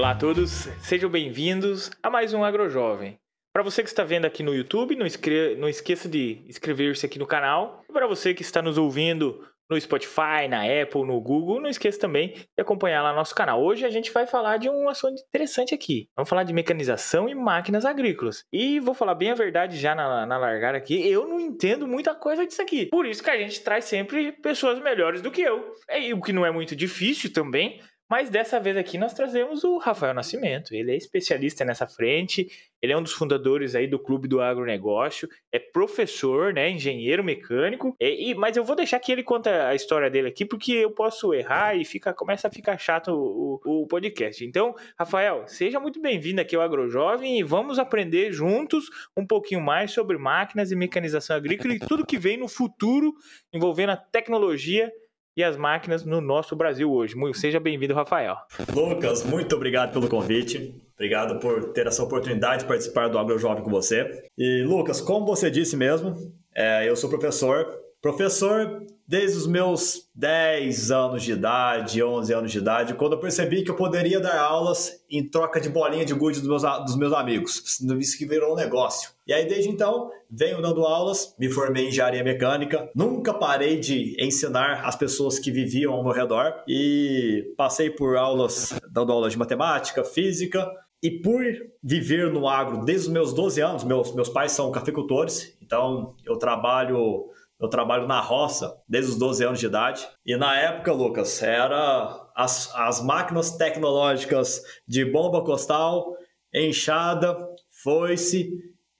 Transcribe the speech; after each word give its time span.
Olá 0.00 0.12
a 0.12 0.14
todos, 0.14 0.66
sejam 0.80 1.10
bem-vindos 1.10 1.90
a 2.02 2.08
mais 2.08 2.32
um 2.32 2.42
AgroJovem. 2.42 3.18
Para 3.52 3.62
você 3.62 3.82
que 3.82 3.88
está 3.90 4.02
vendo 4.02 4.24
aqui 4.24 4.42
no 4.42 4.54
YouTube, 4.54 4.96
não, 4.96 5.04
escre... 5.04 5.56
não 5.56 5.68
esqueça 5.68 6.08
de 6.08 6.42
inscrever-se 6.48 7.04
aqui 7.04 7.18
no 7.18 7.26
canal. 7.26 7.84
E 7.86 7.92
para 7.92 8.06
você 8.06 8.32
que 8.32 8.40
está 8.40 8.62
nos 8.62 8.78
ouvindo 8.78 9.46
no 9.68 9.78
Spotify, 9.78 10.48
na 10.48 10.62
Apple, 10.62 11.04
no 11.04 11.20
Google, 11.20 11.60
não 11.60 11.68
esqueça 11.68 12.00
também 12.00 12.28
de 12.28 12.62
acompanhar 12.62 13.02
lá 13.02 13.12
nosso 13.12 13.34
canal. 13.34 13.62
Hoje 13.62 13.84
a 13.84 13.90
gente 13.90 14.10
vai 14.10 14.26
falar 14.26 14.56
de 14.56 14.70
um 14.70 14.88
assunto 14.88 15.20
interessante 15.20 15.74
aqui. 15.74 16.08
Vamos 16.16 16.30
falar 16.30 16.44
de 16.44 16.54
mecanização 16.54 17.28
e 17.28 17.34
máquinas 17.34 17.84
agrícolas. 17.84 18.46
E 18.50 18.80
vou 18.80 18.94
falar 18.94 19.14
bem 19.14 19.32
a 19.32 19.34
verdade 19.34 19.76
já 19.76 19.94
na, 19.94 20.24
na 20.24 20.38
largada 20.38 20.78
aqui, 20.78 21.06
eu 21.06 21.28
não 21.28 21.38
entendo 21.38 21.86
muita 21.86 22.14
coisa 22.14 22.46
disso 22.46 22.62
aqui. 22.62 22.86
Por 22.86 23.04
isso 23.04 23.22
que 23.22 23.28
a 23.28 23.36
gente 23.36 23.60
traz 23.60 23.84
sempre 23.84 24.32
pessoas 24.32 24.80
melhores 24.80 25.20
do 25.20 25.30
que 25.30 25.42
eu. 25.42 25.74
E 25.90 26.14
o 26.14 26.22
que 26.22 26.32
não 26.32 26.46
é 26.46 26.50
muito 26.50 26.74
difícil 26.74 27.30
também, 27.30 27.82
mas 28.10 28.28
dessa 28.28 28.58
vez 28.58 28.76
aqui 28.76 28.98
nós 28.98 29.14
trazemos 29.14 29.62
o 29.62 29.78
Rafael 29.78 30.12
Nascimento. 30.12 30.74
Ele 30.74 30.90
é 30.90 30.96
especialista 30.96 31.64
nessa 31.64 31.86
frente, 31.86 32.50
ele 32.82 32.92
é 32.92 32.96
um 32.96 33.02
dos 33.02 33.12
fundadores 33.12 33.76
aí 33.76 33.86
do 33.86 34.00
Clube 34.00 34.26
do 34.26 34.40
Agronegócio, 34.40 35.28
é 35.52 35.60
professor, 35.60 36.52
né, 36.52 36.68
engenheiro 36.68 37.22
mecânico. 37.22 37.94
E, 38.00 38.30
e, 38.30 38.34
mas 38.34 38.56
eu 38.56 38.64
vou 38.64 38.74
deixar 38.74 38.98
que 38.98 39.12
ele 39.12 39.22
conta 39.22 39.68
a 39.68 39.76
história 39.76 40.10
dele 40.10 40.26
aqui, 40.26 40.44
porque 40.44 40.72
eu 40.72 40.90
posso 40.90 41.32
errar 41.32 41.76
e 41.76 41.84
fica, 41.84 42.12
começa 42.12 42.48
a 42.48 42.50
ficar 42.50 42.76
chato 42.78 43.12
o, 43.12 43.60
o, 43.64 43.82
o 43.82 43.86
podcast. 43.86 44.44
Então, 44.44 44.74
Rafael, 44.98 45.44
seja 45.46 45.78
muito 45.78 46.00
bem-vindo 46.00 46.40
aqui 46.40 46.56
ao 46.56 46.62
AgroJovem 46.62 47.38
e 47.38 47.44
vamos 47.44 47.78
aprender 47.78 48.32
juntos 48.32 48.86
um 49.16 49.24
pouquinho 49.24 49.60
mais 49.60 49.92
sobre 49.92 50.18
máquinas 50.18 50.72
e 50.72 50.76
mecanização 50.76 51.36
agrícola 51.36 51.74
e 51.74 51.78
tudo 51.78 52.04
que 52.04 52.18
vem 52.18 52.36
no 52.36 52.48
futuro 52.48 53.14
envolvendo 53.52 53.90
a 53.90 53.96
tecnologia 53.96 54.90
e 55.36 55.44
as 55.44 55.56
máquinas 55.56 56.04
no 56.04 56.20
nosso 56.20 56.56
Brasil 56.56 56.90
hoje. 56.90 57.14
Seja 57.34 57.60
bem-vindo, 57.60 57.94
Rafael. 57.94 58.36
Lucas, 58.74 59.24
muito 59.24 59.56
obrigado 59.56 59.92
pelo 59.92 60.08
convite. 60.08 60.74
Obrigado 60.94 61.38
por 61.38 61.72
ter 61.72 61.86
essa 61.86 62.02
oportunidade 62.02 62.62
de 62.62 62.68
participar 62.68 63.08
do 63.08 63.18
AgroJovem 63.18 63.62
com 63.62 63.70
você. 63.70 64.28
E, 64.36 64.62
Lucas, 64.64 65.00
como 65.00 65.24
você 65.24 65.50
disse 65.50 65.76
mesmo, 65.76 66.14
é, 66.54 66.88
eu 66.88 66.94
sou 66.94 67.08
professor 67.08 67.66
Professor, 68.02 68.86
desde 69.06 69.36
os 69.36 69.46
meus 69.46 70.08
10 70.14 70.90
anos 70.90 71.22
de 71.22 71.32
idade, 71.32 72.02
11 72.02 72.32
anos 72.32 72.50
de 72.50 72.56
idade, 72.56 72.94
quando 72.94 73.12
eu 73.12 73.20
percebi 73.20 73.62
que 73.62 73.70
eu 73.70 73.76
poderia 73.76 74.18
dar 74.18 74.38
aulas 74.38 75.04
em 75.10 75.28
troca 75.28 75.60
de 75.60 75.68
bolinha 75.68 76.04
de 76.06 76.14
gude 76.14 76.40
dos 76.40 76.48
meus, 76.48 76.62
dos 76.84 76.96
meus 76.96 77.12
amigos. 77.12 77.78
Isso 77.98 78.16
que 78.16 78.24
virou 78.24 78.54
um 78.54 78.56
negócio. 78.56 79.10
E 79.26 79.34
aí, 79.34 79.46
desde 79.46 79.68
então, 79.68 80.10
venho 80.30 80.62
dando 80.62 80.82
aulas, 80.86 81.34
me 81.38 81.50
formei 81.50 81.84
em 81.84 81.88
engenharia 81.88 82.24
mecânica, 82.24 82.90
nunca 82.94 83.34
parei 83.34 83.78
de 83.78 84.16
ensinar 84.18 84.82
as 84.86 84.96
pessoas 84.96 85.38
que 85.38 85.50
viviam 85.50 85.92
ao 85.92 86.02
meu 86.02 86.12
redor 86.12 86.64
e 86.66 87.52
passei 87.54 87.90
por 87.90 88.16
aulas, 88.16 88.72
dando 88.90 89.12
aulas 89.12 89.32
de 89.32 89.38
matemática, 89.38 90.02
física, 90.04 90.66
e 91.02 91.10
por 91.10 91.42
viver 91.82 92.30
no 92.30 92.46
agro 92.46 92.84
desde 92.84 93.08
os 93.08 93.12
meus 93.12 93.32
12 93.34 93.60
anos, 93.60 93.84
meus, 93.84 94.14
meus 94.14 94.28
pais 94.28 94.52
são 94.52 94.70
cafeicultores, 94.70 95.56
então 95.62 96.14
eu 96.24 96.36
trabalho 96.36 97.26
eu 97.60 97.68
trabalho 97.68 98.06
na 98.06 98.20
roça 98.20 98.74
desde 98.88 99.12
os 99.12 99.18
12 99.18 99.44
anos 99.44 99.60
de 99.60 99.66
idade. 99.66 100.08
E 100.24 100.36
na 100.36 100.58
época, 100.58 100.92
Lucas, 100.92 101.42
era 101.42 102.26
as, 102.34 102.74
as 102.74 103.02
máquinas 103.02 103.50
tecnológicas 103.56 104.62
de 104.88 105.04
bomba 105.04 105.44
costal, 105.44 106.16
enxada, 106.54 107.36
foice, 107.82 108.50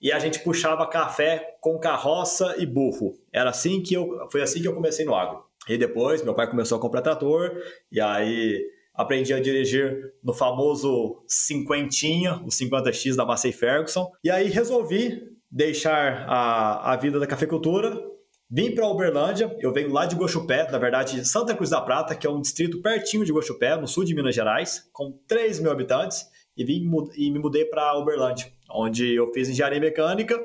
e 0.00 0.12
a 0.12 0.18
gente 0.18 0.40
puxava 0.40 0.86
café 0.86 1.56
com 1.60 1.78
carroça 1.78 2.54
e 2.58 2.66
burro. 2.66 3.14
Era 3.32 3.50
assim 3.50 3.82
que 3.82 3.94
eu, 3.94 4.28
foi 4.30 4.42
assim 4.42 4.60
que 4.60 4.68
eu 4.68 4.74
comecei 4.74 5.04
no 5.04 5.14
agro. 5.14 5.42
E 5.68 5.78
depois 5.78 6.22
meu 6.22 6.34
pai 6.34 6.48
começou 6.48 6.78
a 6.78 6.80
comprar 6.80 7.02
trator, 7.02 7.54
e 7.90 8.00
aí 8.00 8.62
aprendi 8.94 9.32
a 9.32 9.40
dirigir 9.40 10.12
no 10.22 10.34
famoso 10.34 11.22
cinquentinha, 11.26 12.34
o 12.44 12.48
50X 12.48 13.14
da 13.16 13.24
Massey 13.24 13.52
Ferguson. 13.52 14.10
E 14.22 14.30
aí 14.30 14.48
resolvi 14.48 15.22
deixar 15.50 16.26
a, 16.28 16.92
a 16.92 16.96
vida 16.96 17.18
da 17.18 17.26
cafeicultura 17.26 18.10
Vim 18.52 18.74
para 18.74 18.88
Uberlândia, 18.88 19.56
eu 19.60 19.72
venho 19.72 19.92
lá 19.92 20.06
de 20.06 20.16
Guaxupé, 20.16 20.68
na 20.72 20.76
verdade 20.76 21.24
Santa 21.24 21.54
Cruz 21.54 21.70
da 21.70 21.80
Prata, 21.80 22.16
que 22.16 22.26
é 22.26 22.30
um 22.30 22.40
distrito 22.40 22.82
pertinho 22.82 23.24
de 23.24 23.32
Guaxupé, 23.32 23.76
no 23.76 23.86
sul 23.86 24.04
de 24.04 24.12
Minas 24.12 24.34
Gerais, 24.34 24.90
com 24.92 25.16
3 25.28 25.60
mil 25.60 25.70
habitantes, 25.70 26.26
e, 26.56 26.64
vim, 26.64 26.90
e 27.16 27.30
me 27.30 27.38
mudei 27.38 27.64
para 27.64 27.96
Uberlândia, 27.96 28.52
onde 28.68 29.14
eu 29.14 29.32
fiz 29.32 29.48
engenharia 29.48 29.78
mecânica 29.78 30.36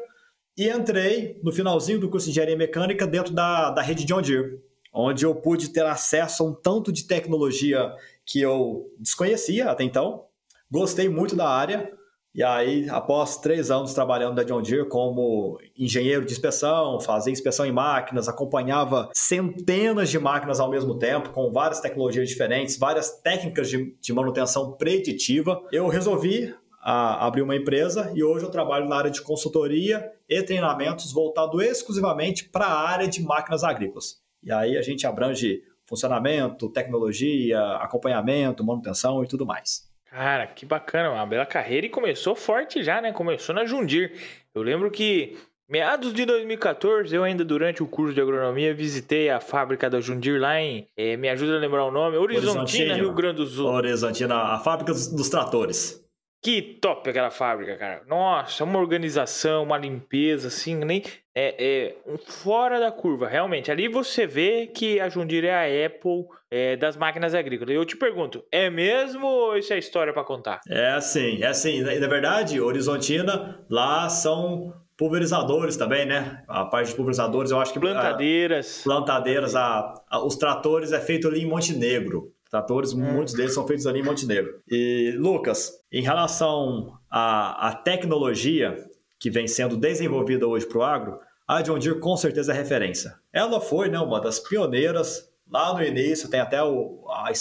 e 0.55 0.69
entrei 0.69 1.39
no 1.43 1.51
finalzinho 1.51 1.99
do 1.99 2.07
curso 2.07 2.25
de 2.25 2.31
engenharia 2.31 2.55
mecânica 2.55 3.07
dentro 3.07 3.33
da, 3.33 3.71
da 3.71 3.81
rede 3.81 4.05
John 4.05 4.21
Deere, 4.21 4.59
onde 4.93 5.25
eu 5.25 5.33
pude 5.33 5.69
ter 5.69 5.83
acesso 5.87 6.43
a 6.43 6.45
um 6.45 6.53
tanto 6.53 6.91
de 6.91 7.07
tecnologia 7.07 7.91
que 8.23 8.39
eu 8.39 8.85
desconhecia 8.99 9.71
até 9.71 9.83
então. 9.83 10.25
Gostei 10.69 11.09
muito 11.09 11.35
da 11.35 11.49
área, 11.49 11.91
e 12.35 12.43
aí, 12.43 12.89
após 12.89 13.37
três 13.37 13.71
anos 13.71 13.93
trabalhando 13.93 14.35
da 14.35 14.43
John 14.43 14.61
Deere 14.61 14.89
como 14.89 15.57
engenheiro 15.77 16.25
de 16.25 16.33
inspeção, 16.33 16.99
fazia 16.99 17.31
inspeção 17.31 17.65
em 17.65 17.71
máquinas, 17.71 18.27
acompanhava 18.27 19.09
centenas 19.13 20.09
de 20.09 20.19
máquinas 20.19 20.59
ao 20.59 20.69
mesmo 20.69 20.99
tempo, 20.99 21.29
com 21.29 21.49
várias 21.49 21.79
tecnologias 21.79 22.27
diferentes, 22.27 22.77
várias 22.77 23.21
técnicas 23.21 23.69
de, 23.69 23.95
de 24.01 24.11
manutenção 24.11 24.73
preditiva, 24.73 25.63
eu 25.71 25.87
resolvi 25.87 26.53
a, 26.81 27.25
abrir 27.25 27.41
uma 27.41 27.55
empresa 27.55 28.11
e 28.13 28.21
hoje 28.21 28.43
eu 28.43 28.51
trabalho 28.51 28.89
na 28.89 28.97
área 28.97 29.11
de 29.11 29.21
consultoria 29.21 30.11
e 30.27 30.43
treinamentos 30.43 31.13
voltado 31.13 31.61
exclusivamente 31.61 32.49
para 32.49 32.65
a 32.65 32.89
área 32.89 33.07
de 33.07 33.23
máquinas 33.23 33.63
agrícolas. 33.63 34.21
E 34.43 34.51
aí 34.51 34.77
a 34.77 34.81
gente 34.81 35.07
abrange 35.07 35.63
funcionamento, 35.85 36.67
tecnologia, 36.67 37.61
acompanhamento, 37.77 38.61
manutenção 38.61 39.23
e 39.23 39.27
tudo 39.27 39.45
mais. 39.45 39.94
Cara, 40.15 40.47
que 40.47 40.65
bacana, 40.65 41.11
uma 41.11 41.25
bela 41.25 41.45
carreira 41.45 41.87
e 41.87 41.89
começou 41.89 42.37
forte 42.37 42.81
já, 42.81 43.01
né? 43.01 43.11
Começou 43.11 43.53
na 43.53 43.65
Jundir. 43.65 44.13
Eu 44.53 44.63
lembro 44.63 44.89
que 44.89 45.37
meados 45.69 46.13
de 46.13 46.25
2014, 46.25 47.13
eu 47.13 47.21
ainda 47.21 47.43
durante 47.43 47.83
o 47.83 47.85
curso 47.85 48.13
de 48.13 48.21
agronomia 48.21 48.73
visitei 48.73 49.29
a 49.29 49.41
fábrica 49.41 49.89
da 49.89 49.99
Jundir 49.99 50.39
lá 50.39 50.57
em, 50.61 50.87
é, 50.95 51.17
me 51.17 51.27
ajuda 51.27 51.57
a 51.57 51.59
lembrar 51.59 51.83
o 51.83 51.91
nome, 51.91 52.15
Horizontina, 52.15 52.95
Rio 52.95 53.11
Grande 53.13 53.35
do 53.35 53.45
Sul. 53.45 53.67
Horizontina, 53.67 54.35
a 54.35 54.59
fábrica 54.59 54.93
dos, 54.93 55.07
dos 55.07 55.27
tratores. 55.27 56.01
Que 56.45 56.61
top 56.61 57.09
aquela 57.09 57.31
fábrica, 57.31 57.75
cara. 57.75 58.03
Nossa, 58.07 58.63
uma 58.63 58.77
organização, 58.77 59.63
uma 59.63 59.79
limpeza, 59.79 60.49
assim, 60.49 60.75
nem. 60.75 61.01
É, 61.33 61.55
é 61.57 61.95
um 62.05 62.19
fora 62.19 62.79
da 62.79 62.91
curva, 62.91 63.27
realmente. 63.27 63.71
Ali 63.71 63.87
você 63.87 64.27
vê 64.27 64.67
que 64.67 64.99
a 64.99 65.09
Jundir 65.09 65.43
é 65.43 65.55
a 65.55 65.87
Apple 65.87 66.25
é, 66.51 66.77
das 66.77 66.95
máquinas 66.95 67.33
agrícolas. 67.33 67.73
Eu 67.73 67.83
te 67.83 67.97
pergunto, 67.97 68.43
é 68.51 68.69
mesmo 68.69 69.25
ou 69.25 69.57
isso 69.57 69.73
é 69.73 69.79
história 69.79 70.13
para 70.13 70.23
contar? 70.23 70.59
É 70.69 70.91
assim, 70.91 71.41
é 71.41 71.47
assim. 71.47 71.81
Na 71.81 72.07
verdade, 72.07 72.61
Horizontina, 72.61 73.65
lá 73.67 74.07
são 74.07 74.71
pulverizadores 74.95 75.75
também, 75.75 76.05
né? 76.05 76.43
A 76.47 76.65
parte 76.65 76.89
de 76.89 76.95
pulverizadores, 76.95 77.49
eu 77.49 77.59
acho 77.59 77.73
que. 77.73 77.79
Plantadeiras. 77.79 78.81
A, 78.81 78.83
plantadeiras, 78.83 79.55
a, 79.55 79.95
a, 80.07 80.23
os 80.23 80.35
tratores 80.35 80.91
é 80.91 80.99
feito 80.99 81.27
ali 81.27 81.41
em 81.41 81.47
Montenegro. 81.47 82.35
Tratores, 82.49 82.93
hum. 82.93 83.01
muitos 83.01 83.33
deles 83.33 83.53
são 83.53 83.67
feitos 83.67 83.85
ali 83.85 83.99
em 83.99 84.03
Montenegro. 84.03 84.61
E, 84.69 85.13
Lucas, 85.17 85.73
em 85.95 86.01
relação 86.01 86.99
à, 87.09 87.69
à 87.69 87.73
tecnologia 87.73 88.85
que 89.17 89.29
vem 89.29 89.47
sendo 89.47 89.77
desenvolvida 89.77 90.45
hoje 90.45 90.65
para 90.65 90.77
o 90.77 90.83
agro, 90.83 91.19
a 91.47 91.61
John 91.61 91.79
Deere 91.79 92.01
com 92.01 92.17
certeza 92.17 92.51
é 92.51 92.55
referência. 92.55 93.17
Ela 93.31 93.61
foi 93.61 93.87
né, 93.87 93.97
uma 93.97 94.19
das 94.19 94.37
pioneiras 94.37 95.31
lá 95.49 95.73
no 95.73 95.81
início, 95.81 96.29
tem 96.29 96.41
até 96.41 96.61
o, 96.61 97.05
a, 97.07 97.31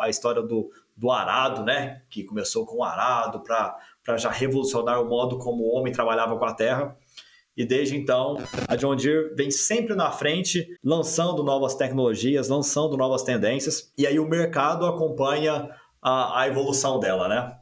a, 0.00 0.10
história 0.10 0.42
do, 0.42 0.70
do 0.94 1.10
arado, 1.10 1.64
né, 1.64 2.02
que 2.10 2.22
começou 2.22 2.66
com 2.66 2.80
o 2.80 2.84
arado 2.84 3.40
para 3.40 4.18
já 4.18 4.28
revolucionar 4.28 5.00
o 5.00 5.08
modo 5.08 5.38
como 5.38 5.64
o 5.64 5.74
homem 5.74 5.90
trabalhava 5.90 6.36
com 6.36 6.44
a 6.44 6.52
terra. 6.52 6.94
E 7.56 7.64
desde 7.64 7.96
então, 7.96 8.36
a 8.68 8.76
John 8.76 8.94
Deere 8.94 9.34
vem 9.34 9.50
sempre 9.50 9.94
na 9.94 10.10
frente, 10.10 10.68
lançando 10.84 11.42
novas 11.42 11.74
tecnologias, 11.74 12.50
lançando 12.50 12.94
novas 12.94 13.22
tendências, 13.22 13.90
e 13.96 14.06
aí 14.06 14.18
o 14.18 14.28
mercado 14.28 14.84
acompanha 14.84 15.70
a, 16.02 16.40
a 16.42 16.46
evolução 16.46 17.00
dela, 17.00 17.26
né? 17.26 17.61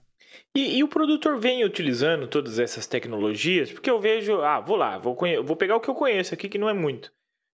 E, 0.57 0.79
e, 0.79 0.83
o 0.83 0.89
produtor 0.89 1.39
vem 1.39 1.65
utilizando 1.65 2.27
todas 2.27 2.59
essas 2.59 2.87
tecnologias, 2.87 3.71
porque 3.71 3.89
eu 3.89 4.01
vejo, 4.01 4.41
ah, 4.43 4.59
vou 4.59 4.77
lá, 4.77 4.99
vou, 4.99 5.17
vou 5.45 5.57
pegar 5.57 5.77
o 5.77 5.81
que 5.81 5.89
eu 5.89 5.95
conheço 5.95 6.35
aqui, 6.35 6.49
que 6.49 6.59
não 6.59 6.69
é 6.69 6.73
muito. 6.73 7.13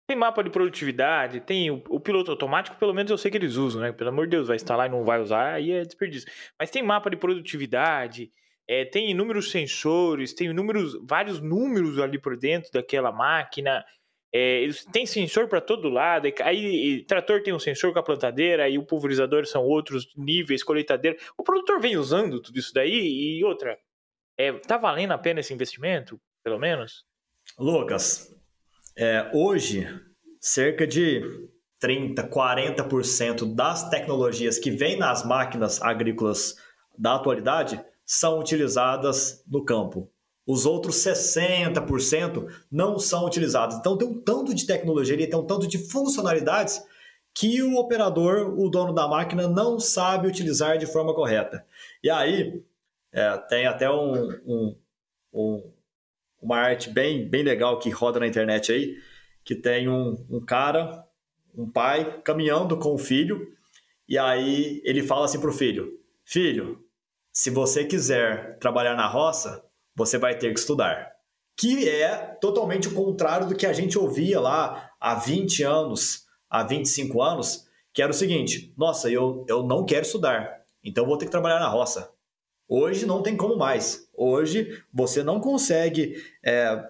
Tem 0.09 0.17
mapa 0.17 0.43
de 0.43 0.51
produtividade, 0.51 1.41
tem 1.41 1.71
o, 1.71 1.83
o, 1.91 2.01
piloto 2.01 2.31
automático, 2.31 2.77
pelo 2.79 2.95
menos 2.95 3.11
eu 3.11 3.19
sei 3.19 3.31
que 3.31 3.37
eles 3.37 3.57
usam, 3.57 3.83
né? 3.83 3.93
Pelo 3.93 4.11
amor 4.11 4.27
de 4.27 4.31
Deus, 4.31 4.49
vai 4.49 4.57
instalar 4.57 4.87
e 4.87 4.91
não 4.91 5.05
vai 5.05 5.21
usar, 5.21 5.55
aí 5.55 5.73
é 5.73 5.83
desperdício. 5.83 6.31
Mas 6.59 6.71
tem 6.71 6.83
mapa 6.83 7.11
de 7.11 7.17
produtividade, 7.17 8.31
é, 8.69 8.85
tem 8.85 9.11
inúmeros 9.11 9.51
sensores, 9.51 10.33
tem 10.33 10.49
inúmeros, 10.49 10.97
vários 11.07 11.41
números 11.41 11.99
ali 11.99 12.19
por 12.19 12.37
dentro 12.37 12.71
daquela 12.73 13.13
máquina. 13.13 13.85
É, 14.38 14.69
tem 14.93 15.06
sensor 15.06 15.49
para 15.49 15.62
todo 15.62 15.88
lado. 15.88 16.29
Aí 16.43 17.03
trator 17.06 17.43
tem 17.43 17.55
um 17.55 17.59
sensor 17.59 17.91
com 17.94 17.99
a 17.99 18.03
plantadeira, 18.03 18.69
e 18.69 18.77
o 18.77 18.85
pulverizador 18.85 19.47
são 19.47 19.62
outros 19.62 20.06
níveis, 20.15 20.62
colheitadeira. 20.62 21.17
O 21.38 21.43
produtor 21.43 21.81
vem 21.81 21.97
usando 21.97 22.43
tudo 22.43 22.59
isso 22.59 22.71
daí 22.75 23.38
e 23.38 23.43
outra. 23.43 23.79
É, 24.38 24.53
tá 24.53 24.77
valendo 24.77 25.12
a 25.12 25.19
pena 25.19 25.41
esse 25.41 25.55
investimento, 25.55 26.21
pelo 26.44 26.59
menos? 26.59 27.06
Lucas, 27.59 28.29
é, 28.99 29.31
hoje 29.33 29.88
cerca 30.38 30.87
de 30.87 31.23
30, 31.81 32.29
40% 32.29 33.55
das 33.55 33.88
tecnologias 33.88 34.59
que 34.59 34.71
vêm 34.71 34.99
nas 34.99 35.25
máquinas 35.25 35.81
agrícolas 35.81 36.56
da 36.99 37.15
atualidade 37.15 37.83
são 38.05 38.38
utilizadas 38.38 39.43
no 39.50 39.65
campo. 39.65 40.12
Os 40.47 40.65
outros 40.65 40.97
60% 40.97 42.47
não 42.71 42.99
são 42.99 43.27
utilizados. 43.27 43.77
Então 43.77 43.99
tem 43.99 44.07
um 44.07 44.21
tanto 44.21 44.55
de 44.55 44.65
tecnologia, 44.65 45.17
tem 45.17 45.39
um 45.39 45.47
tanto 45.47 45.67
de 45.67 45.79
funcionalidades 45.79 46.81
que 47.35 47.63
o 47.63 47.77
operador, 47.77 48.59
o 48.59 48.71
dono 48.71 48.95
da 48.95 49.09
máquina, 49.09 49.49
não 49.49 49.79
sabe 49.79 50.29
utilizar 50.29 50.79
de 50.79 50.87
forma 50.87 51.15
correta. 51.15 51.67
E 52.03 52.09
aí 52.09 52.63
é, 53.13 53.37
tem 53.49 53.67
até 53.67 53.91
um, 53.91 54.31
um, 54.47 54.77
um, 55.35 55.73
uma 56.41 56.59
arte 56.59 56.89
bem, 56.89 57.29
bem 57.29 57.43
legal 57.43 57.79
que 57.79 57.91
roda 57.91 58.21
na 58.21 58.27
internet 58.27 58.73
aí, 58.73 58.97
que 59.45 59.55
tem 59.55 59.89
um, 59.89 60.25
um 60.31 60.41
cara, 60.41 61.05
um 61.55 61.69
pai, 61.69 62.21
caminhando 62.23 62.79
com 62.79 62.95
o 62.95 62.99
filho, 62.99 63.53
e 64.09 64.17
aí 64.17 64.81
ele 64.85 65.03
fala 65.03 65.25
assim 65.25 65.41
para 65.41 65.51
o 65.51 65.53
filho: 65.53 65.99
Filho, 66.25 66.85
se 67.33 67.51
você 67.51 67.85
quiser 67.85 68.59
trabalhar 68.59 68.95
na 68.95 69.07
roça, 69.07 69.66
você 69.97 70.19
vai 70.19 70.37
ter 70.37 70.53
que 70.53 70.61
estudar. 70.61 71.11
Que 71.57 71.89
é 71.89 72.19
totalmente 72.41 72.87
o 72.87 72.95
contrário 72.95 73.49
do 73.49 73.57
que 73.57 73.67
a 73.67 73.73
gente 73.73 73.99
ouvia 73.99 74.39
lá 74.39 74.93
há 75.01 75.15
20 75.15 75.63
anos, 75.63 76.27
há 76.51 76.63
25 76.63 77.23
anos, 77.23 77.67
que 77.95 78.03
era 78.03 78.11
o 78.11 78.15
seguinte: 78.15 78.75
nossa, 78.77 79.11
eu, 79.11 79.45
eu 79.49 79.63
não 79.63 79.87
quero 79.87 80.05
estudar, 80.05 80.61
então 80.85 81.07
vou 81.07 81.17
ter 81.17 81.25
que 81.25 81.31
trabalhar 81.31 81.59
na 81.59 81.69
roça. 81.69 82.13
Hoje 82.69 83.07
não 83.07 83.23
tem 83.23 83.37
como 83.37 83.57
mais. 83.57 84.09
Hoje 84.15 84.83
você 84.93 85.23
não 85.23 85.41
consegue 85.41 86.17
é, 86.45 86.85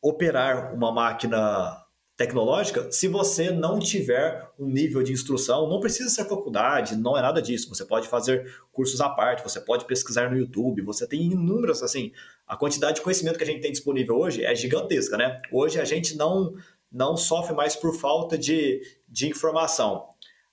operar 0.00 0.72
uma 0.74 0.90
máquina 0.90 1.81
tecnológica 2.16 2.90
se 2.92 3.08
você 3.08 3.50
não 3.50 3.78
tiver 3.78 4.48
um 4.58 4.66
nível 4.66 5.02
de 5.02 5.12
instrução. 5.12 5.68
Não 5.68 5.80
precisa 5.80 6.10
ser 6.10 6.28
faculdade, 6.28 6.96
não 6.96 7.16
é 7.16 7.22
nada 7.22 7.40
disso. 7.40 7.68
Você 7.68 7.84
pode 7.84 8.08
fazer 8.08 8.54
cursos 8.70 9.00
à 9.00 9.08
parte, 9.08 9.42
você 9.42 9.60
pode 9.60 9.86
pesquisar 9.86 10.30
no 10.30 10.36
YouTube, 10.36 10.82
você 10.82 11.06
tem 11.06 11.22
inúmeras, 11.22 11.82
assim, 11.82 12.12
a 12.46 12.56
quantidade 12.56 12.96
de 12.96 13.02
conhecimento 13.02 13.38
que 13.38 13.44
a 13.44 13.46
gente 13.46 13.60
tem 13.60 13.72
disponível 13.72 14.16
hoje 14.16 14.44
é 14.44 14.54
gigantesca, 14.54 15.16
né? 15.16 15.40
Hoje 15.50 15.80
a 15.80 15.84
gente 15.84 16.16
não, 16.16 16.54
não 16.90 17.16
sofre 17.16 17.54
mais 17.54 17.74
por 17.74 17.94
falta 17.94 18.36
de, 18.36 18.82
de 19.08 19.28
informação. 19.28 20.06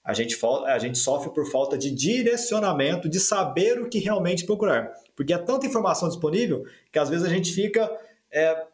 A 0.04 0.14
gente, 0.14 0.36
a 0.66 0.80
gente 0.80 0.98
sofre 0.98 1.32
por 1.32 1.46
falta 1.52 1.78
de 1.78 1.92
direcionamento, 1.92 3.10
de 3.10 3.20
saber 3.20 3.80
o 3.80 3.90
que 3.90 4.00
realmente 4.00 4.46
procurar. 4.46 4.92
Porque 5.16 5.34
é 5.34 5.38
tanta 5.38 5.68
informação 5.68 6.08
disponível 6.08 6.64
que 6.92 6.98
às 6.98 7.10
vezes 7.10 7.26
a 7.26 7.30
gente 7.30 7.54
fica 7.54 7.92
é, 8.32 8.66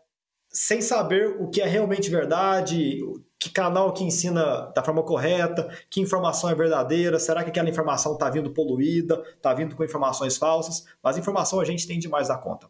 sem 0.56 0.82
saber 0.82 1.36
o 1.38 1.50
que 1.50 1.60
é 1.62 1.68
realmente 1.68 2.10
verdade, 2.10 3.02
que 3.38 3.50
canal 3.50 3.92
que 3.94 4.06
ensina 4.06 4.72
da 4.74 4.82
forma 4.82 5.04
correta, 5.04 5.70
que 5.90 6.00
informação 6.00 6.50
é 6.50 6.56
verdadeira, 6.56 7.20
será 7.20 7.44
que 7.44 7.50
aquela 7.50 7.70
informação 7.70 8.14
está 8.14 8.30
vindo 8.30 8.50
poluída, 8.54 9.22
está 9.36 9.54
vindo 9.54 9.76
com 9.76 9.84
informações 9.84 10.38
falsas, 10.38 10.86
mas 11.04 11.18
informação 11.18 11.60
a 11.60 11.66
gente 11.66 11.86
tem 11.86 12.00
demais 12.00 12.30
da 12.30 12.38
conta. 12.38 12.70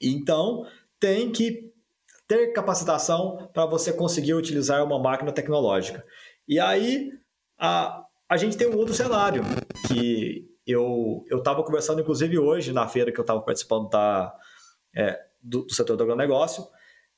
Então, 0.00 0.66
tem 0.98 1.30
que 1.30 1.70
ter 2.26 2.54
capacitação 2.54 3.50
para 3.52 3.66
você 3.66 3.92
conseguir 3.92 4.32
utilizar 4.32 4.82
uma 4.82 4.98
máquina 4.98 5.30
tecnológica. 5.30 6.02
E 6.48 6.58
aí, 6.58 7.10
a, 7.58 8.02
a 8.30 8.36
gente 8.38 8.56
tem 8.56 8.66
um 8.66 8.78
outro 8.78 8.94
cenário, 8.94 9.42
que 9.86 10.48
eu 10.66 11.22
estava 11.30 11.62
conversando, 11.62 12.00
inclusive, 12.00 12.38
hoje, 12.38 12.72
na 12.72 12.88
feira 12.88 13.12
que 13.12 13.20
eu 13.20 13.24
estava 13.24 13.42
participando 13.42 13.90
da, 13.90 14.34
é, 14.96 15.20
do, 15.42 15.66
do 15.66 15.74
setor 15.74 15.98
do 15.98 16.02
agronegócio, 16.02 16.66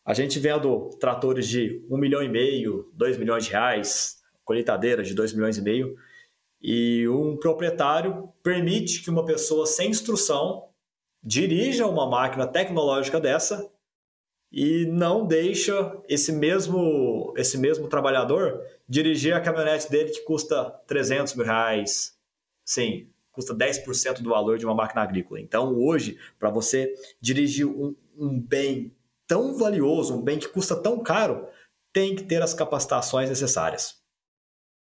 a 0.06 0.14
gente 0.14 0.38
vendo 0.38 0.88
tratores 1.00 1.48
de 1.48 1.84
1 1.90 1.98
milhão 1.98 2.22
e 2.22 2.28
meio, 2.28 2.88
2 2.94 3.18
milhões 3.18 3.44
de 3.44 3.50
reais, 3.50 4.22
colheitadeiras 4.44 5.08
de 5.08 5.14
2 5.14 5.32
milhões 5.32 5.58
e 5.58 5.62
meio, 5.62 5.96
e 6.62 7.08
um 7.08 7.36
proprietário 7.36 8.32
permite 8.40 9.02
que 9.02 9.10
uma 9.10 9.24
pessoa 9.24 9.66
sem 9.66 9.90
instrução 9.90 10.68
dirija 11.22 11.88
uma 11.88 12.08
máquina 12.08 12.46
tecnológica 12.46 13.20
dessa 13.20 13.68
e 14.52 14.86
não 14.86 15.26
deixa 15.26 16.00
esse 16.08 16.30
mesmo, 16.30 17.34
esse 17.36 17.58
mesmo 17.58 17.88
trabalhador 17.88 18.62
dirigir 18.88 19.34
a 19.34 19.40
caminhonete 19.40 19.90
dele 19.90 20.10
que 20.10 20.20
custa 20.20 20.70
300 20.86 21.34
mil 21.34 21.44
reais. 21.44 22.16
Sim, 22.64 23.08
custa 23.32 23.52
10% 23.52 24.22
do 24.22 24.30
valor 24.30 24.56
de 24.56 24.64
uma 24.64 24.74
máquina 24.74 25.02
agrícola. 25.02 25.40
Então, 25.40 25.74
hoje, 25.76 26.16
para 26.38 26.48
você 26.48 26.94
dirigir 27.20 27.66
um, 27.66 27.94
um 28.16 28.40
bem 28.40 28.94
tão 29.26 29.56
valioso, 29.56 30.16
um 30.16 30.22
bem 30.22 30.38
que 30.38 30.48
custa 30.48 30.80
tão 30.80 31.02
caro, 31.02 31.48
tem 31.92 32.14
que 32.14 32.24
ter 32.24 32.42
as 32.42 32.54
capacitações 32.54 33.28
necessárias. 33.28 33.94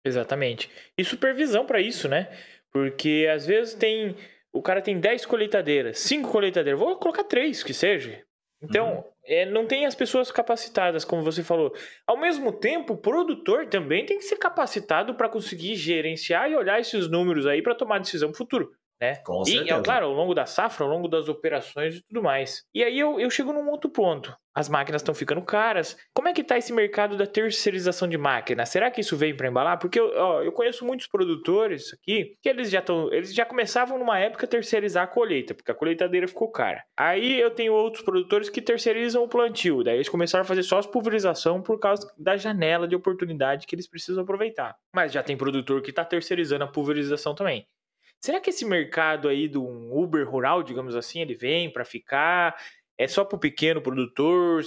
Exatamente. 0.05 0.69
E 0.97 1.03
supervisão 1.03 1.65
para 1.65 1.79
isso, 1.79 2.07
né? 2.07 2.29
Porque 2.71 3.29
às 3.33 3.45
vezes 3.45 3.73
tem. 3.73 4.15
O 4.51 4.61
cara 4.61 4.81
tem 4.81 4.99
10 4.99 5.25
colheitadeiras, 5.25 5.99
5 5.99 6.31
colheitadeiras, 6.31 6.79
vou 6.79 6.97
colocar 6.97 7.23
3 7.23 7.63
que 7.63 7.73
seja. 7.73 8.23
Então, 8.61 8.97
uhum. 8.97 9.03
é, 9.25 9.45
não 9.45 9.65
tem 9.65 9.85
as 9.85 9.95
pessoas 9.95 10.31
capacitadas, 10.31 11.03
como 11.03 11.23
você 11.23 11.43
falou. 11.43 11.73
Ao 12.07 12.17
mesmo 12.17 12.51
tempo, 12.51 12.93
o 12.93 12.97
produtor 12.97 13.67
também 13.67 14.05
tem 14.05 14.17
que 14.17 14.23
ser 14.23 14.37
capacitado 14.37 15.15
para 15.15 15.27
conseguir 15.27 15.75
gerenciar 15.75 16.49
e 16.49 16.55
olhar 16.55 16.79
esses 16.79 17.09
números 17.09 17.47
aí 17.47 17.61
para 17.61 17.75
tomar 17.75 17.99
decisão 17.99 18.29
no 18.29 18.35
futuro 18.35 18.71
né? 19.03 19.15
Com. 19.17 19.43
E, 19.45 19.65
claro, 19.83 20.05
ao 20.05 20.13
longo 20.13 20.33
da 20.33 20.45
safra, 20.45 20.85
ao 20.85 20.89
longo 20.89 21.09
das 21.09 21.27
operações 21.27 21.95
e 21.95 22.01
tudo 22.03 22.23
mais. 22.23 22.63
E 22.73 22.81
aí 22.81 22.97
eu, 22.97 23.19
eu 23.19 23.29
chego 23.29 23.51
num 23.51 23.69
outro 23.69 23.89
ponto. 23.89 24.33
As 24.55 24.69
máquinas 24.69 25.01
estão 25.01 25.15
ficando 25.15 25.41
caras. 25.41 25.97
Como 26.13 26.27
é 26.27 26.33
que 26.33 26.41
está 26.41 26.57
esse 26.57 26.71
mercado 26.71 27.17
da 27.17 27.25
terceirização 27.25 28.07
de 28.07 28.17
máquinas? 28.17 28.69
Será 28.69 28.91
que 28.91 29.01
isso 29.01 29.17
vem 29.17 29.35
para 29.35 29.47
embalar? 29.47 29.79
Porque 29.79 29.99
eu, 29.99 30.13
ó, 30.15 30.43
eu 30.43 30.51
conheço 30.51 30.85
muitos 30.85 31.07
produtores 31.07 31.91
aqui 31.93 32.37
que 32.39 32.47
eles 32.47 32.69
já 32.69 32.79
estão, 32.79 33.11
eles 33.11 33.33
já 33.33 33.45
começavam 33.45 33.97
numa 33.97 34.19
época 34.19 34.45
a 34.45 34.49
terceirizar 34.49 35.03
a 35.05 35.07
colheita, 35.07 35.55
porque 35.55 35.71
a 35.71 35.75
colheitadeira 35.75 36.27
ficou 36.27 36.51
cara. 36.51 36.83
Aí 36.95 37.39
eu 37.39 37.49
tenho 37.49 37.73
outros 37.73 38.03
produtores 38.03 38.47
que 38.47 38.61
terceirizam 38.61 39.23
o 39.23 39.27
plantio, 39.27 39.83
daí 39.83 39.95
eles 39.95 40.09
começaram 40.09 40.43
a 40.43 40.47
fazer 40.47 40.61
só 40.61 40.77
as 40.77 40.85
pulverização 40.85 41.61
por 41.61 41.79
causa 41.79 42.07
da 42.15 42.37
janela 42.37 42.87
de 42.87 42.95
oportunidade 42.95 43.65
que 43.65 43.73
eles 43.73 43.89
precisam 43.89 44.23
aproveitar. 44.23 44.75
Mas 44.95 45.11
já 45.11 45.23
tem 45.23 45.35
produtor 45.35 45.81
que 45.81 45.89
está 45.89 46.05
terceirizando 46.05 46.63
a 46.63 46.67
pulverização 46.67 47.33
também. 47.33 47.67
Será 48.23 48.39
que 48.39 48.51
esse 48.51 48.63
mercado 48.63 49.27
aí 49.27 49.49
do 49.49 49.61
Uber 49.61 50.25
rural, 50.25 50.63
digamos 50.63 50.95
assim, 50.95 51.19
ele 51.19 51.35
vem 51.35 51.69
para 51.69 51.83
ficar? 51.83 52.55
É 52.97 53.05
só 53.05 53.25
para 53.25 53.35
o 53.35 53.39
pequeno 53.39 53.81
produtor? 53.81 54.63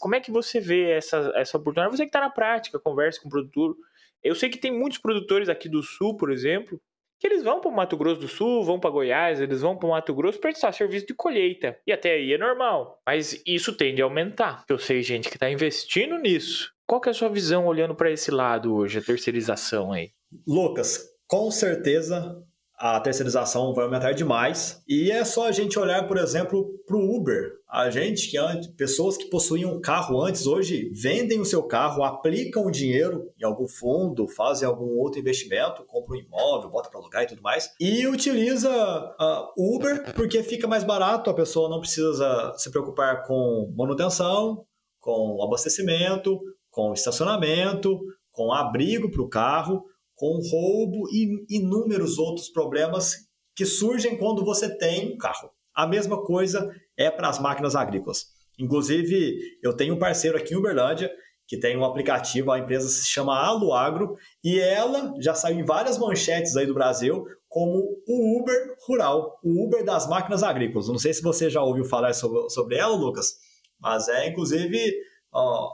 Como 0.00 0.14
é 0.14 0.20
que 0.20 0.30
você 0.30 0.58
vê 0.58 0.92
essa, 0.92 1.30
essa 1.34 1.58
oportunidade? 1.58 1.94
Você 1.94 2.04
que 2.04 2.08
está 2.08 2.20
na 2.20 2.30
prática, 2.30 2.80
conversa 2.80 3.20
com 3.20 3.28
o 3.28 3.30
produtor. 3.30 3.76
Eu 4.22 4.34
sei 4.34 4.48
que 4.48 4.56
tem 4.56 4.72
muitos 4.72 4.98
produtores 4.98 5.50
aqui 5.50 5.68
do 5.68 5.82
Sul, 5.82 6.16
por 6.16 6.32
exemplo, 6.32 6.80
que 7.20 7.26
eles 7.26 7.44
vão 7.44 7.60
para 7.60 7.70
o 7.70 7.74
Mato 7.74 7.94
Grosso 7.94 8.22
do 8.22 8.28
Sul, 8.28 8.64
vão 8.64 8.80
para 8.80 8.88
Goiás, 8.88 9.38
eles 9.38 9.60
vão 9.60 9.76
para 9.76 9.86
o 9.86 9.90
Mato 9.90 10.14
Grosso 10.14 10.40
prestar 10.40 10.72
serviço 10.72 11.08
de 11.08 11.14
colheita. 11.14 11.78
E 11.86 11.92
até 11.92 12.12
aí 12.12 12.32
é 12.32 12.38
normal. 12.38 13.02
Mas 13.06 13.42
isso 13.46 13.76
tende 13.76 14.00
a 14.00 14.06
aumentar. 14.06 14.64
Eu 14.66 14.78
sei 14.78 15.02
gente 15.02 15.28
que 15.28 15.36
está 15.36 15.50
investindo 15.50 16.16
nisso. 16.16 16.72
Qual 16.86 17.02
que 17.02 17.10
é 17.10 17.12
a 17.12 17.14
sua 17.14 17.28
visão 17.28 17.66
olhando 17.66 17.94
para 17.94 18.10
esse 18.10 18.30
lado 18.30 18.74
hoje, 18.74 18.98
a 18.98 19.02
terceirização 19.02 19.92
aí? 19.92 20.10
Lucas, 20.46 21.06
com 21.26 21.50
certeza 21.50 22.47
a 22.78 23.00
terceirização 23.00 23.74
vai 23.74 23.84
aumentar 23.84 24.12
demais. 24.12 24.80
E 24.86 25.10
é 25.10 25.24
só 25.24 25.48
a 25.48 25.52
gente 25.52 25.78
olhar, 25.78 26.06
por 26.06 26.16
exemplo, 26.16 26.78
para 26.86 26.96
o 26.96 27.16
Uber. 27.16 27.58
A 27.68 27.90
gente 27.90 28.30
que 28.30 28.38
antes, 28.38 28.68
pessoas 28.68 29.16
que 29.16 29.26
possuíam 29.26 29.74
um 29.74 29.80
carro 29.80 30.22
antes, 30.22 30.46
hoje 30.46 30.88
vendem 30.94 31.40
o 31.40 31.44
seu 31.44 31.64
carro, 31.64 32.04
aplicam 32.04 32.64
o 32.64 32.70
dinheiro 32.70 33.30
em 33.38 33.44
algum 33.44 33.66
fundo, 33.66 34.28
fazem 34.28 34.66
algum 34.66 34.96
outro 34.96 35.20
investimento, 35.20 35.84
compram 35.84 36.16
um 36.16 36.20
imóvel, 36.20 36.70
bota 36.70 36.88
para 36.88 37.00
alugar 37.00 37.24
e 37.24 37.26
tudo 37.26 37.42
mais, 37.42 37.70
e 37.80 38.06
utiliza 38.06 38.70
uh, 38.70 39.74
Uber 39.74 40.14
porque 40.14 40.42
fica 40.42 40.66
mais 40.66 40.84
barato, 40.84 41.28
a 41.28 41.34
pessoa 41.34 41.68
não 41.68 41.80
precisa 41.80 42.54
se 42.56 42.70
preocupar 42.70 43.24
com 43.26 43.70
manutenção, 43.76 44.64
com 45.00 45.42
abastecimento, 45.42 46.40
com 46.70 46.92
estacionamento, 46.94 47.98
com 48.30 48.52
abrigo 48.52 49.10
para 49.10 49.22
o 49.22 49.28
carro 49.28 49.84
com 50.18 50.40
roubo 50.50 51.08
e 51.10 51.46
inúmeros 51.48 52.18
outros 52.18 52.48
problemas 52.50 53.14
que 53.56 53.64
surgem 53.64 54.18
quando 54.18 54.44
você 54.44 54.76
tem 54.76 55.14
um 55.14 55.16
carro. 55.16 55.50
A 55.74 55.86
mesma 55.86 56.22
coisa 56.24 56.68
é 56.96 57.08
para 57.08 57.28
as 57.28 57.38
máquinas 57.38 57.76
agrícolas. 57.76 58.26
Inclusive, 58.58 59.38
eu 59.62 59.72
tenho 59.72 59.94
um 59.94 59.98
parceiro 59.98 60.36
aqui 60.36 60.54
em 60.54 60.56
Uberlândia 60.56 61.10
que 61.46 61.56
tem 61.56 61.78
um 61.78 61.84
aplicativo, 61.84 62.50
a 62.50 62.58
empresa 62.58 62.86
se 62.88 63.06
chama 63.06 63.34
Aluagro, 63.34 64.14
e 64.44 64.60
ela 64.60 65.14
já 65.18 65.34
saiu 65.34 65.58
em 65.58 65.64
várias 65.64 65.96
manchetes 65.96 66.54
aí 66.58 66.66
do 66.66 66.74
Brasil 66.74 67.24
como 67.48 67.78
o 68.06 68.38
Uber 68.38 68.76
rural, 68.86 69.40
o 69.42 69.64
Uber 69.64 69.82
das 69.82 70.06
máquinas 70.06 70.42
agrícolas. 70.42 70.88
Não 70.88 70.98
sei 70.98 71.14
se 71.14 71.22
você 71.22 71.48
já 71.48 71.62
ouviu 71.62 71.86
falar 71.86 72.12
sobre, 72.12 72.50
sobre 72.50 72.76
ela, 72.76 72.94
Lucas, 72.94 73.32
mas 73.80 74.08
é 74.08 74.28
inclusive 74.28 74.92
ó, 75.32 75.70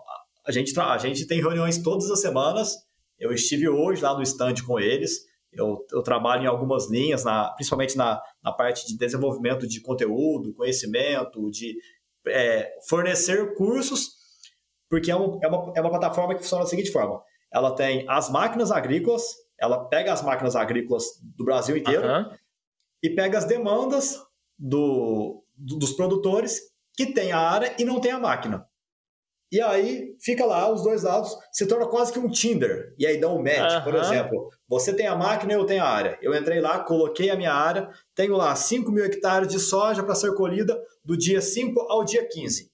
a, 0.47 0.53
gente, 0.53 0.79
a 0.79 0.99
gente 0.99 1.27
tem 1.27 1.41
reuniões 1.41 1.79
todas 1.83 2.09
as 2.09 2.21
semanas 2.21 2.77
eu 3.25 3.33
estive 3.33 3.67
hoje 3.69 4.03
lá 4.03 4.15
no 4.15 4.23
stand 4.23 4.57
com 4.67 4.79
eles. 4.79 5.25
Eu, 5.51 5.79
eu 5.93 6.03
trabalho 6.03 6.45
em 6.45 6.47
algumas 6.47 6.91
linhas, 6.91 7.25
na, 7.25 7.49
principalmente 7.55 7.97
na, 7.97 8.21
na 8.43 8.53
parte 8.53 8.87
de 8.87 8.99
desenvolvimento 8.99 9.67
de 9.67 9.81
conteúdo, 9.81 10.53
conhecimento, 10.53 11.51
de 11.51 11.75
é, 12.27 12.71
fornecer 12.87 13.55
cursos, 13.55 14.11
porque 14.91 15.11
é, 15.11 15.17
um, 15.17 15.39
é, 15.43 15.49
uma, 15.49 15.73
é 15.75 15.81
uma 15.81 15.91
plataforma 15.91 16.35
que 16.35 16.43
funciona 16.43 16.65
da 16.65 16.71
seguinte 16.71 16.93
forma: 16.93 17.23
ela 17.51 17.75
tem 17.75 18.05
as 18.09 18.29
máquinas 18.29 18.71
agrícolas, 18.71 19.23
ela 19.59 19.89
pega 19.89 20.13
as 20.13 20.23
máquinas 20.23 20.55
agrícolas 20.55 21.05
do 21.23 21.45
Brasil 21.45 21.77
inteiro. 21.77 22.07
Uhum. 22.07 22.37
e 23.03 23.11
pega 23.11 23.39
as 23.39 23.47
demandas 23.47 24.19
do, 24.59 25.43
do, 25.57 25.79
dos 25.79 25.93
produtores 25.93 26.61
que 26.95 27.07
tem 27.07 27.33
a 27.33 27.39
área 27.39 27.75
e 27.79 27.85
não 27.85 28.01
tem 28.01 28.11
a 28.13 28.19
máquina. 28.19 28.69
E 29.55 29.61
aí 29.61 30.17
fica 30.21 30.45
lá 30.45 30.69
os 30.69 30.83
dois 30.83 31.05
lados, 31.05 31.31
se 31.53 31.65
torna 31.65 31.87
quase 31.87 32.13
que 32.13 32.19
um 32.19 32.29
Tinder. 32.29 32.93
E 32.99 33.07
aí 33.07 33.21
dá 33.21 33.29
um 33.29 33.41
match, 33.41 33.75
uhum. 33.75 33.85
por 33.85 33.95
exemplo. 33.95 34.49
Você 34.67 34.93
tem 34.93 35.07
a 35.07 35.15
máquina 35.15 35.53
e 35.53 35.55
eu 35.55 35.65
tenho 35.65 35.85
a 35.85 35.89
área. 35.89 36.19
Eu 36.21 36.35
entrei 36.35 36.61
lá, 36.61 36.81
coloquei 36.81 37.31
a 37.31 37.37
minha 37.37 37.53
área, 37.53 37.89
tenho 38.17 38.35
lá 38.35 38.53
5 38.57 38.91
mil 38.91 39.05
hectares 39.05 39.47
de 39.47 39.61
soja 39.61 40.03
para 40.03 40.17
ser 40.17 40.35
colhida 40.35 40.77
do 41.05 41.17
dia 41.17 41.41
5 41.41 41.83
ao 41.83 42.05
dia 42.05 42.29
15. 42.29 42.69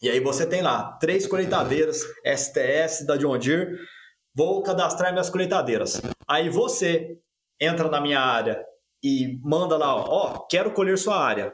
E 0.00 0.08
aí 0.08 0.20
você 0.20 0.46
tem 0.46 0.62
lá 0.62 0.96
três 1.00 1.26
colheitadeiras 1.26 2.04
STS 2.24 3.04
da 3.04 3.16
John 3.16 3.36
Deere. 3.36 3.76
Vou 4.32 4.62
cadastrar 4.62 5.10
minhas 5.10 5.28
colheitadeiras. 5.28 6.00
Aí 6.28 6.48
você 6.48 7.18
entra 7.60 7.90
na 7.90 8.00
minha 8.00 8.20
área 8.20 8.64
e 9.02 9.40
manda 9.42 9.76
lá, 9.76 9.96
ó, 9.96 10.46
quero 10.48 10.70
colher 10.70 10.96
sua 10.98 11.18
área. 11.18 11.52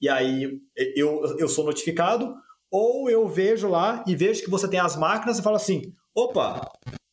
E 0.00 0.08
aí 0.08 0.60
eu, 0.94 1.36
eu 1.36 1.48
sou 1.48 1.64
notificado, 1.64 2.32
ou 2.70 3.08
eu 3.08 3.26
vejo 3.28 3.68
lá 3.68 4.04
e 4.06 4.14
vejo 4.14 4.42
que 4.42 4.50
você 4.50 4.68
tem 4.68 4.80
as 4.80 4.96
máquinas 4.96 5.38
e 5.38 5.42
falo 5.42 5.56
assim: 5.56 5.92
opa, 6.14 6.60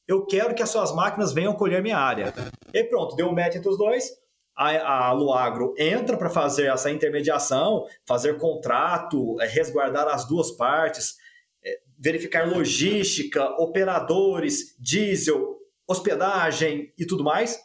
eu 0.08 0.26
quero 0.26 0.54
que 0.54 0.64
as 0.64 0.70
suas 0.70 0.94
máquinas 0.94 1.34
venham 1.34 1.54
colher 1.54 1.82
minha 1.82 1.98
área. 1.98 2.34
E 2.74 2.84
pronto, 2.84 3.16
deu 3.16 3.28
um 3.28 3.34
match 3.34 3.56
entre 3.56 3.70
os 3.70 3.78
dois. 3.78 4.12
A, 4.56 5.08
a 5.08 5.12
Luagro 5.12 5.74
entra 5.78 6.16
para 6.16 6.30
fazer 6.30 6.68
essa 6.68 6.90
intermediação, 6.90 7.86
fazer 8.06 8.38
contrato, 8.38 9.40
é, 9.42 9.48
resguardar 9.48 10.08
as 10.08 10.26
duas 10.26 10.52
partes, 10.52 11.16
é, 11.64 11.80
verificar 12.00 12.48
logística, 12.48 13.44
operadores, 13.62 14.76
diesel, 14.80 15.58
hospedagem 15.88 16.94
e 16.98 17.06
tudo 17.06 17.24
mais. 17.24 17.60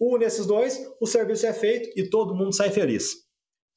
Une 0.00 0.24
esses 0.24 0.46
dois, 0.46 0.80
o 1.00 1.06
serviço 1.06 1.46
é 1.46 1.52
feito 1.52 1.90
e 1.96 2.08
todo 2.08 2.34
mundo 2.34 2.54
sai 2.54 2.70
feliz. 2.70 3.21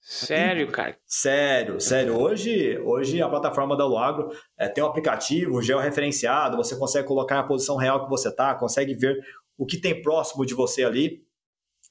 Sério, 0.08 0.72
cara? 0.72 0.96
Sério, 1.04 1.82
sério. 1.82 2.16
Hoje, 2.16 2.78
hoje 2.78 3.20
a 3.24 3.28
plataforma 3.28 3.76
da 3.76 3.88
Luagro 3.88 4.30
é, 4.56 4.68
tem 4.68 4.84
um 4.84 4.88
aplicativo 4.88 5.60
georreferenciado, 5.64 6.58
você 6.58 6.78
consegue 6.78 7.08
colocar 7.08 7.40
a 7.40 7.44
posição 7.44 7.76
real 7.76 8.04
que 8.04 8.10
você 8.10 8.30
está, 8.30 8.54
consegue 8.54 8.94
ver 8.94 9.20
o 9.58 9.66
que 9.66 9.82
tem 9.82 10.04
próximo 10.04 10.46
de 10.46 10.54
você 10.54 10.84
ali. 10.84 11.26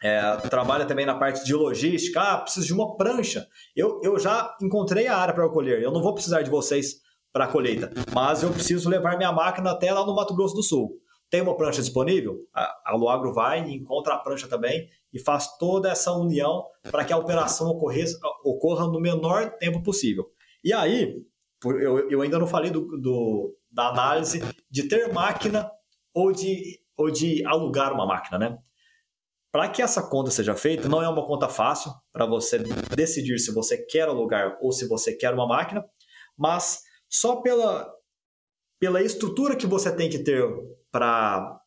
É, 0.00 0.37
trabalha 0.49 0.85
também 0.87 1.04
na 1.04 1.16
parte 1.16 1.44
de 1.44 1.54
logística. 1.54 2.21
Ah, 2.21 2.38
preciso 2.38 2.68
de 2.68 2.73
uma 2.73 2.97
prancha. 2.97 3.49
Eu, 3.75 4.00
eu 4.04 4.16
já 4.16 4.56
encontrei 4.62 5.09
a 5.09 5.16
área 5.16 5.35
para 5.35 5.49
colher. 5.49 5.83
Eu 5.83 5.90
não 5.90 6.00
vou 6.00 6.14
precisar 6.14 6.42
de 6.42 6.50
vocês 6.50 7.00
para 7.33 7.47
a 7.47 7.49
colheita, 7.49 7.90
mas 8.14 8.44
eu 8.44 8.50
preciso 8.52 8.88
levar 8.88 9.16
minha 9.16 9.33
máquina 9.33 9.73
até 9.73 9.92
lá 9.92 10.06
no 10.06 10.14
Mato 10.14 10.37
Grosso 10.37 10.54
do 10.54 10.62
Sul. 10.62 11.00
Tem 11.28 11.40
uma 11.40 11.56
prancha 11.56 11.80
disponível? 11.80 12.38
A, 12.54 12.92
a 12.92 12.97
Luagro 12.97 13.33
vai 13.33 13.64
e 13.64 13.75
encontra 13.75 14.14
a 14.14 14.18
prancha 14.18 14.47
também 14.47 14.88
e 15.14 15.21
faz 15.21 15.56
toda 15.56 15.88
essa 15.88 16.12
união 16.12 16.66
para 16.90 17.04
que 17.04 17.12
a 17.12 17.16
operação 17.16 17.68
ocorra, 17.68 17.97
ocorra 18.44 18.87
no 18.88 19.00
menor 19.00 19.56
tempo 19.59 19.80
possível. 19.80 20.28
E 20.62 20.73
aí, 20.73 21.25
eu, 21.64 22.11
eu 22.11 22.21
ainda 22.21 22.38
não 22.38 22.49
falei 22.49 22.71
do, 22.73 22.80
do, 23.00 23.56
da 23.71 23.90
análise 23.90 24.40
de 24.68 24.88
ter 24.88 25.12
máquina 25.12 25.71
ou 26.12 26.33
de, 26.33 26.80
ou 26.97 27.11
de 27.11 27.47
alugar 27.47 27.92
uma 27.92 28.04
máquina, 28.04 28.38
né? 28.38 28.59
Para 29.52 29.68
que 29.68 29.80
essa 29.80 30.02
conta 30.02 30.33
seja 30.33 30.56
feita, 30.56 30.88
não 30.88 31.00
é 31.00 31.09
uma 31.09 31.25
conta 31.25 31.49
fácil 31.49 31.92
para 32.12 32.26
você 32.26 32.59
decidir 32.97 33.38
se 33.38 33.54
você 33.54 33.78
quer 33.78 34.09
alugar 34.09 34.59
ou 34.61 34.73
se 34.73 34.88
você 34.88 35.14
quer 35.14 35.33
uma 35.33 35.47
máquina, 35.47 35.85
mas 36.37 36.83
só 37.09 37.37
pela, 37.37 37.88
pela 38.80 39.00
estrutura 39.00 39.54
que 39.54 39.66
você 39.66 39.94
tem 39.94 40.11
que 40.11 40.18
ter 40.18 40.44
para 40.90 41.61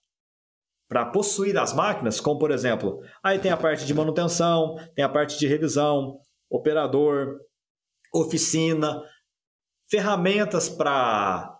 para 0.87 1.05
possuir 1.05 1.57
as 1.57 1.73
máquinas, 1.73 2.19
como 2.19 2.39
por 2.39 2.51
exemplo, 2.51 3.01
aí 3.21 3.39
tem 3.39 3.51
a 3.51 3.57
parte 3.57 3.85
de 3.85 3.93
manutenção, 3.93 4.75
tem 4.95 5.03
a 5.03 5.09
parte 5.09 5.37
de 5.37 5.47
revisão, 5.47 6.19
operador, 6.49 7.37
oficina, 8.13 9.01
ferramentas 9.89 10.69
para 10.69 11.53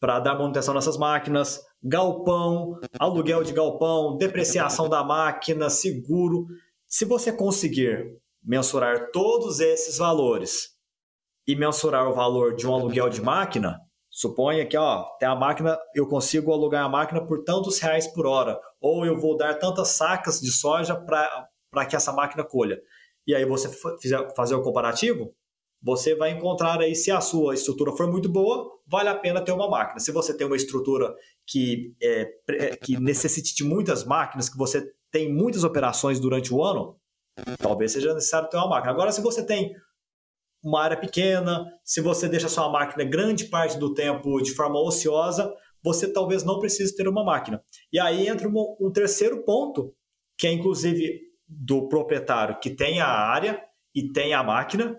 para 0.00 0.18
dar 0.18 0.34
manutenção 0.34 0.74
nessas 0.74 0.96
máquinas, 0.96 1.60
galpão, 1.80 2.76
aluguel 2.98 3.44
de 3.44 3.52
galpão, 3.52 4.16
depreciação 4.16 4.88
da 4.88 5.04
máquina, 5.04 5.70
seguro. 5.70 6.48
Se 6.88 7.04
você 7.04 7.32
conseguir 7.32 8.18
mensurar 8.42 9.12
todos 9.12 9.60
esses 9.60 9.98
valores 9.98 10.70
e 11.46 11.54
mensurar 11.54 12.08
o 12.08 12.14
valor 12.14 12.56
de 12.56 12.66
um 12.66 12.74
aluguel 12.74 13.08
de 13.08 13.22
máquina, 13.22 13.78
Suponha 14.14 14.66
que, 14.66 14.76
ó, 14.76 15.04
tem 15.18 15.26
a 15.26 15.34
máquina, 15.34 15.78
eu 15.94 16.06
consigo 16.06 16.52
alugar 16.52 16.84
a 16.84 16.88
máquina 16.88 17.26
por 17.26 17.42
tantos 17.44 17.78
reais 17.78 18.06
por 18.06 18.26
hora, 18.26 18.60
ou 18.78 19.06
eu 19.06 19.18
vou 19.18 19.38
dar 19.38 19.54
tantas 19.54 19.88
sacas 19.88 20.38
de 20.38 20.52
soja 20.52 20.94
para 20.94 21.86
que 21.86 21.96
essa 21.96 22.12
máquina 22.12 22.44
colha. 22.44 22.78
E 23.26 23.34
aí 23.34 23.46
você 23.46 23.70
fizer, 23.98 24.34
fazer 24.36 24.54
o 24.54 24.62
comparativo, 24.62 25.34
você 25.82 26.14
vai 26.14 26.30
encontrar 26.30 26.78
aí 26.78 26.94
se 26.94 27.10
a 27.10 27.22
sua 27.22 27.54
estrutura 27.54 27.92
for 27.92 28.06
muito 28.06 28.28
boa, 28.28 28.70
vale 28.86 29.08
a 29.08 29.14
pena 29.14 29.40
ter 29.40 29.52
uma 29.52 29.68
máquina. 29.68 29.98
Se 29.98 30.12
você 30.12 30.36
tem 30.36 30.46
uma 30.46 30.56
estrutura 30.56 31.14
que, 31.46 31.94
é, 32.02 32.28
é 32.50 32.76
que 32.76 33.00
necessite 33.00 33.54
de 33.54 33.64
muitas 33.64 34.04
máquinas, 34.04 34.50
que 34.50 34.58
você 34.58 34.92
tem 35.10 35.32
muitas 35.32 35.64
operações 35.64 36.20
durante 36.20 36.52
o 36.52 36.62
ano, 36.62 36.96
talvez 37.58 37.92
seja 37.92 38.12
necessário 38.12 38.50
ter 38.50 38.58
uma 38.58 38.68
máquina. 38.68 38.92
Agora, 38.92 39.10
se 39.10 39.22
você 39.22 39.44
tem 39.44 39.74
uma 40.62 40.82
área 40.82 40.96
pequena, 40.96 41.66
se 41.84 42.00
você 42.00 42.28
deixa 42.28 42.48
sua 42.48 42.68
máquina 42.68 43.04
grande 43.04 43.46
parte 43.46 43.78
do 43.78 43.92
tempo 43.92 44.40
de 44.40 44.52
forma 44.52 44.80
ociosa, 44.80 45.52
você 45.82 46.12
talvez 46.12 46.44
não 46.44 46.60
precise 46.60 46.94
ter 46.94 47.08
uma 47.08 47.24
máquina. 47.24 47.62
E 47.92 47.98
aí 47.98 48.28
entra 48.28 48.48
um, 48.48 48.76
um 48.80 48.92
terceiro 48.92 49.42
ponto, 49.44 49.92
que 50.38 50.46
é 50.46 50.52
inclusive 50.52 51.20
do 51.46 51.88
proprietário 51.88 52.58
que 52.60 52.70
tem 52.70 53.00
a 53.00 53.08
área 53.08 53.62
e 53.94 54.10
tem 54.10 54.32
a 54.32 54.42
máquina, 54.42 54.98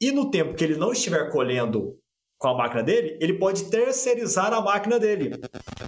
e 0.00 0.10
no 0.10 0.30
tempo 0.30 0.54
que 0.54 0.64
ele 0.64 0.76
não 0.76 0.92
estiver 0.92 1.30
colhendo 1.30 1.96
com 2.38 2.48
a 2.48 2.56
máquina 2.56 2.82
dele, 2.82 3.16
ele 3.20 3.38
pode 3.38 3.70
terceirizar 3.70 4.52
a 4.52 4.60
máquina 4.60 4.98
dele. 4.98 5.30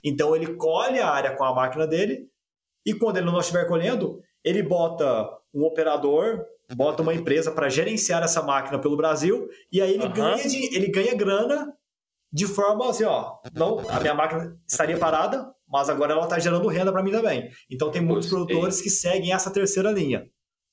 Então 0.04 0.36
ele 0.36 0.54
colhe 0.54 1.00
a 1.00 1.10
área 1.10 1.34
com 1.36 1.42
a 1.42 1.52
máquina 1.52 1.84
dele, 1.84 2.28
e 2.86 2.94
quando 2.94 3.16
ele 3.16 3.26
não 3.26 3.40
estiver 3.40 3.66
colhendo, 3.66 4.20
ele 4.44 4.62
bota 4.62 5.30
um 5.52 5.64
operador 5.64 6.44
bota 6.74 7.02
uma 7.02 7.14
empresa 7.14 7.50
para 7.52 7.68
gerenciar 7.68 8.22
essa 8.22 8.42
máquina 8.42 8.78
pelo 8.78 8.96
Brasil 8.96 9.48
e 9.70 9.80
aí 9.80 9.94
ele, 9.94 10.04
uhum. 10.04 10.12
ganha, 10.12 10.48
de, 10.48 10.74
ele 10.74 10.88
ganha 10.88 11.14
grana 11.14 11.72
de 12.32 12.46
forma 12.46 12.88
assim, 12.88 13.04
ó, 13.04 13.36
não, 13.54 13.78
a 13.88 14.00
minha 14.00 14.14
máquina 14.14 14.58
estaria 14.66 14.98
parada, 14.98 15.54
mas 15.68 15.88
agora 15.88 16.12
ela 16.12 16.24
está 16.24 16.36
gerando 16.38 16.66
renda 16.66 16.90
para 16.90 17.02
mim 17.02 17.12
também. 17.12 17.48
Então 17.70 17.92
tem 17.92 18.02
muitos 18.02 18.28
produtores 18.28 18.80
que 18.80 18.90
seguem 18.90 19.32
essa 19.32 19.52
terceira 19.52 19.92
linha. 19.92 20.26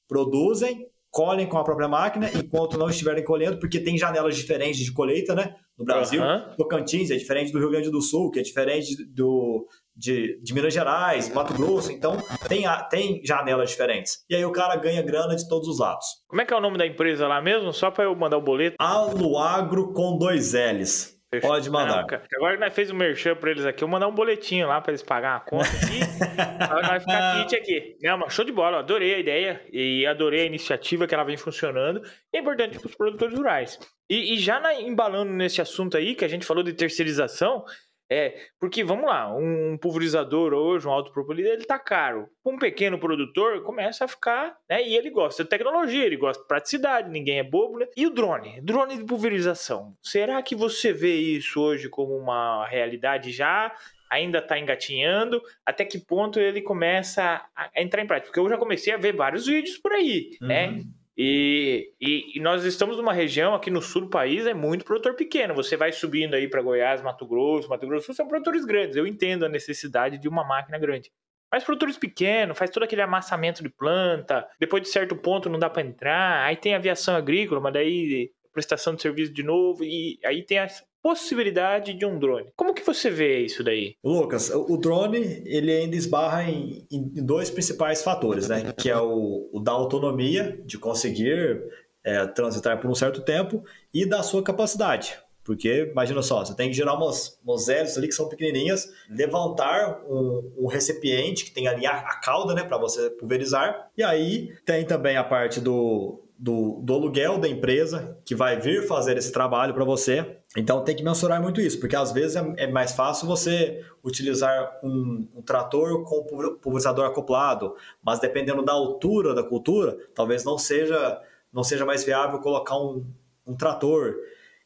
Produzem, 0.07 0.87
colhem 1.11 1.47
com 1.47 1.59
a 1.59 1.63
própria 1.63 1.87
máquina 1.87 2.31
enquanto 2.33 2.79
não 2.79 2.89
estiverem 2.89 3.23
colhendo, 3.23 3.59
porque 3.59 3.79
tem 3.79 3.95
janelas 3.95 4.35
diferentes 4.35 4.83
de 4.83 4.91
colheita, 4.91 5.35
né? 5.35 5.55
No 5.81 5.85
Brasil, 5.85 6.21
uhum. 6.21 6.55
Tocantins 6.57 7.09
é 7.09 7.15
diferente 7.15 7.51
do 7.51 7.57
Rio 7.57 7.71
Grande 7.71 7.89
do 7.89 8.01
Sul, 8.01 8.29
que 8.29 8.39
é 8.39 8.43
diferente 8.43 8.95
do, 9.11 9.67
de, 9.95 10.39
de 10.41 10.53
Minas 10.53 10.73
Gerais, 10.73 11.33
Mato 11.33 11.53
Grosso, 11.53 11.91
então 11.91 12.17
tem, 12.47 12.65
tem 12.89 13.21
janelas 13.25 13.71
diferentes. 13.71 14.19
E 14.29 14.35
aí 14.35 14.45
o 14.45 14.51
cara 14.51 14.75
ganha 14.75 15.01
grana 15.01 15.35
de 15.35 15.47
todos 15.50 15.67
os 15.67 15.79
lados. 15.79 16.05
Como 16.27 16.41
é 16.41 16.45
que 16.45 16.53
é 16.53 16.57
o 16.57 16.61
nome 16.61 16.77
da 16.77 16.85
empresa 16.85 17.27
lá 17.27 17.41
mesmo? 17.41 17.73
Só 17.73 17.89
para 17.89 18.03
eu 18.03 18.15
mandar 18.15 18.38
o 18.38 18.41
boleto. 18.41 18.75
Aluagro 18.79 19.91
com 19.91 20.17
dois 20.17 20.53
L's. 20.53 21.19
Pode 21.39 21.69
mandar. 21.69 22.05
Não, 22.05 22.19
agora 22.35 22.57
nós 22.57 22.73
fez 22.73 22.91
um 22.91 22.95
merchan 22.95 23.35
pra 23.35 23.51
eles 23.51 23.65
aqui, 23.65 23.83
eu 23.83 23.88
vou 23.88 23.93
mandar 23.93 24.07
um 24.09 24.13
boletinho 24.13 24.67
lá 24.67 24.81
pra 24.81 24.91
eles 24.91 25.01
pagar 25.01 25.38
a 25.38 25.39
conta 25.39 25.69
aqui. 25.69 26.01
agora 26.59 26.88
vai 26.88 27.00
ficar 27.00 27.45
kit 27.45 27.55
aqui. 27.55 27.97
Não, 28.01 28.17
mas 28.17 28.33
show 28.33 28.43
de 28.43 28.51
bola, 28.51 28.79
adorei 28.79 29.15
a 29.15 29.19
ideia 29.19 29.61
e 29.71 30.05
adorei 30.05 30.41
a 30.41 30.45
iniciativa 30.45 31.07
que 31.07 31.13
ela 31.13 31.23
vem 31.23 31.38
funcionando. 31.38 32.01
é 32.33 32.39
importante 32.39 32.77
para 32.77 32.88
os 32.88 32.95
produtores 32.95 33.38
rurais. 33.38 33.79
E, 34.09 34.33
e 34.33 34.39
já 34.39 34.59
na, 34.59 34.73
embalando 34.73 35.31
nesse 35.31 35.61
assunto 35.61 35.95
aí, 35.95 36.15
que 36.15 36.25
a 36.25 36.27
gente 36.27 36.45
falou 36.45 36.63
de 36.63 36.73
terceirização, 36.73 37.63
é, 38.11 38.35
porque 38.59 38.83
vamos 38.83 39.05
lá, 39.05 39.33
um 39.33 39.77
pulverizador 39.77 40.51
hoje, 40.51 40.85
um 40.85 40.91
autopropelido, 40.91 41.47
ele 41.47 41.63
tá 41.63 41.79
caro. 41.79 42.27
Um 42.45 42.57
pequeno 42.57 42.99
produtor 42.99 43.63
começa 43.63 44.03
a 44.03 44.07
ficar, 44.07 44.57
né? 44.69 44.85
E 44.85 44.97
ele 44.97 45.09
gosta 45.09 45.45
de 45.45 45.49
tecnologia, 45.49 46.05
ele 46.05 46.17
gosta 46.17 46.41
de 46.41 46.47
praticidade, 46.47 47.09
ninguém 47.09 47.39
é 47.39 47.43
bobo, 47.43 47.79
né? 47.79 47.87
E 47.95 48.05
o 48.05 48.09
drone? 48.09 48.59
Drone 48.59 48.97
de 48.97 49.05
pulverização. 49.05 49.95
Será 50.03 50.41
que 50.41 50.53
você 50.53 50.91
vê 50.91 51.15
isso 51.15 51.61
hoje 51.61 51.87
como 51.87 52.13
uma 52.17 52.67
realidade 52.67 53.31
já? 53.31 53.73
Ainda 54.09 54.39
está 54.39 54.59
engatinhando? 54.59 55.41
Até 55.65 55.85
que 55.85 55.97
ponto 55.97 56.37
ele 56.37 56.61
começa 56.61 57.45
a 57.55 57.81
entrar 57.81 58.03
em 58.03 58.07
prática? 58.07 58.27
Porque 58.27 58.41
eu 58.41 58.49
já 58.49 58.57
comecei 58.57 58.93
a 58.93 58.97
ver 58.97 59.15
vários 59.15 59.45
vídeos 59.45 59.77
por 59.77 59.93
aí, 59.93 60.31
né? 60.41 60.67
uhum. 60.67 60.75
né? 60.79 60.83
E, 61.23 61.93
e, 62.01 62.35
e, 62.35 62.39
nós 62.39 62.65
estamos 62.65 62.97
numa 62.97 63.13
região 63.13 63.53
aqui 63.53 63.69
no 63.69 63.79
sul 63.79 64.01
do 64.01 64.09
país, 64.09 64.47
é 64.47 64.55
muito 64.55 64.83
produtor 64.83 65.13
pequeno. 65.13 65.53
Você 65.53 65.77
vai 65.77 65.91
subindo 65.91 66.33
aí 66.33 66.47
para 66.47 66.63
Goiás, 66.63 66.99
Mato 67.03 67.27
Grosso, 67.27 67.69
Mato 67.69 67.85
Grosso 67.85 68.07
Sul, 68.07 68.15
são 68.15 68.27
produtores 68.27 68.65
grandes. 68.65 68.95
Eu 68.95 69.05
entendo 69.05 69.45
a 69.45 69.49
necessidade 69.49 70.17
de 70.17 70.27
uma 70.27 70.43
máquina 70.43 70.79
grande. 70.79 71.11
Mas 71.51 71.63
produtores 71.63 71.95
pequenos, 71.95 72.57
faz 72.57 72.71
todo 72.71 72.81
aquele 72.81 73.03
amassamento 73.03 73.61
de 73.61 73.69
planta, 73.69 74.49
depois 74.59 74.81
de 74.81 74.89
certo 74.89 75.15
ponto 75.15 75.47
não 75.47 75.59
dá 75.59 75.69
para 75.69 75.83
entrar, 75.83 76.43
aí 76.43 76.55
tem 76.55 76.73
aviação 76.73 77.15
agrícola, 77.15 77.61
mas 77.61 77.73
daí 77.73 78.31
prestação 78.51 78.95
de 78.95 79.03
serviço 79.03 79.31
de 79.31 79.43
novo, 79.43 79.83
e 79.83 80.17
aí 80.25 80.43
tem 80.43 80.57
as, 80.57 80.83
possibilidade 81.01 81.93
de 81.93 82.05
um 82.05 82.20
drone. 82.20 82.51
Como 82.55 82.74
que 82.74 82.84
você 82.84 83.10
vê 83.10 83.39
isso 83.39 83.63
daí? 83.63 83.96
Lucas, 84.03 84.50
o 84.50 84.77
drone 84.77 85.41
ele 85.46 85.72
ainda 85.72 85.96
esbarra 85.96 86.43
em, 86.43 86.86
em 86.91 87.25
dois 87.25 87.50
principais 87.50 88.03
fatores, 88.03 88.48
né? 88.48 88.74
Que 88.77 88.89
é 88.89 88.98
o, 88.98 89.50
o 89.51 89.60
da 89.60 89.72
autonomia 89.72 90.62
de 90.65 90.77
conseguir 90.77 91.63
é, 92.03 92.25
transitar 92.27 92.79
por 92.79 92.89
um 92.89 92.96
certo 92.96 93.22
tempo 93.22 93.63
e 93.93 94.05
da 94.05 94.24
sua 94.24 94.43
capacidade. 94.43 95.17
Porque, 95.43 95.89
imagina 95.91 96.22
só, 96.22 96.46
você 96.46 96.55
tem 96.55 96.70
que 96.70 96.75
gerar 96.75 96.93
umas, 96.93 97.39
umas 97.43 97.67
hélices 97.67 97.98
ali 97.98 98.08
que 98.08 98.13
são 98.13 98.29
pequenininhas, 98.29 98.93
levantar 99.10 100.00
um, 100.08 100.53
um 100.55 100.67
recipiente 100.67 101.46
que 101.46 101.51
tem 101.51 101.67
ali 101.67 101.86
a, 101.86 101.93
a 101.93 102.20
cauda, 102.20 102.53
né, 102.53 102.63
para 102.63 102.77
você 102.77 103.10
pulverizar. 103.10 103.89
E 103.98 104.03
aí 104.03 104.53
tem 104.65 104.86
também 104.86 105.17
a 105.17 105.24
parte 105.24 105.60
do, 105.60 106.22
do, 106.41 106.81
do 106.81 106.95
aluguel 106.95 107.38
da 107.38 107.48
empresa 107.48 108.17
que 108.25 108.33
vai 108.33 108.60
vir 108.60 108.88
fazer 108.88 109.15
esse 109.15 109.31
trabalho 109.31 109.75
para 109.75 109.86
você. 109.86 110.38
Então 110.57 110.83
tem 110.83 110.95
que 110.95 111.03
mensurar 111.03 111.39
muito 111.39 111.62
isso, 111.62 111.79
porque 111.79 111.95
às 111.95 112.12
vezes 112.12 112.36
é, 112.36 112.53
é 112.57 112.67
mais 112.67 112.93
fácil 112.93 113.27
você 113.27 113.86
utilizar 114.03 114.79
um, 114.83 115.27
um, 115.36 115.41
trator 115.43 116.03
com 116.03 116.24
pulverizador 116.60 117.05
acoplado, 117.05 117.75
mas 118.03 118.19
dependendo 118.19 118.65
da 118.65 118.74
altura 118.74 119.36
da 119.36 119.43
cultura, 119.43 119.95
talvez 120.15 120.43
não 120.43 120.57
seja, 120.57 121.21
não 121.53 121.63
seja 121.63 121.86
mais 121.86 122.03
viável 122.03 122.39
colocar 122.39 122.75
um, 122.75 123.05
um 123.45 123.55
trator. 123.55 124.15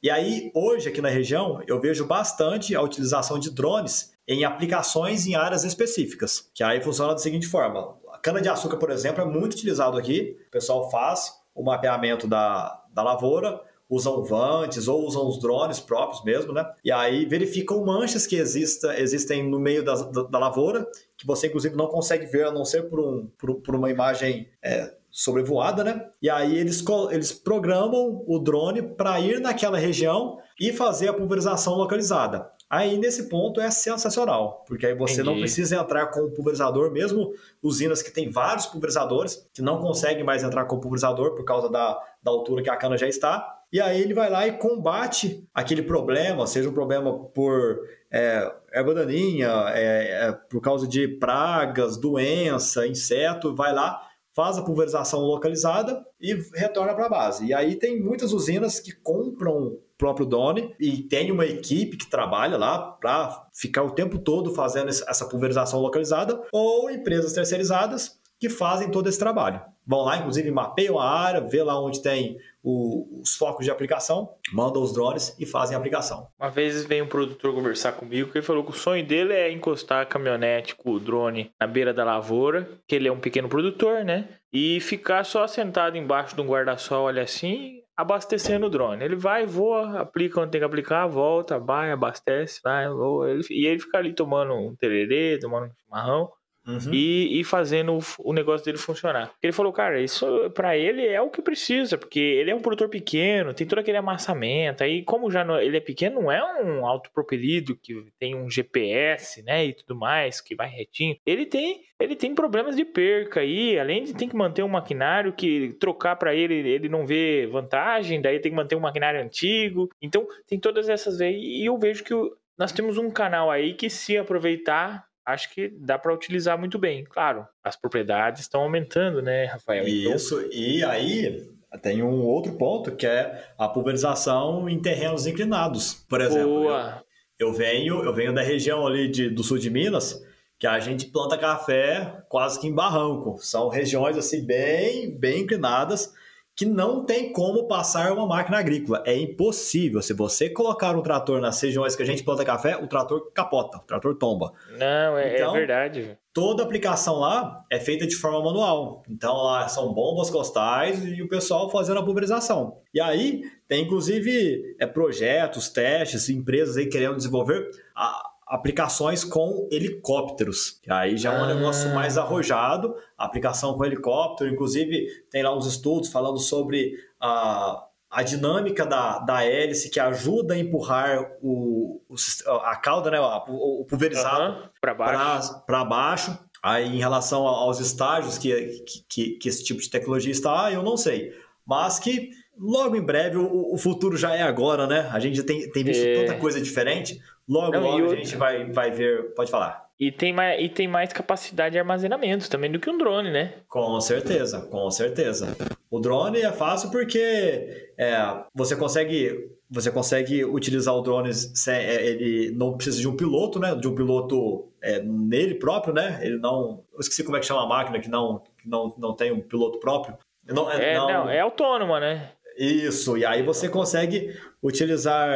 E 0.01 0.09
aí, 0.09 0.51
hoje, 0.55 0.87
aqui 0.87 1.01
na 1.01 1.09
região, 1.09 1.61
eu 1.67 1.81
vejo 1.81 2.05
bastante 2.05 2.73
a 2.73 2.81
utilização 2.81 3.37
de 3.37 3.51
drones 3.51 4.13
em 4.25 4.45
aplicações 4.45 5.27
em 5.27 5.35
áreas 5.35 5.65
específicas, 5.65 6.49
que 6.53 6.63
aí 6.63 6.81
funciona 6.81 7.11
da 7.11 7.17
seguinte 7.17 7.47
forma. 7.47 7.97
A 8.13 8.17
cana-de-açúcar, 8.17 8.77
por 8.77 8.91
exemplo, 8.91 9.21
é 9.21 9.25
muito 9.25 9.55
utilizado 9.55 9.97
aqui. 9.97 10.37
O 10.47 10.51
pessoal 10.51 10.89
faz 10.89 11.44
o 11.55 11.63
mapeamento 11.63 12.27
da, 12.27 12.83
da 12.93 13.01
lavoura, 13.01 13.61
usam 13.89 14.23
vantes 14.23 14.87
ou 14.87 15.05
usam 15.05 15.27
os 15.27 15.39
drones 15.39 15.79
próprios 15.79 16.23
mesmo, 16.23 16.51
né? 16.51 16.65
E 16.83 16.91
aí 16.91 17.25
verificam 17.25 17.85
manchas 17.85 18.27
que 18.27 18.35
exista, 18.35 18.99
existem 18.99 19.47
no 19.47 19.59
meio 19.59 19.83
da, 19.83 19.93
da, 19.95 20.23
da, 20.23 20.39
lavoura, 20.39 20.87
que 21.17 21.25
você 21.25 21.47
inclusive 21.47 21.75
não 21.75 21.87
consegue 21.87 22.25
ver 22.25 22.47
a 22.47 22.51
não 22.51 22.65
ser 22.65 22.89
por, 22.89 22.99
um, 22.99 23.27
por, 23.37 23.55
por 23.61 23.75
uma 23.75 23.89
imagem 23.89 24.49
é, 24.61 24.93
sobrevoada, 25.11 25.83
né? 25.83 26.09
E 26.21 26.29
aí 26.29 26.57
eles, 26.57 26.83
eles 27.11 27.31
programam 27.31 28.23
o 28.27 28.39
drone 28.39 28.81
para 28.81 29.19
ir 29.19 29.39
naquela 29.39 29.77
região 29.77 30.39
e 30.59 30.73
fazer 30.73 31.07
a 31.07 31.13
pulverização 31.13 31.75
localizada. 31.75 32.49
Aí 32.69 32.97
nesse 32.97 33.29
ponto 33.29 33.61
é 33.61 33.69
sensacional, 33.69 34.63
porque 34.67 34.87
aí 34.87 34.95
você 34.95 35.21
Entendi. 35.21 35.29
não 35.29 35.39
precisa 35.39 35.75
entrar 35.75 36.07
com 36.07 36.21
o 36.21 36.31
pulverizador, 36.31 36.91
mesmo 36.91 37.31
usinas 37.61 38.01
que 38.01 38.11
tem 38.11 38.29
vários 38.29 38.65
pulverizadores, 38.65 39.47
que 39.53 39.61
não 39.61 39.79
conseguem 39.79 40.23
mais 40.23 40.43
entrar 40.43 40.65
com 40.65 40.75
o 40.75 40.79
pulverizador 40.79 41.35
por 41.35 41.45
causa 41.45 41.69
da, 41.69 41.99
da 42.23 42.31
altura 42.31 42.63
que 42.63 42.69
a 42.69 42.75
cana 42.75 42.97
já 42.97 43.07
está. 43.07 43.61
E 43.71 43.79
aí 43.79 44.01
ele 44.01 44.13
vai 44.13 44.29
lá 44.29 44.47
e 44.47 44.53
combate 44.53 45.47
aquele 45.53 45.83
problema, 45.83 46.47
seja 46.47 46.69
um 46.69 46.73
problema 46.73 47.13
por 47.29 47.81
é, 48.11 48.51
erva 48.71 48.93
daninha, 48.95 49.65
é, 49.69 50.27
é, 50.27 50.31
por 50.31 50.59
causa 50.61 50.87
de 50.87 51.07
pragas, 51.07 51.97
doença, 51.97 52.87
inseto, 52.87 53.55
vai 53.55 53.73
lá 53.73 54.01
faz 54.35 54.57
a 54.57 54.63
pulverização 54.63 55.21
localizada 55.21 56.05
e 56.19 56.33
retorna 56.53 56.93
para 56.93 57.05
a 57.05 57.09
base. 57.09 57.45
E 57.45 57.53
aí 57.53 57.77
tem 57.77 58.01
muitas 58.01 58.33
usinas 58.33 58.81
que 58.81 58.91
compram 58.91 59.77
próprio 59.97 60.25
drone 60.25 60.75
e 60.79 61.03
tem 61.03 61.31
uma 61.31 61.45
equipe 61.45 61.97
que 61.97 62.09
trabalha 62.09 62.57
lá 62.57 62.79
para 62.79 63.47
ficar 63.53 63.83
o 63.83 63.91
tempo 63.91 64.17
todo 64.19 64.53
fazendo 64.53 64.89
essa 64.89 65.25
pulverização 65.27 65.79
localizada 65.79 66.41
ou 66.51 66.89
empresas 66.89 67.33
terceirizadas 67.33 68.19
que 68.39 68.49
fazem 68.49 68.91
todo 68.91 69.07
esse 69.07 69.17
trabalho. 69.19 69.61
Vão 69.87 70.01
lá, 70.01 70.17
inclusive, 70.17 70.49
mapeiam 70.51 70.99
a 70.99 71.07
área, 71.07 71.41
vê 71.41 71.61
lá 71.61 71.79
onde 71.79 72.01
tem 72.01 72.37
o, 72.63 73.21
os 73.21 73.35
focos 73.35 73.63
de 73.63 73.71
aplicação, 73.71 74.33
mandam 74.51 74.81
os 74.81 74.91
drones 74.91 75.35
e 75.39 75.45
fazem 75.45 75.75
a 75.75 75.79
aplicação. 75.79 76.27
Uma 76.39 76.49
vez 76.49 76.83
veio 76.85 77.05
um 77.05 77.07
produtor 77.07 77.53
conversar 77.53 77.93
comigo 77.93 78.31
que 78.31 78.39
ele 78.39 78.45
falou 78.45 78.63
que 78.63 78.71
o 78.71 78.73
sonho 78.73 79.05
dele 79.05 79.33
é 79.33 79.51
encostar 79.51 80.01
a 80.01 80.05
caminhonete 80.05 80.75
com 80.75 80.91
o 80.91 80.99
drone 80.99 81.51
na 81.59 81.67
beira 81.67 81.93
da 81.93 82.03
lavoura, 82.03 82.67
que 82.87 82.95
ele 82.95 83.07
é 83.07 83.11
um 83.11 83.19
pequeno 83.19 83.47
produtor, 83.47 84.03
né? 84.03 84.27
E 84.51 84.79
ficar 84.79 85.23
só 85.23 85.45
sentado 85.45 85.97
embaixo 85.97 86.35
de 86.35 86.41
um 86.41 86.47
guarda-sol, 86.47 87.05
olha 87.05 87.21
assim, 87.21 87.81
abastecendo 87.95 88.67
o 88.67 88.69
drone. 88.69 89.03
Ele 89.03 89.15
vai, 89.15 89.45
voa, 89.45 89.99
aplica 89.99 90.41
onde 90.41 90.51
tem 90.51 90.61
que 90.61 90.65
aplicar, 90.65 91.07
volta, 91.07 91.59
vai, 91.59 91.91
abastece, 91.91 92.59
vai, 92.63 92.87
voa. 92.89 93.29
Ele, 93.29 93.43
e 93.49 93.65
ele 93.65 93.79
fica 93.79 93.97
ali 93.97 94.13
tomando 94.13 94.53
um 94.53 94.75
tererê, 94.75 95.39
tomando 95.39 95.67
um 95.67 95.75
chimarrão 95.75 96.31
Uhum. 96.67 96.91
E, 96.91 97.39
e, 97.39 97.43
fazendo 97.43 97.99
o, 98.17 98.33
negócio 98.33 98.65
dele 98.65 98.77
funcionar. 98.77 99.31
Ele 99.41 99.53
falou, 99.53 99.71
cara, 99.71 100.01
isso 100.01 100.49
para 100.51 100.75
ele 100.75 101.05
é 101.05 101.21
o 101.21 101.29
que 101.29 101.41
precisa, 101.41 101.95
porque 101.97 102.19
ele 102.19 102.49
é 102.49 102.55
um 102.55 102.61
produtor 102.61 102.89
pequeno, 102.89 103.53
tem 103.53 103.67
todo 103.67 103.79
aquele 103.79 103.97
amassamento. 103.97 104.83
Aí, 104.83 105.03
como 105.03 105.29
já 105.29 105.43
não, 105.43 105.59
ele 105.59 105.77
é 105.77 105.79
pequeno, 105.79 106.21
não 106.21 106.31
é 106.31 106.63
um 106.63 106.85
autopropelido 106.85 107.75
que 107.75 107.93
tem 108.17 108.35
um 108.35 108.49
GPS, 108.49 109.43
né, 109.43 109.65
e 109.65 109.73
tudo 109.73 109.95
mais, 109.95 110.41
que 110.41 110.55
vai 110.55 110.67
retinho. 110.67 111.15
Ele 111.23 111.45
tem, 111.45 111.81
ele 111.99 112.15
tem 112.15 112.33
problemas 112.33 112.75
de 112.75 112.83
perca 112.83 113.41
aí, 113.41 113.77
além 113.77 114.03
de 114.03 114.15
ter 114.15 114.27
que 114.27 114.35
manter 114.35 114.63
um 114.63 114.67
maquinário 114.67 115.33
que 115.33 115.75
trocar 115.79 116.15
para 116.15 116.33
ele, 116.33 116.55
ele 116.67 116.89
não 116.89 117.05
vê 117.05 117.45
vantagem, 117.45 118.21
daí 118.21 118.39
tem 118.39 118.51
que 118.51 118.55
manter 118.55 118.75
um 118.75 118.79
maquinário 118.79 119.21
antigo. 119.21 119.89
Então, 120.01 120.27
tem 120.47 120.59
todas 120.59 120.89
essas 120.89 121.19
vezes. 121.19 121.39
E 121.43 121.65
eu 121.65 121.77
vejo 121.77 122.03
que 122.03 122.13
nós 122.57 122.71
temos 122.71 122.97
um 122.97 123.11
canal 123.11 123.51
aí 123.51 123.73
que 123.73 123.89
se 123.89 124.17
aproveitar 124.17 125.05
acho 125.25 125.53
que 125.53 125.69
dá 125.69 125.97
para 125.97 126.13
utilizar 126.13 126.57
muito 126.57 126.77
bem. 126.77 127.03
Claro, 127.03 127.47
as 127.63 127.75
propriedades 127.75 128.41
estão 128.41 128.61
aumentando, 128.61 129.21
né, 129.21 129.45
Rafael? 129.45 129.87
Então 129.87 130.15
Isso, 130.15 130.39
então... 130.39 130.51
e 130.51 130.83
aí 130.83 131.55
tem 131.81 132.03
um 132.03 132.23
outro 132.23 132.53
ponto 132.53 132.95
que 132.95 133.05
é 133.05 133.43
a 133.57 133.67
pulverização 133.67 134.69
em 134.69 134.79
terrenos 134.79 135.25
inclinados. 135.25 136.05
Por 136.07 136.21
exemplo, 136.21 136.47
Boa. 136.47 137.03
Eu, 137.39 137.47
eu 137.47 137.53
venho, 137.53 138.03
eu 138.03 138.13
venho 138.13 138.33
da 138.33 138.41
região 138.41 138.85
ali 138.85 139.09
de, 139.09 139.29
do 139.29 139.43
sul 139.43 139.57
de 139.57 139.69
Minas, 139.69 140.23
que 140.57 140.67
a 140.67 140.79
gente 140.79 141.07
planta 141.07 141.37
café 141.37 142.23
quase 142.29 142.59
que 142.59 142.67
em 142.67 142.73
barranco. 142.73 143.37
São 143.39 143.67
regiões 143.67 144.17
assim 144.17 144.45
bem, 144.45 145.11
bem 145.17 145.41
inclinadas 145.41 146.13
que 146.55 146.65
não 146.65 147.03
tem 147.03 147.33
como 147.33 147.67
passar 147.67 148.13
uma 148.13 148.25
máquina 148.25 148.57
agrícola. 148.57 149.03
É 149.05 149.15
impossível. 149.15 150.01
Se 150.01 150.13
você 150.13 150.49
colocar 150.49 150.95
um 150.95 151.01
trator 151.01 151.41
nas 151.41 151.61
regiões 151.61 151.95
que 151.95 152.03
a 152.03 152.05
gente 152.05 152.23
planta 152.23 152.45
café, 152.45 152.77
o 152.77 152.87
trator 152.87 153.29
capota, 153.33 153.77
o 153.77 153.81
trator 153.81 154.15
tomba. 154.15 154.53
Não, 154.71 155.17
é, 155.17 155.31
é 155.31 155.35
então, 155.35 155.53
é 155.53 155.59
verdade. 155.59 156.17
Toda 156.33 156.63
aplicação 156.63 157.19
lá 157.19 157.63
é 157.69 157.79
feita 157.79 158.07
de 158.07 158.15
forma 158.15 158.41
manual. 158.41 159.03
Então 159.09 159.35
lá 159.35 159.67
são 159.67 159.93
bombas 159.93 160.29
costais 160.29 161.03
e 161.05 161.21
o 161.21 161.27
pessoal 161.27 161.69
fazendo 161.69 161.99
a 161.99 162.05
pulverização. 162.05 162.77
E 162.93 163.01
aí 163.01 163.43
tem 163.67 163.83
inclusive 163.83 164.75
é, 164.79 164.87
projetos, 164.87 165.67
testes, 165.67 166.29
empresas 166.29 166.77
aí 166.77 166.87
querendo 166.87 167.17
desenvolver. 167.17 167.69
A, 167.93 168.31
aplicações 168.47 169.23
com 169.23 169.67
helicópteros. 169.71 170.79
Que 170.81 170.91
aí 170.91 171.17
já 171.17 171.33
é 171.33 171.39
um 171.39 171.43
ah. 171.45 171.53
negócio 171.53 171.93
mais 171.93 172.17
arrojado, 172.17 172.95
aplicação 173.17 173.75
com 173.75 173.85
helicóptero. 173.85 174.51
Inclusive, 174.51 175.07
tem 175.31 175.43
lá 175.43 175.55
uns 175.55 175.65
estudos 175.65 176.09
falando 176.09 176.39
sobre 176.39 176.93
a, 177.19 177.83
a 178.09 178.23
dinâmica 178.23 178.85
da, 178.85 179.19
da 179.19 179.43
hélice 179.43 179.89
que 179.89 179.99
ajuda 179.99 180.53
a 180.53 180.57
empurrar 180.57 181.31
o, 181.41 182.01
o 182.07 182.15
a 182.63 182.75
cauda, 182.75 183.11
né, 183.11 183.19
o, 183.19 183.81
o 183.81 183.85
pulverizado 183.85 184.61
uhum, 184.61 184.69
para 184.79 184.93
baixo. 184.93 185.63
baixo. 185.89 186.39
Aí, 186.63 186.95
em 186.95 186.99
relação 186.99 187.45
aos 187.45 187.79
estágios 187.79 188.39
que, 188.39 188.83
que, 189.07 189.37
que, 189.37 189.49
esse 189.49 189.63
tipo 189.63 189.79
de 189.79 189.89
tecnologia 189.89 190.31
está, 190.31 190.71
eu 190.71 190.81
não 190.81 190.97
sei. 190.97 191.31
Mas 191.63 191.99
que 191.99 192.31
logo 192.57 192.95
em 192.95 193.01
breve, 193.01 193.37
o, 193.37 193.73
o 193.73 193.77
futuro 193.77 194.17
já 194.17 194.35
é 194.35 194.41
agora, 194.41 194.87
né? 194.87 195.09
A 195.11 195.19
gente 195.19 195.43
tem, 195.43 195.69
tem 195.69 195.83
visto 195.83 196.03
é... 196.03 196.25
tanta 196.25 196.39
coisa 196.39 196.59
diferente. 196.59 197.19
Logo, 197.47 197.71
Não, 197.71 197.81
logo 197.81 198.11
a 198.11 198.15
gente 198.15 198.35
vai, 198.35 198.65
vai 198.71 198.91
ver. 198.91 199.33
Pode 199.35 199.51
falar. 199.51 199.85
E 199.97 200.11
tem, 200.11 200.33
mais, 200.33 200.61
e 200.61 200.67
tem 200.67 200.87
mais 200.87 201.13
capacidade 201.13 201.73
de 201.73 201.79
armazenamento 201.79 202.49
também 202.49 202.69
do 202.69 202.79
que 202.79 202.89
um 202.89 202.97
drone, 202.97 203.31
né? 203.31 203.53
Com 203.69 203.99
certeza, 204.01 204.61
com 204.61 204.91
certeza. 204.91 205.55
O 205.89 205.99
drone 205.99 206.41
é 206.41 206.51
fácil 206.51 206.91
porque 206.91 207.91
é, 207.97 208.17
você 208.53 208.75
consegue 208.75 209.55
você 209.69 209.91
consegue 209.91 210.45
utilizar 210.45 210.95
o 210.95 211.01
drone 211.01 211.33
sem, 211.33 211.73
é, 211.73 212.05
ele 212.05 212.51
não 212.51 212.75
precisa 212.75 212.99
de 212.99 213.07
um 213.07 213.15
piloto, 213.15 213.59
né? 213.59 213.73
De 213.75 213.87
um 213.87 213.95
piloto 213.95 214.69
é, 214.81 215.01
nele 215.01 215.55
próprio, 215.55 215.93
né? 215.93 216.19
Ele 216.21 216.37
não. 216.37 216.83
Eu 216.93 216.99
esqueci 216.99 217.23
como 217.23 217.37
é 217.37 217.39
que 217.39 217.45
chama 217.45 217.63
a 217.63 217.67
máquina 217.67 217.99
que 217.99 218.09
não, 218.09 218.43
que 218.57 218.69
não, 218.69 218.93
não 218.97 219.15
tem 219.15 219.31
um 219.31 219.41
piloto 219.41 219.79
próprio. 219.79 220.17
Não, 220.47 220.71
é, 220.71 220.91
é, 220.91 220.95
não, 220.95 221.07
não, 221.07 221.29
é 221.29 221.39
autônoma, 221.39 221.99
né? 221.99 222.31
Isso, 222.57 223.17
e 223.17 223.25
aí 223.25 223.43
você 223.43 223.67
consegue 223.67 224.33
utilizar. 224.63 225.29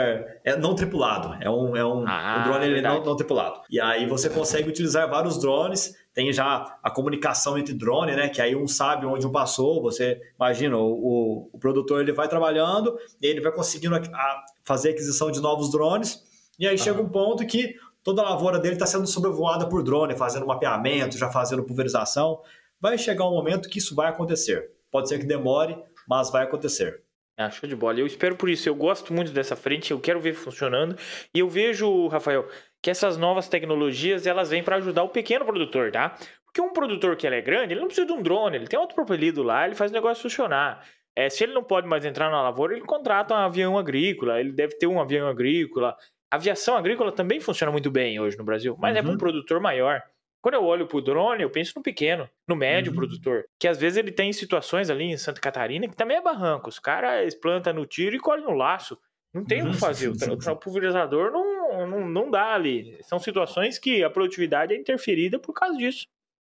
É 0.44 0.56
não 0.56 0.74
tripulado, 0.74 1.36
é 1.42 1.50
um, 1.50 1.76
é 1.76 1.86
um, 1.86 2.08
ah, 2.08 2.40
um 2.40 2.50
drone 2.50 2.66
ele 2.66 2.82
não, 2.82 3.04
não 3.04 3.16
tripulado. 3.16 3.62
E 3.70 3.80
aí 3.80 4.08
você 4.08 4.30
consegue 4.30 4.70
utilizar 4.70 5.10
vários 5.10 5.38
drones, 5.40 5.94
tem 6.14 6.32
já 6.32 6.78
a 6.82 6.90
comunicação 6.90 7.58
entre 7.58 7.74
drone, 7.74 8.16
né? 8.16 8.30
Que 8.30 8.42
aí 8.42 8.56
um 8.56 8.68
sabe 8.68 9.06
onde 9.06 9.28
um 9.28 9.32
passou. 9.32 9.82
Você 9.82 10.20
imagina, 10.36 10.78
o, 10.78 11.50
o, 11.52 11.60
produtor 11.60 12.02
ele 12.02 12.14
vai 12.14 12.30
trabalhando, 12.30 12.98
e 13.22 13.28
ele 13.28 13.42
vai 13.42 13.52
conseguindo 13.52 13.96
a, 13.96 14.00
a 14.00 14.46
fazer 14.64 14.92
aquisição 14.92 15.30
de 15.30 15.42
novos 15.42 15.70
drones, 15.72 16.24
e 16.58 16.68
aí 16.68 16.76
ah. 16.76 16.78
chega 16.78 17.02
um 17.02 17.10
ponto 17.10 17.46
que 17.46 17.76
toda 18.02 18.22
a 18.22 18.30
lavoura 18.30 18.60
dele 18.60 18.76
está 18.76 18.86
sendo 18.86 19.06
sobrevoada 19.06 19.68
por 19.68 19.84
drone, 19.84 20.16
fazendo 20.16 20.48
mapeamento, 20.48 21.18
já 21.18 21.30
fazendo 21.30 21.64
pulverização. 21.64 22.40
Vai 22.80 22.98
chegar 22.98 23.28
um 23.28 23.32
momento 23.32 23.68
que 23.68 23.80
isso 23.80 23.94
vai 23.94 24.08
acontecer. 24.08 24.72
Pode 24.90 25.10
ser 25.10 25.20
que 25.20 25.26
demore, 25.26 25.78
mas 26.08 26.32
vai 26.32 26.44
acontecer. 26.44 27.04
Ah, 27.42 27.50
show 27.50 27.70
de 27.70 27.76
bola. 27.76 27.98
Eu 27.98 28.06
espero 28.06 28.36
por 28.36 28.50
isso. 28.50 28.68
Eu 28.68 28.76
gosto 28.76 29.14
muito 29.14 29.32
dessa 29.32 29.56
frente, 29.56 29.92
eu 29.92 30.00
quero 30.02 30.20
ver 30.20 30.34
funcionando. 30.34 30.98
E 31.34 31.40
eu 31.40 31.48
vejo, 31.48 32.08
Rafael, 32.08 32.46
que 32.82 32.90
essas 32.90 33.16
novas 33.16 33.48
tecnologias 33.48 34.28
elas 34.28 34.50
vêm 34.50 34.62
para 34.62 34.76
ajudar 34.76 35.04
o 35.04 35.10
pequeno 35.10 35.46
produtor, 35.46 35.90
tá? 35.90 36.18
Porque 36.44 36.60
um 36.60 36.74
produtor 36.74 37.16
que 37.16 37.26
ele 37.26 37.38
é 37.38 37.42
grande, 37.42 37.74
ele 37.74 37.80
não 37.80 37.88
precisa 37.88 38.06
de 38.06 38.12
um 38.12 38.22
drone, 38.22 38.58
ele 38.58 38.68
tem 38.68 38.78
outro 38.78 38.94
propelido 38.94 39.42
lá, 39.42 39.66
ele 39.66 39.74
faz 39.74 39.90
o 39.90 39.94
negócio 39.94 40.22
funcionar. 40.22 40.86
É, 41.16 41.30
se 41.30 41.46
ele 41.46 41.54
não 41.54 41.64
pode 41.64 41.88
mais 41.88 42.04
entrar 42.04 42.30
na 42.30 42.42
lavoura, 42.42 42.74
ele 42.74 42.86
contrata 42.86 43.34
um 43.34 43.38
avião 43.38 43.78
agrícola, 43.78 44.38
ele 44.38 44.52
deve 44.52 44.78
ter 44.78 44.88
um 44.88 45.00
avião 45.00 45.26
agrícola. 45.26 45.96
A 46.30 46.36
aviação 46.36 46.76
agrícola 46.76 47.10
também 47.10 47.40
funciona 47.40 47.72
muito 47.72 47.90
bem 47.90 48.20
hoje 48.20 48.38
no 48.38 48.44
Brasil, 48.44 48.76
mas 48.78 48.94
uhum. 48.94 49.00
é 49.00 49.02
para 49.02 49.12
um 49.14 49.18
produtor 49.18 49.62
maior. 49.62 50.04
Quando 50.42 50.56
eu 50.56 50.64
olho 50.64 50.88
para 50.88 50.98
o 50.98 51.02
drone, 51.02 51.44
eu 51.44 51.50
penso 51.50 51.74
no 51.76 51.84
pequeno, 51.84 52.30
no 52.48 52.56
médio 52.56 52.92
uhum. 52.92 52.98
produtor, 52.98 53.46
que 53.60 53.68
às 53.68 53.78
vezes 53.78 53.98
ele 53.98 54.12
tem 54.12 54.32
situações 54.32 54.90
ali 54.90 55.04
em 55.04 55.18
Santa 55.18 55.42
Catarina 55.42 55.88
que 55.88 55.96
também 55.96 56.18
é 56.18 56.22
barranco. 56.22 56.70
Os 56.70 56.80
caras 56.80 57.36
plantam 57.36 57.74
no 57.74 57.86
tiro 57.86 58.16
e 58.16 58.20
colhem 58.20 58.46
no 58.46 58.54
laço. 58.54 58.98
Não 59.34 59.46
tem 59.46 59.62
o 59.62 59.72
que 59.72 59.78
fazer. 59.78 60.10
O, 60.10 60.14
o 60.14 60.56
pulverizador 60.56 61.32
não, 61.32 61.88
não, 61.88 62.10
não 62.10 62.32
dá 62.32 62.54
ali. 62.54 62.98
São 63.04 63.20
situações 63.20 63.78
que 63.78 64.04
a 64.04 64.10
produtividade 64.10 64.74
é 64.74 64.78
interferida 64.78 65.38
por 65.38 65.54
causa 65.54 65.78
disso. 65.78 66.08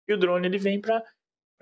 E 0.08 0.14
o 0.14 0.18
drone 0.18 0.48
ele 0.48 0.58
vem 0.58 0.80
para 0.80 1.04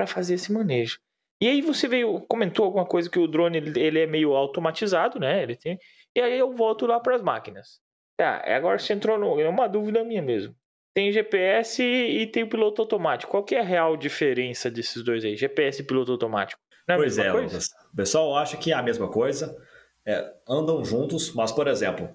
fazer 0.05 0.35
esse 0.35 0.51
manejo. 0.51 0.99
E 1.41 1.47
aí 1.47 1.61
você 1.61 1.87
veio, 1.87 2.21
comentou 2.21 2.65
alguma 2.65 2.85
coisa 2.85 3.09
que 3.09 3.19
o 3.19 3.27
drone 3.27 3.57
ele, 3.57 3.79
ele 3.79 3.99
é 3.99 4.07
meio 4.07 4.35
automatizado, 4.35 5.19
né? 5.19 5.43
Ele 5.43 5.55
tem. 5.55 5.79
E 6.15 6.21
aí 6.21 6.37
eu 6.37 6.51
volto 6.53 6.85
lá 6.85 6.99
para 6.99 7.15
as 7.15 7.21
máquinas. 7.21 7.79
Tá, 8.17 8.43
agora 8.55 8.79
você 8.79 8.93
entrou 8.93 9.17
no, 9.17 9.39
é 9.39 9.47
uma 9.47 9.67
dúvida 9.67 10.03
minha 10.03 10.21
mesmo. 10.21 10.55
Tem 10.97 11.11
GPS 11.11 11.83
e 11.83 12.25
tem 12.25 12.41
o 12.41 12.49
piloto 12.49 12.81
automático. 12.81 13.29
Qual 13.29 13.43
que 13.43 13.53
é 13.53 13.59
a 13.59 13.63
real 13.63 13.95
diferença 13.95 14.67
desses 14.71 15.03
dois 15.03 15.23
aí? 15.23 15.37
GPS 15.37 15.79
e 15.79 15.85
piloto 15.85 16.11
automático? 16.11 16.59
Não 16.87 16.95
é 16.95 16.97
pois 16.97 17.19
é, 17.19 17.29
coisa? 17.29 17.53
Lucas. 17.53 17.67
O 17.93 17.95
pessoal 17.95 18.35
acha 18.35 18.57
que 18.57 18.71
é 18.71 18.73
a 18.73 18.81
mesma 18.81 19.07
coisa. 19.07 19.55
É, 20.03 20.27
andam 20.49 20.83
juntos, 20.83 21.31
mas, 21.35 21.51
por 21.51 21.67
exemplo, 21.67 22.09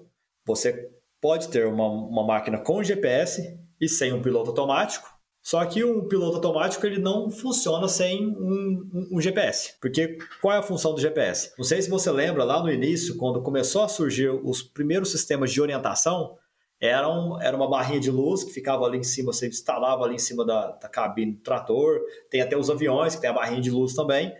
você 0.45 0.91
pode 1.21 1.47
ter 1.47 1.65
uma, 1.65 1.87
uma 1.87 2.27
máquina 2.27 2.57
com 2.57 2.83
GPS 2.83 3.57
e 3.79 3.87
sem 3.87 4.11
um 4.11 4.21
piloto 4.21 4.49
automático, 4.49 5.07
só 5.41 5.65
que 5.65 5.81
o 5.81 6.05
piloto 6.09 6.35
automático 6.35 6.85
ele 6.85 6.99
não 6.99 7.31
funciona 7.31 7.87
sem 7.87 8.27
um, 8.27 8.89
um, 8.93 9.09
um, 9.13 9.21
GPS. 9.21 9.75
Porque 9.79 10.17
qual 10.41 10.55
é 10.55 10.57
a 10.57 10.61
função 10.61 10.93
do 10.93 10.99
GPS? 10.99 11.53
Não 11.57 11.63
sei 11.63 11.81
se 11.81 11.89
você 11.89 12.11
lembra 12.11 12.43
lá 12.43 12.61
no 12.61 12.69
início, 12.69 13.15
quando 13.15 13.41
começou 13.41 13.83
a 13.83 13.87
surgir 13.87 14.27
os 14.27 14.61
primeiros 14.61 15.09
sistemas 15.09 15.53
de 15.53 15.61
orientação, 15.61 16.37
era, 16.85 17.09
um, 17.09 17.41
era 17.41 17.55
uma 17.55 17.69
barrinha 17.69 17.99
de 17.99 18.11
luz 18.11 18.43
que 18.43 18.51
ficava 18.51 18.85
ali 18.85 18.97
em 18.97 19.03
cima, 19.03 19.31
você 19.31 19.47
instalava 19.47 20.03
ali 20.03 20.15
em 20.15 20.19
cima 20.19 20.45
da, 20.45 20.71
da 20.71 20.89
cabine 20.89 21.31
do 21.31 21.41
trator. 21.41 22.01
Tem 22.29 22.41
até 22.41 22.57
os 22.57 22.69
aviões 22.69 23.15
que 23.15 23.21
tem 23.21 23.29
a 23.29 23.33
barrinha 23.33 23.61
de 23.61 23.71
luz 23.71 23.93
também. 23.93 24.35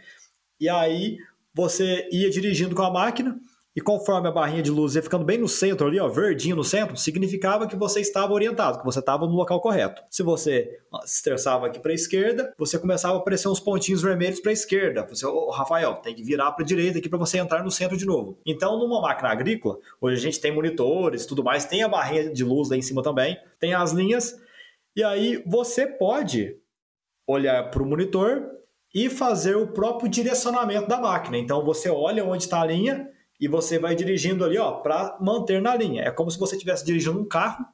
E 0.60 0.68
aí 0.68 1.18
você 1.54 2.10
ia 2.12 2.30
dirigindo 2.30 2.76
com 2.76 2.82
a 2.82 2.92
máquina 2.92 3.40
e 3.76 3.82
conforme 3.82 4.28
a 4.28 4.32
barrinha 4.32 4.62
de 4.62 4.70
luz 4.70 4.96
ia 4.96 5.02
ficando 5.02 5.26
bem 5.26 5.38
no 5.38 5.48
centro 5.48 5.88
ali, 5.88 6.00
ó, 6.00 6.08
verdinho 6.08 6.56
no 6.56 6.64
centro, 6.64 6.96
significava 6.96 7.68
que 7.68 7.76
você 7.76 8.02
estava 8.02 8.32
orientado, 8.32 8.78
que 8.78 8.86
você 8.86 9.00
estava 9.00 9.26
no 9.26 9.34
local 9.34 9.60
correto. 9.60 10.04
Se 10.12 10.22
você 10.22 10.80
se 11.06 11.16
estressava 11.16 11.66
aqui 11.66 11.80
para 11.80 11.92
a 11.92 11.96
esquerda, 11.96 12.54
você 12.58 12.78
começava 12.78 13.16
a 13.16 13.18
aparecer 13.18 13.48
uns 13.48 13.60
pontinhos 13.60 14.04
vermelhos 14.04 14.40
para 14.40 14.52
a 14.52 14.54
esquerda. 14.54 15.08
Você, 15.10 15.26
oh, 15.26 15.50
Rafael, 15.50 15.96
tem 15.96 16.14
que 16.14 16.24
virar 16.24 16.52
para 16.52 16.64
a 16.64 16.68
direita 16.68 17.00
aqui 17.00 17.10
para 17.10 17.18
você 17.18 17.40
entrar 17.40 17.64
no 17.64 17.72
centro 17.72 17.98
de 17.98 18.06
novo. 18.06 18.40
Então, 18.46 18.78
numa 18.78 19.02
máquina 19.02 19.30
agrícola, 19.30 19.80
hoje 20.00 20.18
a 20.18 20.22
gente 20.22 20.40
tem 20.40 20.54
monitores, 20.54 21.26
tudo 21.26 21.44
mais, 21.44 21.66
tem 21.66 21.82
a 21.82 21.88
barrinha 21.88 22.32
de 22.32 22.44
luz 22.44 22.70
lá 22.70 22.78
em 22.78 22.82
cima 22.82 23.02
também, 23.02 23.38
tem 23.60 23.74
as 23.74 23.92
linhas, 23.92 24.40
e 24.96 25.04
aí 25.04 25.44
você 25.48 25.88
pode 25.88 26.56
olhar 27.28 27.72
para 27.72 27.82
o 27.82 27.86
monitor 27.86 28.52
e 28.94 29.10
fazer 29.10 29.56
o 29.56 29.68
próprio 29.68 30.08
direcionamento 30.08 30.88
da 30.88 31.00
máquina. 31.00 31.40
Então, 31.40 31.66
você 31.66 31.90
olha 31.90 32.24
onde 32.24 32.44
está 32.44 32.62
a 32.62 32.66
linha 32.66 33.10
e 33.40 33.48
você 33.48 33.80
vai 33.80 33.96
dirigindo 33.96 34.44
ali, 34.44 34.58
ó, 34.58 34.74
para 34.74 35.18
manter 35.20 35.62
na 35.62 35.76
linha. 35.76 36.04
É 36.04 36.12
como 36.12 36.32
se 36.32 36.40
você 36.40 36.56
estivesse 36.56 36.86
dirigindo 36.86 37.20
um 37.20 37.28
carro 37.28 37.66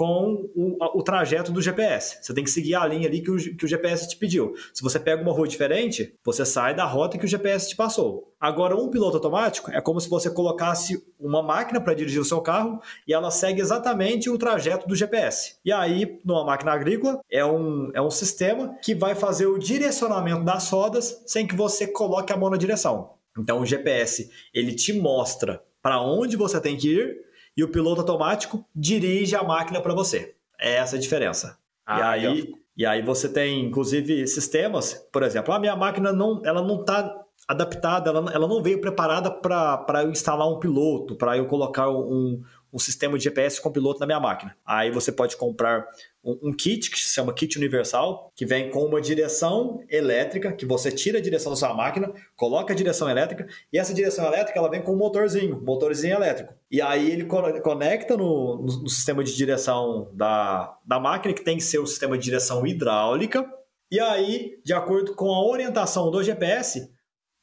com 0.00 0.48
o, 0.54 0.98
o, 0.98 1.02
trajeto 1.02 1.52
do 1.52 1.60
GPS. 1.60 2.16
Você 2.22 2.32
tem 2.32 2.42
que 2.42 2.48
seguir 2.48 2.74
a 2.74 2.86
linha 2.86 3.06
ali 3.06 3.20
que 3.20 3.30
o, 3.30 3.36
que 3.36 3.66
o 3.66 3.68
GPS 3.68 4.08
te 4.08 4.16
pediu. 4.16 4.54
Se 4.72 4.82
você 4.82 4.98
pega 4.98 5.20
uma 5.20 5.30
rua 5.30 5.46
diferente, 5.46 6.14
você 6.24 6.42
sai 6.46 6.74
da 6.74 6.86
rota 6.86 7.18
que 7.18 7.26
o 7.26 7.28
GPS 7.28 7.68
te 7.68 7.76
passou. 7.76 8.32
Agora, 8.40 8.74
um 8.74 8.88
piloto 8.88 9.18
automático 9.18 9.70
é 9.70 9.78
como 9.78 10.00
se 10.00 10.08
você 10.08 10.30
colocasse 10.30 11.04
uma 11.18 11.42
máquina 11.42 11.82
para 11.82 11.92
dirigir 11.92 12.18
o 12.18 12.24
seu 12.24 12.40
carro 12.40 12.80
e 13.06 13.12
ela 13.12 13.30
segue 13.30 13.60
exatamente 13.60 14.30
o 14.30 14.38
trajeto 14.38 14.88
do 14.88 14.96
GPS. 14.96 15.56
E 15.62 15.70
aí, 15.70 16.18
numa 16.24 16.46
máquina 16.46 16.72
agrícola, 16.72 17.20
é 17.30 17.44
um, 17.44 17.90
é 17.92 18.00
um 18.00 18.10
sistema 18.10 18.74
que 18.82 18.94
vai 18.94 19.14
fazer 19.14 19.48
o 19.48 19.58
direcionamento 19.58 20.44
das 20.44 20.70
rodas 20.70 21.22
sem 21.26 21.46
que 21.46 21.54
você 21.54 21.86
coloque 21.86 22.32
a 22.32 22.38
mão 22.38 22.48
na 22.48 22.56
direção. 22.56 23.19
Então 23.38 23.60
o 23.60 23.66
GPS 23.66 24.30
ele 24.52 24.74
te 24.74 24.92
mostra 24.92 25.62
para 25.82 26.00
onde 26.00 26.36
você 26.36 26.60
tem 26.60 26.76
que 26.76 26.88
ir 26.88 27.16
e 27.56 27.64
o 27.64 27.68
piloto 27.68 28.00
automático 28.00 28.64
dirige 28.74 29.34
a 29.34 29.42
máquina 29.42 29.80
para 29.80 29.94
você. 29.94 30.34
É 30.58 30.76
essa 30.76 30.96
a 30.96 30.98
diferença. 30.98 31.58
Ah, 31.86 32.16
e 32.16 32.26
aí 32.26 32.54
e 32.76 32.86
aí 32.86 33.02
você 33.02 33.28
tem 33.28 33.66
inclusive 33.66 34.26
sistemas, 34.26 34.94
por 35.12 35.22
exemplo, 35.22 35.52
a 35.52 35.58
minha 35.58 35.76
máquina 35.76 36.12
não 36.12 36.40
ela 36.44 36.62
não 36.62 36.80
está 36.80 37.20
adaptada, 37.46 38.10
ela, 38.10 38.32
ela 38.32 38.46
não 38.46 38.62
veio 38.62 38.80
preparada 38.80 39.30
para 39.30 40.02
eu 40.02 40.10
instalar 40.10 40.48
um 40.48 40.60
piloto, 40.60 41.16
para 41.16 41.36
eu 41.36 41.46
colocar 41.46 41.90
um, 41.90 42.40
um 42.72 42.78
sistema 42.78 43.16
de 43.18 43.24
GPS 43.24 43.60
com 43.60 43.70
piloto 43.70 44.00
na 44.00 44.06
minha 44.06 44.20
máquina. 44.20 44.56
Aí 44.64 44.90
você 44.90 45.10
pode 45.10 45.36
comprar 45.36 45.86
um, 46.22 46.48
um, 46.48 46.52
kit 46.52 46.90
que 46.90 46.98
se 46.98 47.14
chama 47.14 47.32
kit 47.32 47.56
universal, 47.58 48.30
que 48.34 48.44
vem 48.46 48.70
com 48.70 48.84
uma 48.84 49.00
direção 49.00 49.82
elétrica, 49.88 50.52
que 50.52 50.66
você 50.66 50.90
tira 50.90 51.18
a 51.18 51.22
direção 51.22 51.52
da 51.52 51.56
sua 51.56 51.74
máquina, 51.74 52.12
coloca 52.36 52.72
a 52.72 52.76
direção 52.76 53.08
elétrica, 53.08 53.46
e 53.72 53.78
essa 53.78 53.94
direção 53.94 54.26
elétrica 54.26 54.58
ela 54.58 54.70
vem 54.70 54.82
com 54.82 54.92
um 54.92 54.98
motorzinho, 54.98 55.60
motorzinho 55.62 56.14
elétrico. 56.14 56.52
E 56.70 56.80
aí 56.80 57.10
ele 57.10 57.24
conecta 57.24 58.16
no, 58.16 58.58
no, 58.58 58.82
no 58.82 58.88
sistema 58.88 59.24
de 59.24 59.34
direção 59.34 60.10
da, 60.12 60.76
da 60.84 61.00
máquina, 61.00 61.34
que 61.34 61.42
tem 61.42 61.56
que 61.56 61.64
ser 61.64 61.78
o 61.78 61.86
sistema 61.86 62.16
de 62.16 62.24
direção 62.24 62.66
hidráulica, 62.66 63.44
e 63.90 63.98
aí, 63.98 64.60
de 64.64 64.72
acordo 64.72 65.16
com 65.16 65.32
a 65.32 65.44
orientação 65.44 66.12
do 66.12 66.22
GPS, 66.22 66.88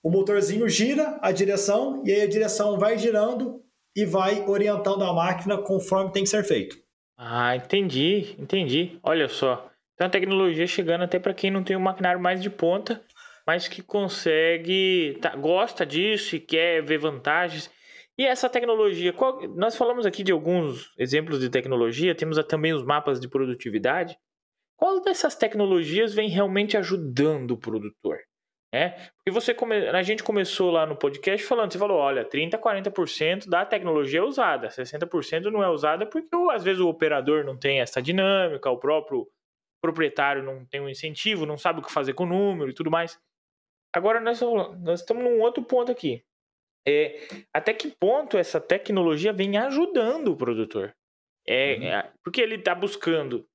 o 0.01 0.09
motorzinho 0.09 0.69
gira 0.69 1.19
a 1.21 1.29
direção 1.33 2.01
e 2.05 2.11
aí 2.11 2.21
a 2.21 2.27
direção 2.27 2.79
vai 2.79 2.97
girando 2.97 3.61
e 3.97 4.05
vai 4.05 4.45
orientando 4.47 5.03
a 5.03 5.11
máquina 5.11 5.57
conforme 5.57 6.11
tem 6.11 6.23
que 6.23 6.29
ser 6.29 6.43
feito. 6.43 6.77
Ah, 7.17 7.55
entendi, 7.55 8.35
entendi. 8.37 8.99
Olha 9.01 9.27
só. 9.27 9.71
Então 9.95 10.05
a 10.05 10.09
tecnologia 10.11 10.67
chegando 10.67 11.03
até 11.03 11.17
para 11.17 11.33
quem 11.33 11.49
não 11.49 11.63
tem 11.63 11.75
um 11.75 11.79
maquinário 11.79 12.21
mais 12.21 12.39
de 12.39 12.47
ponta, 12.47 13.03
mas 13.45 13.67
que 13.67 13.81
consegue, 13.81 15.17
tá, 15.19 15.35
gosta 15.35 15.83
disso 15.83 16.35
e 16.35 16.39
quer 16.39 16.83
ver 16.83 16.99
vantagens. 16.99 17.71
E 18.15 18.23
essa 18.23 18.47
tecnologia, 18.47 19.11
qual, 19.11 19.41
nós 19.55 19.75
falamos 19.75 20.05
aqui 20.05 20.21
de 20.23 20.31
alguns 20.31 20.93
exemplos 20.95 21.39
de 21.39 21.49
tecnologia, 21.49 22.13
temos 22.13 22.37
também 22.45 22.73
os 22.73 22.83
mapas 22.83 23.19
de 23.19 23.27
produtividade. 23.27 24.15
Qual 24.75 25.01
dessas 25.01 25.35
tecnologias 25.35 26.13
vem 26.13 26.29
realmente 26.29 26.77
ajudando 26.77 27.51
o 27.51 27.57
produtor? 27.57 28.16
É, 28.73 28.89
porque 28.89 29.31
você 29.31 29.53
come... 29.53 29.87
a 29.87 30.03
gente 30.03 30.23
começou 30.23 30.71
lá 30.71 30.85
no 30.85 30.95
podcast 30.95 31.45
falando, 31.45 31.71
você 31.71 31.79
falou, 31.79 31.97
olha, 31.97 32.25
30, 32.25 32.57
40% 32.57 33.47
da 33.47 33.65
tecnologia 33.65 34.19
é 34.19 34.23
usada, 34.23 34.67
60% 34.67 35.43
não 35.45 35.63
é 35.63 35.69
usada 35.69 36.05
porque 36.05 36.29
às 36.51 36.63
vezes 36.63 36.81
o 36.81 36.89
operador 36.89 37.45
não 37.45 37.57
tem 37.57 37.79
essa 37.79 38.01
dinâmica, 38.01 38.69
o 38.69 38.77
próprio 38.77 39.25
proprietário 39.81 40.43
não 40.43 40.65
tem 40.65 40.81
um 40.81 40.89
incentivo, 40.89 41.45
não 41.45 41.57
sabe 41.57 41.79
o 41.79 41.83
que 41.83 41.91
fazer 41.91 42.13
com 42.13 42.25
o 42.25 42.27
número 42.27 42.69
e 42.69 42.73
tudo 42.73 42.91
mais. 42.91 43.17
Agora 43.95 44.19
nós, 44.19 44.41
nós 44.41 44.99
estamos 44.99 45.23
num 45.23 45.39
outro 45.39 45.63
ponto 45.63 45.91
aqui. 45.91 46.23
É, 46.85 47.27
até 47.53 47.73
que 47.73 47.93
ponto 47.99 48.37
essa 48.37 48.59
tecnologia 48.59 49.31
vem 49.31 49.57
ajudando 49.57 50.29
o 50.29 50.37
produtor? 50.37 50.93
É, 51.47 51.75
uhum. 51.75 51.83
é 51.83 52.11
porque 52.23 52.41
ele 52.41 52.55
está 52.55 52.75
buscando 52.75 53.47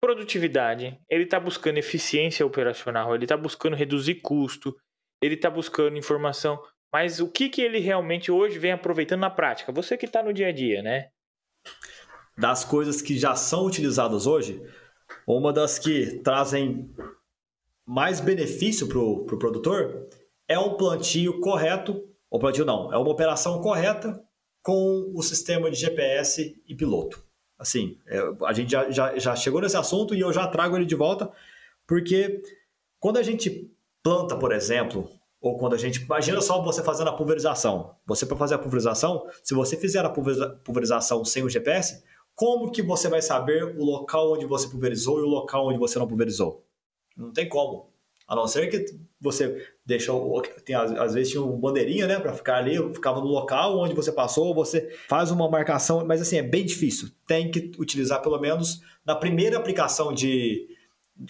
produtividade, 0.00 0.98
ele 1.08 1.24
está 1.24 1.40
buscando 1.40 1.78
eficiência 1.78 2.44
operacional, 2.44 3.14
ele 3.14 3.24
está 3.24 3.36
buscando 3.36 3.76
reduzir 3.76 4.16
custo, 4.16 4.76
ele 5.22 5.34
está 5.34 5.50
buscando 5.50 5.96
informação. 5.96 6.60
Mas 6.92 7.20
o 7.20 7.30
que, 7.30 7.48
que 7.48 7.60
ele 7.60 7.78
realmente 7.78 8.30
hoje 8.30 8.58
vem 8.58 8.72
aproveitando 8.72 9.20
na 9.20 9.30
prática? 9.30 9.72
Você 9.72 9.96
que 9.96 10.06
está 10.06 10.22
no 10.22 10.32
dia 10.32 10.48
a 10.48 10.52
dia, 10.52 10.82
né? 10.82 11.08
Das 12.38 12.64
coisas 12.64 13.02
que 13.02 13.18
já 13.18 13.34
são 13.34 13.64
utilizadas 13.64 14.26
hoje, 14.26 14.62
uma 15.26 15.52
das 15.52 15.78
que 15.78 16.20
trazem 16.20 16.90
mais 17.84 18.20
benefício 18.20 18.88
para 18.88 18.98
o 18.98 19.24
pro 19.24 19.38
produtor 19.38 20.08
é 20.48 20.58
um 20.58 20.76
plantio 20.76 21.40
correto, 21.40 22.08
ou 22.30 22.38
plantio 22.38 22.64
não, 22.64 22.92
é 22.92 22.96
uma 22.96 23.10
operação 23.10 23.60
correta 23.60 24.22
com 24.62 25.12
o 25.14 25.22
sistema 25.22 25.70
de 25.70 25.76
GPS 25.76 26.62
e 26.66 26.74
piloto. 26.74 27.25
Assim, 27.58 27.98
é, 28.06 28.20
a 28.44 28.52
gente 28.52 28.70
já, 28.70 28.90
já, 28.90 29.18
já 29.18 29.36
chegou 29.36 29.60
nesse 29.60 29.76
assunto 29.76 30.14
e 30.14 30.20
eu 30.20 30.32
já 30.32 30.46
trago 30.46 30.76
ele 30.76 30.84
de 30.84 30.94
volta, 30.94 31.30
porque 31.86 32.42
quando 32.98 33.16
a 33.16 33.22
gente 33.22 33.70
planta, 34.02 34.36
por 34.36 34.52
exemplo, 34.52 35.08
ou 35.40 35.56
quando 35.56 35.74
a 35.74 35.78
gente. 35.78 36.02
Imagina 36.02 36.40
só 36.40 36.62
você 36.62 36.82
fazendo 36.82 37.08
a 37.10 37.12
pulverização. 37.12 37.96
Você, 38.06 38.26
para 38.26 38.36
fazer 38.36 38.54
a 38.54 38.58
pulverização, 38.58 39.26
se 39.42 39.54
você 39.54 39.76
fizer 39.76 40.04
a 40.04 40.10
pulverização 40.10 41.24
sem 41.24 41.42
o 41.44 41.48
GPS, 41.48 42.02
como 42.34 42.70
que 42.70 42.82
você 42.82 43.08
vai 43.08 43.22
saber 43.22 43.64
o 43.64 43.84
local 43.84 44.32
onde 44.32 44.44
você 44.44 44.68
pulverizou 44.68 45.18
e 45.20 45.22
o 45.22 45.28
local 45.28 45.68
onde 45.68 45.78
você 45.78 45.98
não 45.98 46.06
pulverizou? 46.06 46.64
Não 47.16 47.32
tem 47.32 47.48
como. 47.48 47.90
A 48.26 48.34
não 48.34 48.46
ser 48.48 48.66
que 48.68 48.84
você 49.20 49.64
deixa, 49.84 50.12
tem, 50.64 50.74
às 50.74 51.14
vezes 51.14 51.30
tinha 51.30 51.42
uma 51.42 51.56
bandeirinha, 51.56 52.08
né, 52.08 52.18
para 52.18 52.32
ficar 52.32 52.56
ali, 52.56 52.76
ficava 52.92 53.20
no 53.20 53.26
local 53.26 53.78
onde 53.78 53.94
você 53.94 54.10
passou, 54.10 54.52
você 54.52 54.92
faz 55.08 55.30
uma 55.30 55.48
marcação, 55.48 56.04
mas 56.04 56.20
assim, 56.20 56.36
é 56.36 56.42
bem 56.42 56.64
difícil. 56.64 57.08
Tem 57.26 57.50
que 57.50 57.70
utilizar 57.78 58.20
pelo 58.20 58.38
menos 58.40 58.80
na 59.04 59.14
primeira 59.14 59.56
aplicação 59.56 60.12
de 60.12 60.66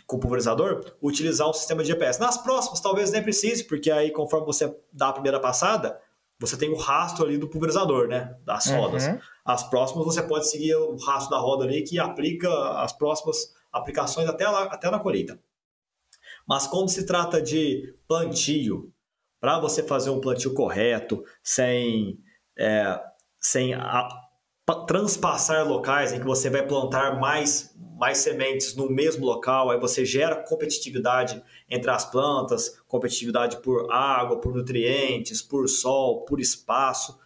com 0.07 0.19
pulverizador, 0.19 0.97
utilizar 1.01 1.49
um 1.49 1.53
sistema 1.53 1.83
de 1.83 1.89
GPS. 1.89 2.19
Nas 2.19 2.37
próximas, 2.37 2.81
talvez 2.81 3.13
nem 3.13 3.23
precise, 3.23 3.63
porque 3.65 3.91
aí 3.91 4.11
conforme 4.11 4.47
você 4.47 4.75
dá 4.93 5.09
a 5.09 5.13
primeira 5.13 5.39
passada, 5.39 6.01
você 6.41 6.57
tem 6.57 6.71
o 6.71 6.77
rastro 6.77 7.25
ali 7.25 7.39
do 7.39 7.49
pulverizador, 7.49 8.09
né, 8.09 8.35
das 8.45 8.67
rodas. 8.67 9.07
Uhum. 9.07 9.19
As 9.45 9.63
próximas 9.69 10.05
você 10.05 10.23
pode 10.23 10.49
seguir 10.49 10.75
o 10.75 10.97
rastro 10.97 11.31
da 11.31 11.39
roda 11.39 11.65
ali 11.65 11.83
que 11.83 11.99
aplica 11.99 12.49
as 12.81 12.93
próximas 12.93 13.55
aplicações 13.73 14.29
até, 14.29 14.49
lá, 14.49 14.65
até 14.65 14.91
na 14.91 14.99
colheita. 14.99 15.39
Mas 16.47 16.67
quando 16.67 16.91
se 16.91 17.05
trata 17.05 17.43
de 17.43 17.95
plantio, 18.07 18.93
para 19.41 19.59
você 19.59 19.83
fazer 19.83 20.11
um 20.11 20.21
plantio 20.21 20.55
correto, 20.55 21.23
sem, 21.43 22.19
é, 22.59 23.01
sem 23.41 23.75
a, 23.75 24.09
transpassar 24.87 25.67
locais 25.67 26.13
em 26.13 26.19
que 26.19 26.27
você 26.27 26.51
vai 26.51 26.67
plantar 26.67 27.21
mais, 27.21 27.75
mais 27.99 28.19
sementes 28.19 28.75
no 28.75 28.91
mesmo 28.91 29.25
local, 29.25 29.71
aí 29.71 29.79
você 29.79 30.05
gera 30.05 30.37
competitividade 30.37 31.43
entre 31.69 31.91
as 31.91 32.05
plantas, 32.05 32.81
competitividade 32.87 33.59
por 33.59 33.93
água, 33.93 34.41
por 34.41 34.55
nutrientes, 34.55 35.43
por 35.43 35.69
sol, 35.69 36.25
por 36.25 36.41
espaço. 36.41 37.19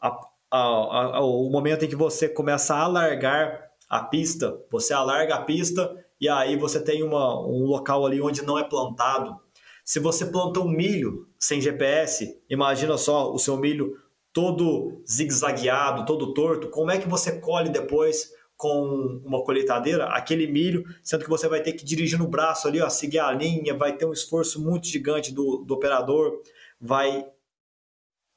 A, 0.00 0.08
a, 0.50 0.58
a, 0.58 1.20
o 1.20 1.48
momento 1.50 1.84
em 1.84 1.88
que 1.88 1.96
você 1.96 2.28
começa 2.28 2.74
a 2.74 2.82
alargar 2.82 3.70
a 3.88 4.02
pista, 4.04 4.58
você 4.70 4.94
alarga 4.94 5.34
a 5.34 5.42
pista 5.42 5.94
e 6.22 6.28
aí 6.28 6.56
você 6.56 6.80
tem 6.80 7.02
uma, 7.02 7.36
um 7.44 7.64
local 7.64 8.06
ali 8.06 8.20
onde 8.20 8.42
não 8.42 8.56
é 8.56 8.62
plantado. 8.62 9.40
Se 9.84 9.98
você 9.98 10.26
planta 10.26 10.60
um 10.60 10.68
milho 10.68 11.26
sem 11.36 11.60
GPS, 11.60 12.40
imagina 12.48 12.96
só 12.96 13.34
o 13.34 13.38
seu 13.40 13.56
milho 13.56 13.98
todo 14.32 15.02
zigue-zagueado, 15.04 16.06
todo 16.06 16.32
torto, 16.32 16.70
como 16.70 16.92
é 16.92 16.98
que 16.98 17.08
você 17.08 17.40
colhe 17.40 17.70
depois 17.70 18.30
com 18.56 19.20
uma 19.24 19.42
colheitadeira 19.42 20.06
aquele 20.10 20.46
milho, 20.46 20.84
sendo 21.02 21.24
que 21.24 21.28
você 21.28 21.48
vai 21.48 21.60
ter 21.60 21.72
que 21.72 21.84
dirigir 21.84 22.16
no 22.16 22.28
braço 22.28 22.68
ali, 22.68 22.80
ó, 22.80 22.88
seguir 22.88 23.18
a 23.18 23.32
linha, 23.32 23.76
vai 23.76 23.96
ter 23.96 24.06
um 24.06 24.12
esforço 24.12 24.62
muito 24.62 24.86
gigante 24.86 25.34
do, 25.34 25.64
do 25.66 25.74
operador, 25.74 26.40
vai, 26.80 27.26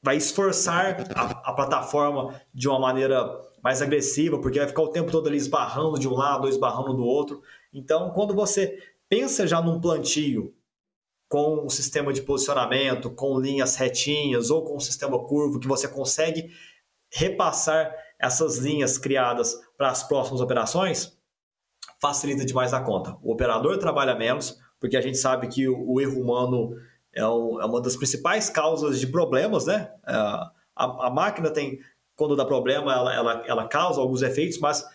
vai 0.01 0.17
esforçar 0.17 1.05
a, 1.13 1.51
a 1.51 1.53
plataforma 1.53 2.41
de 2.51 2.67
uma 2.67 2.79
maneira 2.79 3.29
mais 3.65 3.81
agressiva, 3.81 4.39
porque 4.39 4.59
vai 4.59 4.67
ficar 4.67 4.83
o 4.83 4.91
tempo 4.91 5.11
todo 5.11 5.27
ali 5.27 5.37
esbarrando 5.37 5.97
de 5.97 6.07
um 6.07 6.13
lado, 6.13 6.47
esbarrando 6.47 6.93
do 6.93 7.03
outro. 7.03 7.41
Então, 7.75 8.09
quando 8.11 8.33
você 8.33 8.81
pensa 9.09 9.45
já 9.45 9.61
num 9.61 9.81
plantio 9.81 10.55
com 11.27 11.65
um 11.65 11.69
sistema 11.69 12.13
de 12.13 12.21
posicionamento, 12.21 13.11
com 13.11 13.37
linhas 13.37 13.75
retinhas 13.75 14.49
ou 14.49 14.63
com 14.63 14.77
um 14.77 14.79
sistema 14.79 15.19
curvo 15.19 15.59
que 15.59 15.67
você 15.67 15.85
consegue 15.85 16.51
repassar 17.11 17.93
essas 18.17 18.59
linhas 18.59 18.97
criadas 18.97 19.53
para 19.77 19.89
as 19.89 20.03
próximas 20.03 20.39
operações, 20.39 21.19
facilita 21.99 22.45
demais 22.45 22.73
a 22.73 22.81
conta. 22.81 23.17
O 23.21 23.33
operador 23.33 23.77
trabalha 23.77 24.15
menos, 24.15 24.57
porque 24.79 24.95
a 24.95 25.01
gente 25.01 25.17
sabe 25.17 25.49
que 25.49 25.67
o, 25.67 25.99
erro 25.99 26.21
humano 26.21 26.77
é, 27.13 27.25
uma 27.25 27.81
das 27.81 27.97
principais 27.97 28.49
causas 28.49 29.01
de 29.01 29.07
problemas, 29.07 29.65
né? 29.65 29.91
É, 30.07 30.13
a, 30.13 30.51
a 30.75 31.09
máquina 31.09 31.51
tem, 31.51 31.79
quando 32.15 32.37
dá 32.37 32.45
problema, 32.45 32.93
ela, 32.93 33.13
ela, 33.13 33.43
ela 33.45 33.67
causa 33.67 33.99
alguns 33.99 34.21
efeitos, 34.21 34.59
mas 34.59 34.85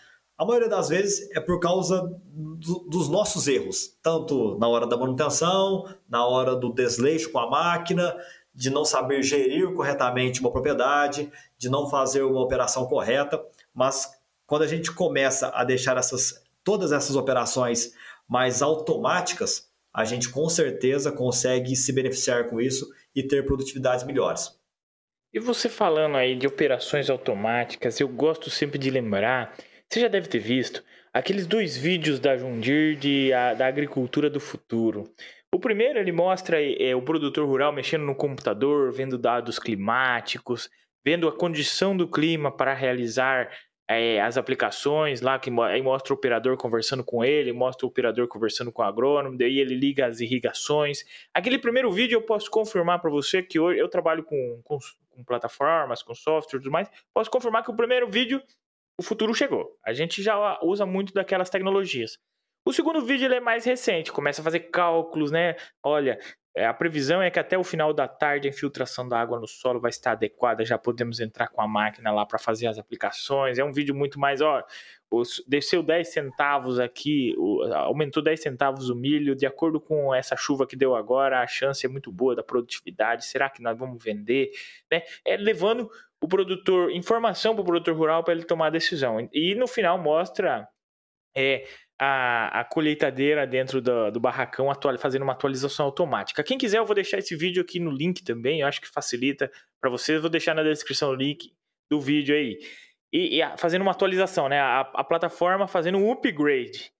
a 0.41 0.45
maioria 0.45 0.67
das 0.67 0.89
vezes 0.89 1.29
é 1.35 1.39
por 1.39 1.59
causa 1.59 2.01
do, 2.33 2.79
dos 2.89 3.07
nossos 3.07 3.47
erros, 3.47 3.95
tanto 4.01 4.57
na 4.57 4.67
hora 4.67 4.87
da 4.87 4.97
manutenção, 4.97 5.85
na 6.09 6.25
hora 6.25 6.55
do 6.55 6.73
desleixo 6.73 7.31
com 7.31 7.37
a 7.37 7.47
máquina, 7.47 8.17
de 8.51 8.71
não 8.71 8.83
saber 8.83 9.21
gerir 9.21 9.71
corretamente 9.75 10.41
uma 10.41 10.51
propriedade, 10.51 11.31
de 11.59 11.69
não 11.69 11.87
fazer 11.87 12.23
uma 12.23 12.41
operação 12.41 12.87
correta, 12.87 13.39
mas 13.71 14.19
quando 14.47 14.63
a 14.63 14.67
gente 14.67 14.91
começa 14.91 15.49
a 15.49 15.63
deixar 15.63 15.95
essas, 15.95 16.43
todas 16.63 16.91
essas 16.91 17.15
operações 17.15 17.93
mais 18.27 18.63
automáticas, 18.63 19.69
a 19.93 20.03
gente 20.05 20.27
com 20.27 20.49
certeza 20.49 21.11
consegue 21.11 21.75
se 21.75 21.93
beneficiar 21.93 22.49
com 22.49 22.59
isso 22.59 22.91
e 23.15 23.21
ter 23.21 23.45
produtividades 23.45 24.03
melhores. 24.03 24.59
E 25.31 25.39
você 25.39 25.69
falando 25.69 26.17
aí 26.17 26.35
de 26.35 26.47
operações 26.47 27.11
automáticas, 27.11 27.99
eu 27.99 28.07
gosto 28.07 28.49
sempre 28.49 28.79
de 28.79 28.89
lembrar 28.89 29.55
você 29.91 29.99
já 29.99 30.07
deve 30.07 30.29
ter 30.29 30.39
visto 30.39 30.81
aqueles 31.13 31.45
dois 31.45 31.75
vídeos 31.75 32.17
da 32.17 32.37
Jundir 32.37 32.95
de, 32.95 33.33
a, 33.33 33.53
da 33.53 33.67
agricultura 33.67 34.29
do 34.29 34.39
futuro. 34.39 35.11
O 35.53 35.59
primeiro 35.59 35.99
ele 35.99 36.13
mostra 36.13 36.57
é, 36.61 36.95
o 36.95 37.01
produtor 37.01 37.45
rural 37.45 37.73
mexendo 37.73 38.05
no 38.05 38.15
computador, 38.15 38.93
vendo 38.93 39.17
dados 39.17 39.59
climáticos, 39.59 40.69
vendo 41.03 41.27
a 41.27 41.37
condição 41.37 41.95
do 41.95 42.07
clima 42.07 42.49
para 42.49 42.73
realizar 42.73 43.51
é, 43.85 44.21
as 44.21 44.37
aplicações 44.37 45.19
lá, 45.19 45.37
que 45.37 45.51
aí 45.63 45.81
mostra 45.81 46.13
o 46.13 46.15
operador 46.15 46.55
conversando 46.55 47.03
com 47.03 47.21
ele, 47.25 47.51
mostra 47.51 47.85
o 47.85 47.89
operador 47.89 48.29
conversando 48.29 48.71
com 48.71 48.81
o 48.81 48.85
agrônomo, 48.85 49.37
daí 49.37 49.59
ele 49.59 49.75
liga 49.75 50.05
as 50.05 50.21
irrigações. 50.21 51.03
Aquele 51.33 51.59
primeiro 51.59 51.91
vídeo 51.91 52.15
eu 52.15 52.21
posso 52.21 52.49
confirmar 52.49 53.01
para 53.01 53.11
você 53.11 53.43
que 53.43 53.59
hoje 53.59 53.77
eu 53.77 53.89
trabalho 53.89 54.23
com, 54.23 54.61
com, 54.63 54.79
com 55.09 55.23
plataformas, 55.25 56.01
com 56.01 56.15
software 56.15 56.59
e 56.59 56.61
tudo 56.61 56.71
mais, 56.71 56.89
posso 57.13 57.29
confirmar 57.29 57.61
que 57.61 57.71
o 57.71 57.75
primeiro 57.75 58.09
vídeo 58.09 58.41
o 58.97 59.03
futuro 59.03 59.33
chegou. 59.33 59.65
A 59.85 59.93
gente 59.93 60.21
já 60.21 60.59
usa 60.63 60.85
muito 60.85 61.13
daquelas 61.13 61.49
tecnologias. 61.49 62.17
O 62.65 62.71
segundo 62.71 63.01
vídeo 63.01 63.31
é 63.33 63.39
mais 63.39 63.65
recente, 63.65 64.11
começa 64.11 64.41
a 64.41 64.43
fazer 64.43 64.59
cálculos, 64.71 65.31
né? 65.31 65.55
Olha, 65.83 66.19
a 66.57 66.73
previsão 66.73 67.21
é 67.21 67.31
que 67.31 67.39
até 67.39 67.57
o 67.57 67.63
final 67.63 67.93
da 67.93 68.07
tarde 68.07 68.47
a 68.47 68.51
infiltração 68.51 69.07
da 69.07 69.19
água 69.19 69.39
no 69.39 69.47
solo 69.47 69.79
vai 69.79 69.89
estar 69.89 70.11
adequada, 70.11 70.65
já 70.65 70.77
podemos 70.77 71.19
entrar 71.21 71.47
com 71.47 71.61
a 71.61 71.67
máquina 71.67 72.11
lá 72.11 72.25
para 72.25 72.37
fazer 72.37 72.67
as 72.67 72.77
aplicações. 72.77 73.57
É 73.57 73.63
um 73.63 73.71
vídeo 73.71 73.95
muito 73.95 74.19
mais, 74.19 74.41
ó, 74.41 74.61
desceu 75.47 75.81
10 75.81 76.11
centavos 76.11 76.79
aqui, 76.79 77.33
aumentou 77.73 78.21
10 78.21 78.41
centavos 78.41 78.89
o 78.89 78.95
milho, 78.95 79.35
de 79.35 79.45
acordo 79.45 79.79
com 79.79 80.13
essa 80.13 80.35
chuva 80.35 80.67
que 80.67 80.75
deu 80.75 80.93
agora, 80.93 81.41
a 81.41 81.47
chance 81.47 81.85
é 81.85 81.89
muito 81.89 82.11
boa 82.11 82.35
da 82.35 82.43
produtividade. 82.43 83.25
Será 83.25 83.49
que 83.49 83.61
nós 83.61 83.77
vamos 83.77 84.03
vender? 84.03 84.51
Né? 84.91 85.03
É 85.25 85.37
levando 85.37 85.89
o 86.21 86.27
produtor, 86.27 86.91
informação 86.91 87.53
para 87.55 87.61
o 87.61 87.65
produtor 87.65 87.95
rural 87.95 88.23
para 88.23 88.33
ele 88.33 88.43
tomar 88.43 88.67
a 88.67 88.71
decisão. 88.71 89.27
E 89.33 89.55
no 89.55 89.67
final 89.67 89.97
mostra 89.97 90.67
é, 91.35 91.65
a, 92.03 92.61
a 92.61 92.63
colheitadeira 92.63 93.45
dentro 93.45 93.79
do, 93.79 94.09
do 94.09 94.19
barracão 94.19 94.71
atual, 94.71 94.97
fazendo 94.97 95.21
uma 95.21 95.33
atualização 95.33 95.85
automática. 95.85 96.43
Quem 96.43 96.57
quiser, 96.57 96.79
eu 96.79 96.85
vou 96.85 96.95
deixar 96.95 97.19
esse 97.19 97.35
vídeo 97.35 97.61
aqui 97.61 97.79
no 97.79 97.91
link 97.91 98.23
também, 98.23 98.61
eu 98.61 98.67
acho 98.67 98.81
que 98.81 98.89
facilita 98.89 99.51
para 99.79 99.89
vocês. 99.89 100.19
Vou 100.19 100.29
deixar 100.29 100.55
na 100.55 100.63
descrição 100.63 101.11
o 101.11 101.15
link 101.15 101.53
do 101.89 102.01
vídeo 102.01 102.35
aí. 102.35 102.57
E, 103.13 103.39
e 103.39 103.57
fazendo 103.57 103.83
uma 103.83 103.91
atualização, 103.91 104.49
né? 104.49 104.59
A, 104.59 104.79
a 104.79 105.03
plataforma 105.03 105.67
fazendo 105.67 105.99
um 105.99 106.11
upgrade. 106.11 106.91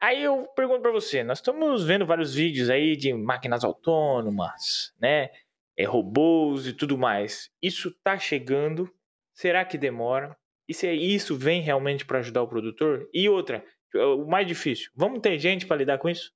Aí 0.00 0.22
eu 0.22 0.46
pergunto 0.54 0.82
para 0.82 0.90
você, 0.90 1.22
nós 1.22 1.38
estamos 1.38 1.84
vendo 1.84 2.04
vários 2.04 2.34
vídeos 2.34 2.68
aí 2.68 2.96
de 2.96 3.14
máquinas 3.14 3.64
autônomas, 3.64 4.92
né? 5.00 5.30
é, 5.76 5.84
robôs 5.84 6.66
e 6.66 6.72
tudo 6.72 6.98
mais. 6.98 7.50
Isso 7.62 7.88
está 7.88 8.18
chegando? 8.18 8.90
Será 9.34 9.64
que 9.64 9.78
demora? 9.78 10.36
E 10.68 10.74
se 10.74 10.90
isso 10.92 11.36
vem 11.36 11.60
realmente 11.60 12.04
para 12.04 12.18
ajudar 12.18 12.42
o 12.42 12.48
produtor? 12.48 13.08
E 13.12 13.28
outra, 13.28 13.64
o 13.94 14.26
mais 14.26 14.46
difícil, 14.46 14.90
vamos 14.94 15.20
ter 15.20 15.38
gente 15.38 15.66
para 15.66 15.76
lidar 15.76 15.98
com 15.98 16.08
isso? 16.08 16.32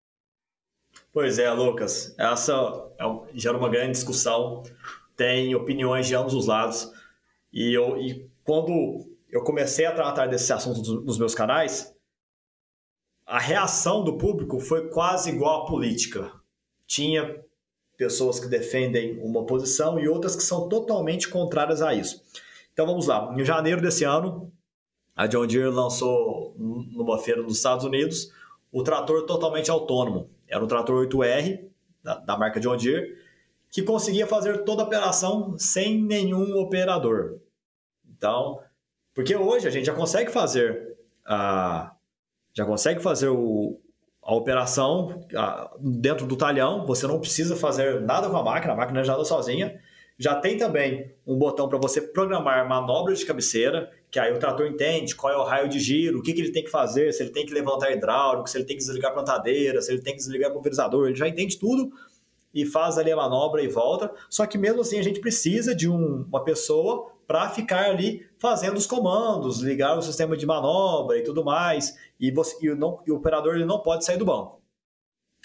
Pois 1.12 1.38
é, 1.38 1.50
Lucas. 1.50 2.14
Essa 2.18 2.54
é, 2.98 3.04
gera 3.34 3.56
uma 3.56 3.68
grande 3.68 3.92
discussão. 3.92 4.62
Tem 5.16 5.54
opiniões 5.54 6.06
de 6.06 6.14
ambos 6.14 6.34
os 6.34 6.46
lados. 6.46 6.90
E, 7.52 7.72
eu, 7.72 7.96
e 7.98 8.30
quando 8.44 9.06
eu 9.30 9.42
comecei 9.42 9.86
a 9.86 9.92
tratar 9.92 10.26
desse 10.26 10.52
assunto 10.52 11.02
nos 11.02 11.18
meus 11.18 11.34
canais, 11.34 11.94
a 13.24 13.38
reação 13.38 14.04
do 14.04 14.18
público 14.18 14.60
foi 14.60 14.88
quase 14.88 15.30
igual 15.30 15.62
à 15.62 15.66
política. 15.66 16.32
Tinha 16.86 17.42
pessoas 17.96 18.38
que 18.38 18.46
defendem 18.46 19.18
uma 19.22 19.44
posição 19.46 19.98
e 19.98 20.08
outras 20.08 20.36
que 20.36 20.42
são 20.42 20.68
totalmente 20.68 21.28
contrárias 21.28 21.80
a 21.82 21.94
isso. 21.94 22.22
Então 22.72 22.86
vamos 22.86 23.06
lá. 23.06 23.34
Em 23.36 23.44
janeiro 23.44 23.80
desse 23.80 24.04
ano, 24.04 24.52
a 25.16 25.26
John 25.26 25.46
Deere 25.46 25.70
lançou 25.70 26.54
numa 26.58 27.18
feira 27.18 27.42
nos 27.42 27.56
Estados 27.56 27.84
Unidos 27.86 28.30
o 28.70 28.82
trator 28.82 29.24
totalmente 29.24 29.70
autônomo. 29.70 30.28
Era 30.46 30.62
um 30.62 30.68
trator 30.68 31.08
8R 31.08 31.66
da, 32.02 32.16
da 32.16 32.36
marca 32.36 32.60
John 32.60 32.76
Deere 32.76 33.16
que 33.70 33.82
conseguia 33.82 34.26
fazer 34.26 34.64
toda 34.64 34.82
a 34.82 34.86
operação 34.86 35.56
sem 35.58 36.00
nenhum 36.02 36.56
operador. 36.58 37.38
Então, 38.08 38.60
porque 39.14 39.34
hoje 39.34 39.66
a 39.66 39.70
gente 39.70 39.86
já 39.86 39.94
consegue 39.94 40.30
fazer 40.30 40.96
a 41.24 41.92
já 42.54 42.64
consegue 42.64 43.00
fazer 43.00 43.28
o, 43.28 43.78
a 44.22 44.34
operação 44.34 45.26
dentro 45.78 46.26
do 46.26 46.36
talhão, 46.36 46.86
você 46.86 47.06
não 47.06 47.20
precisa 47.20 47.54
fazer 47.54 48.00
nada 48.00 48.30
com 48.30 48.36
a 48.36 48.42
máquina, 48.42 48.72
a 48.72 48.76
máquina 48.76 49.04
já 49.04 49.14
anda 49.14 49.24
sozinha. 49.24 49.78
Já 50.18 50.34
tem 50.34 50.56
também 50.56 51.14
um 51.26 51.36
botão 51.36 51.68
para 51.68 51.76
você 51.76 52.00
programar 52.00 52.66
manobras 52.66 53.18
de 53.18 53.26
cabeceira, 53.26 53.92
que 54.16 54.20
aí 54.20 54.32
o 54.32 54.38
trator 54.38 54.66
entende 54.66 55.14
qual 55.14 55.30
é 55.30 55.36
o 55.36 55.42
raio 55.42 55.68
de 55.68 55.78
giro, 55.78 56.20
o 56.20 56.22
que, 56.22 56.32
que 56.32 56.40
ele 56.40 56.50
tem 56.50 56.64
que 56.64 56.70
fazer, 56.70 57.12
se 57.12 57.22
ele 57.22 57.28
tem 57.28 57.44
que 57.44 57.52
levantar 57.52 57.92
hidráulico, 57.92 58.48
se 58.48 58.56
ele 58.56 58.64
tem 58.64 58.74
que 58.74 58.82
desligar 58.82 59.10
a 59.10 59.14
plantadeira, 59.14 59.82
se 59.82 59.92
ele 59.92 60.00
tem 60.00 60.14
que 60.14 60.20
desligar 60.20 60.50
o 60.50 60.54
pulverizador, 60.54 61.06
ele 61.06 61.14
já 61.14 61.28
entende 61.28 61.58
tudo 61.58 61.92
e 62.54 62.64
faz 62.64 62.96
ali 62.96 63.12
a 63.12 63.16
manobra 63.16 63.62
e 63.62 63.68
volta. 63.68 64.10
Só 64.30 64.46
que 64.46 64.56
mesmo 64.56 64.80
assim 64.80 64.98
a 64.98 65.02
gente 65.02 65.20
precisa 65.20 65.74
de 65.74 65.86
um, 65.86 66.22
uma 66.22 66.42
pessoa 66.42 67.12
para 67.26 67.50
ficar 67.50 67.90
ali 67.90 68.26
fazendo 68.38 68.78
os 68.78 68.86
comandos, 68.86 69.60
ligar 69.60 69.98
o 69.98 70.00
sistema 70.00 70.34
de 70.34 70.46
manobra 70.46 71.18
e 71.18 71.22
tudo 71.22 71.44
mais. 71.44 71.94
E, 72.18 72.30
você, 72.30 72.56
e, 72.64 72.70
o, 72.70 72.74
não, 72.74 73.02
e 73.06 73.12
o 73.12 73.16
operador 73.16 73.54
ele 73.54 73.66
não 73.66 73.80
pode 73.80 74.06
sair 74.06 74.16
do 74.16 74.24
banco. 74.24 74.62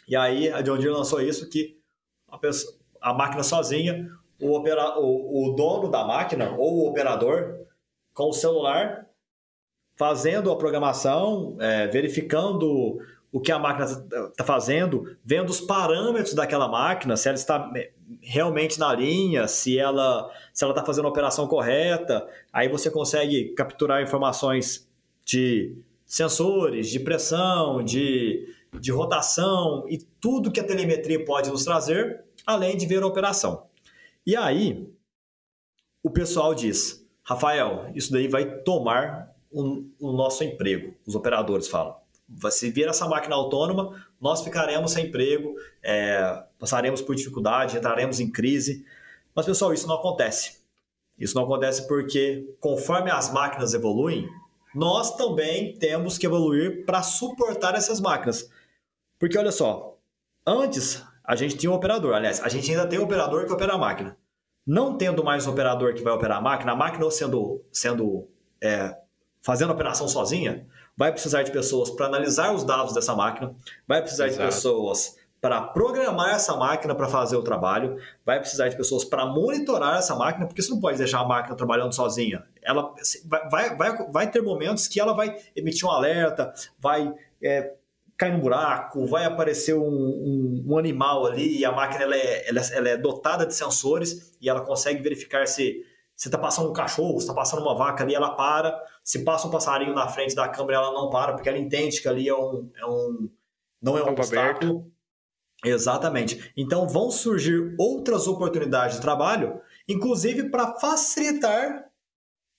E 0.08 0.16
aí 0.16 0.50
a 0.50 0.62
John 0.62 0.78
Deere 0.78 0.94
lançou 0.94 1.20
isso 1.20 1.50
que 1.50 1.78
a, 2.26 2.38
pessoa, 2.38 2.74
a 3.02 3.14
máquina 3.14 3.44
sozinha, 3.44 4.10
o, 4.40 4.56
opera, 4.56 4.98
o, 4.98 5.50
o 5.50 5.56
dono 5.58 5.90
da 5.92 6.06
máquina 6.06 6.56
ou 6.58 6.86
o 6.86 6.88
operador 6.88 7.68
com 8.13 8.30
o 8.30 8.34
celular 8.34 9.08
fazendo 9.95 10.52
a 10.52 10.58
programação, 10.58 11.58
é, 11.60 11.88
verificando 11.88 13.00
o 13.32 13.39
que 13.39 13.52
a 13.52 13.60
máquina 13.60 13.86
está 14.30 14.43
fazendo, 14.43 15.15
vendo 15.24 15.50
os 15.50 15.62
parâmetros 15.62 16.34
daquela 16.34 16.67
máquina, 16.67 17.15
se 17.15 17.30
ela 17.30 17.38
está 17.38 17.71
realmente 18.21 18.78
na 18.80 18.93
linha, 18.93 19.47
se 19.47 19.78
ela 19.78 20.30
se 20.54 20.63
ela 20.63 20.74
está 20.74 20.84
fazendo 20.84 21.06
a 21.06 21.10
operação 21.10 21.47
correta. 21.47 22.28
Aí 22.52 22.67
você 22.67 22.91
consegue 22.91 23.54
capturar 23.54 24.02
informações 24.02 24.89
de 25.24 25.78
sensores, 26.06 26.89
de 26.89 27.00
pressão, 27.00 27.82
de, 27.84 28.54
de 28.80 28.91
rotação 28.91 29.86
e 29.88 29.97
tudo 30.19 30.52
que 30.52 30.60
a 30.60 30.63
telemetria 30.63 31.24
pode 31.24 31.50
nos 31.50 31.63
trazer, 31.63 32.24
além 32.45 32.76
de 32.76 32.86
ver 32.86 33.02
a 33.02 33.08
operação. 33.08 33.67
E 34.26 34.36
aí 34.36 34.89
o 36.04 36.10
pessoal 36.10 36.54
diz, 36.54 37.01
Rafael, 37.24 37.92
isso 37.94 38.12
daí 38.12 38.28
vai 38.28 38.60
tomar 38.62 39.34
o, 39.52 39.86
o 40.00 40.12
nosso 40.12 40.44
emprego. 40.44 40.94
Os 41.06 41.16
operadores 41.16 41.68
falam 41.68 42.02
se 42.50 42.70
vir 42.70 42.88
essa 42.88 43.08
máquina 43.08 43.36
autônoma, 43.36 44.06
nós 44.20 44.42
ficaremos 44.44 44.92
sem 44.92 45.08
emprego, 45.08 45.56
é, 45.84 46.44
passaremos 46.60 47.02
por 47.02 47.16
dificuldade, 47.16 47.78
entraremos 47.78 48.20
em 48.20 48.30
crise. 48.30 48.86
Mas, 49.36 49.46
pessoal, 49.46 49.74
isso 49.74 49.88
não 49.88 49.96
acontece. 49.96 50.62
Isso 51.18 51.36
não 51.36 51.44
acontece 51.44 51.88
porque, 51.88 52.56
conforme 52.60 53.12
as 53.12 53.32
máquinas 53.32 53.74
evoluem, 53.74 54.28
nós 54.74 55.16
também 55.16 55.78
temos 55.78 56.18
que 56.18 56.26
evoluir 56.26 56.86
para 56.86 57.04
suportar 57.04 57.76
essas 57.76 58.00
máquinas. 58.00 58.50
Porque, 59.20 59.38
olha 59.38 59.52
só, 59.52 59.98
antes 60.46 61.04
a 61.24 61.36
gente 61.36 61.58
tinha 61.58 61.72
um 61.72 61.76
operador, 61.76 62.14
aliás, 62.14 62.42
a 62.42 62.50
gente 62.50 62.70
ainda 62.72 62.88
tem 62.88 63.00
um 63.00 63.04
operador 63.04 63.46
que 63.46 63.54
opera 63.54 63.74
a 63.74 63.78
máquina. 63.78 64.18
Não 64.65 64.97
tendo 64.97 65.24
mais 65.24 65.47
um 65.47 65.52
operador 65.52 65.93
que 65.93 66.04
vai 66.04 66.13
operar 66.13 66.38
a 66.38 66.41
máquina, 66.41 66.71
a 66.71 66.76
máquina 66.76 67.10
sendo, 67.10 67.63
sendo 67.71 68.28
é, 68.62 68.95
fazendo 69.41 69.71
a 69.71 69.74
operação 69.74 70.08
sozinha, 70.08 70.67
vai 70.95 71.12
precisar 71.12 71.43
de 71.43 71.52
pessoas 71.52 71.89
para 71.89 72.06
analisar 72.06 72.54
os 72.54 72.63
dados 72.63 72.93
dessa 72.93 73.15
máquina, 73.15 73.56
vai 73.88 74.02
precisar 74.02 74.28
Exato. 74.28 74.41
de 74.41 74.54
pessoas 74.54 75.17
para 75.41 75.60
programar 75.60 76.36
essa 76.36 76.56
máquina 76.56 76.93
para 76.93 77.08
fazer 77.08 77.36
o 77.36 77.41
trabalho, 77.41 77.97
vai 78.24 78.39
precisar 78.39 78.69
de 78.69 78.78
pessoas 78.78 79.04
para 79.04 79.26
monitorar 79.26 79.97
essa 79.97 80.15
máquina, 80.15 80.45
porque 80.45 80.62
você 80.62 80.69
não 80.69 80.80
pode 80.80 81.00
deixar 81.00 81.21
a 81.21 81.26
máquina 81.26 81.56
trabalhando 81.56 81.93
sozinha. 81.93 82.43
Ela 82.62 82.93
vai, 83.50 83.76
vai, 83.76 84.12
vai 84.12 84.30
ter 84.30 84.43
momentos 84.43 84.88
que 84.88 85.00
ela 85.00 85.13
vai 85.13 85.36
emitir 85.56 85.88
um 85.88 85.91
alerta, 85.91 86.54
vai 86.80 87.12
é, 87.41 87.74
cair 88.22 88.34
no 88.34 88.40
buraco, 88.40 89.08
vai 89.08 89.26
aparecer 89.26 89.74
um, 89.74 89.84
um, 89.84 90.64
um, 90.68 90.78
animal 90.78 91.26
ali 91.26 91.58
e 91.58 91.66
a 91.66 91.72
máquina 91.72 92.04
ela 92.04 92.16
é, 92.16 92.48
ela, 92.48 92.62
ela 92.72 92.90
é 92.90 92.96
dotada 92.96 93.48
de 93.48 93.56
sensores 93.56 94.38
e 94.40 94.48
ela 94.48 94.62
consegue 94.62 95.02
verificar 95.02 95.48
se 95.48 95.84
se 96.16 96.28
está 96.28 96.38
passando 96.38 96.70
um 96.70 96.74
cachorro, 96.74 97.14
se 97.14 97.24
está 97.24 97.34
passando 97.34 97.64
uma 97.64 97.76
vaca 97.76 98.04
ali, 98.04 98.14
ela 98.14 98.36
para. 98.36 98.80
Se 99.04 99.24
passa 99.24 99.48
um 99.48 99.50
passarinho 99.50 99.96
na 99.96 100.08
frente 100.08 100.36
da 100.36 100.48
câmera, 100.48 100.78
ela 100.78 100.94
não 100.94 101.10
para, 101.10 101.34
porque 101.34 101.50
ela 101.50 101.58
entende 101.58 102.00
que 102.00 102.08
ali 102.08 102.30
é 102.30 102.36
um, 102.36 102.70
é 102.78 102.86
um 102.86 103.28
não 103.82 103.98
é 103.98 104.04
um 104.04 104.06
Campo 104.06 104.22
obstáculo. 104.22 104.72
Aberto. 104.72 104.92
Exatamente. 105.66 106.54
Então 106.56 106.88
vão 106.88 107.10
surgir 107.10 107.76
outras 107.80 108.28
oportunidades 108.28 108.98
de 108.98 109.02
trabalho, 109.02 109.62
inclusive 109.90 110.52
para 110.52 110.76
facilitar 110.80 111.90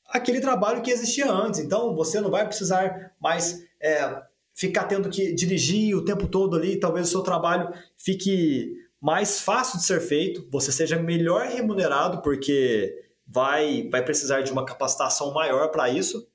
aquele 0.08 0.40
trabalho 0.40 0.82
que 0.82 0.90
existia 0.90 1.30
antes. 1.30 1.60
Então 1.60 1.94
você 1.94 2.20
não 2.20 2.32
vai 2.32 2.44
precisar 2.44 3.12
mais 3.20 3.64
é, 3.80 4.22
ficar 4.54 4.84
tendo 4.84 5.08
que 5.08 5.32
dirigir 5.32 5.96
o 5.96 6.04
tempo 6.04 6.26
todo 6.26 6.56
ali. 6.56 6.78
Talvez 6.78 7.08
o 7.08 7.10
seu 7.10 7.22
trabalho 7.22 7.72
fique 7.96 8.72
mais 9.00 9.40
fácil 9.40 9.78
de 9.78 9.84
ser 9.84 10.00
feito, 10.00 10.48
você 10.50 10.70
seja 10.70 10.96
melhor 10.96 11.46
remunerado, 11.46 12.22
porque 12.22 12.94
vai, 13.26 13.88
vai 13.90 14.04
precisar 14.04 14.42
de 14.42 14.52
uma 14.52 14.64
capacitação 14.64 15.32
maior 15.32 15.70
para 15.70 15.88
isso. 15.88 16.28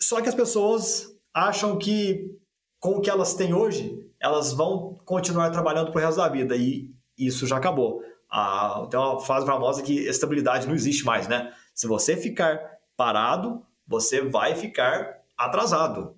Só 0.00 0.22
que 0.22 0.28
as 0.28 0.34
pessoas 0.34 1.14
acham 1.34 1.76
que 1.76 2.34
com 2.78 2.92
o 2.92 3.00
que 3.00 3.10
elas 3.10 3.34
têm 3.34 3.52
hoje, 3.52 4.08
elas 4.20 4.52
vão 4.52 4.98
continuar 5.04 5.50
trabalhando 5.50 5.90
para 5.90 6.00
o 6.00 6.04
resto 6.04 6.18
da 6.18 6.28
vida 6.28 6.56
e 6.56 6.94
isso 7.18 7.46
já 7.46 7.56
acabou. 7.56 8.02
Ah, 8.30 8.86
tem 8.90 8.98
uma 8.98 9.20
frase 9.20 9.46
famosa 9.46 9.82
que 9.82 10.06
estabilidade 10.06 10.66
não 10.66 10.74
existe 10.74 11.04
mais, 11.04 11.26
né? 11.26 11.52
Se 11.74 11.86
você 11.86 12.16
ficar 12.16 12.60
parado, 12.96 13.64
você 13.86 14.20
vai 14.20 14.54
ficar 14.54 15.18
atrasado. 15.36 16.17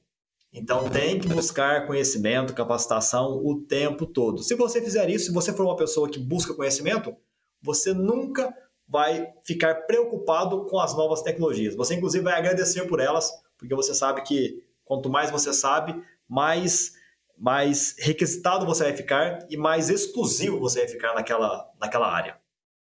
Então 0.52 0.88
tem 0.88 1.18
que 1.18 1.28
buscar 1.28 1.86
conhecimento, 1.86 2.54
capacitação 2.54 3.40
o 3.44 3.60
tempo 3.60 4.04
todo. 4.04 4.42
Se 4.42 4.54
você 4.54 4.82
fizer 4.82 5.08
isso, 5.08 5.26
se 5.26 5.32
você 5.32 5.52
for 5.52 5.64
uma 5.64 5.76
pessoa 5.76 6.10
que 6.10 6.18
busca 6.18 6.54
conhecimento, 6.54 7.14
você 7.62 7.92
nunca 7.92 8.52
vai 8.88 9.32
ficar 9.44 9.86
preocupado 9.86 10.64
com 10.64 10.80
as 10.80 10.96
novas 10.96 11.22
tecnologias. 11.22 11.76
Você, 11.76 11.94
inclusive, 11.94 12.24
vai 12.24 12.34
agradecer 12.34 12.84
por 12.88 12.98
elas, 12.98 13.30
porque 13.56 13.74
você 13.74 13.94
sabe 13.94 14.22
que 14.22 14.64
quanto 14.84 15.08
mais 15.08 15.30
você 15.30 15.52
sabe, 15.52 16.02
mais, 16.28 16.94
mais 17.38 17.94
requisitado 18.00 18.66
você 18.66 18.82
vai 18.82 18.96
ficar 18.96 19.46
e 19.48 19.56
mais 19.56 19.88
exclusivo 19.88 20.58
você 20.58 20.80
vai 20.80 20.88
ficar 20.88 21.14
naquela, 21.14 21.70
naquela 21.80 22.12
área. 22.12 22.36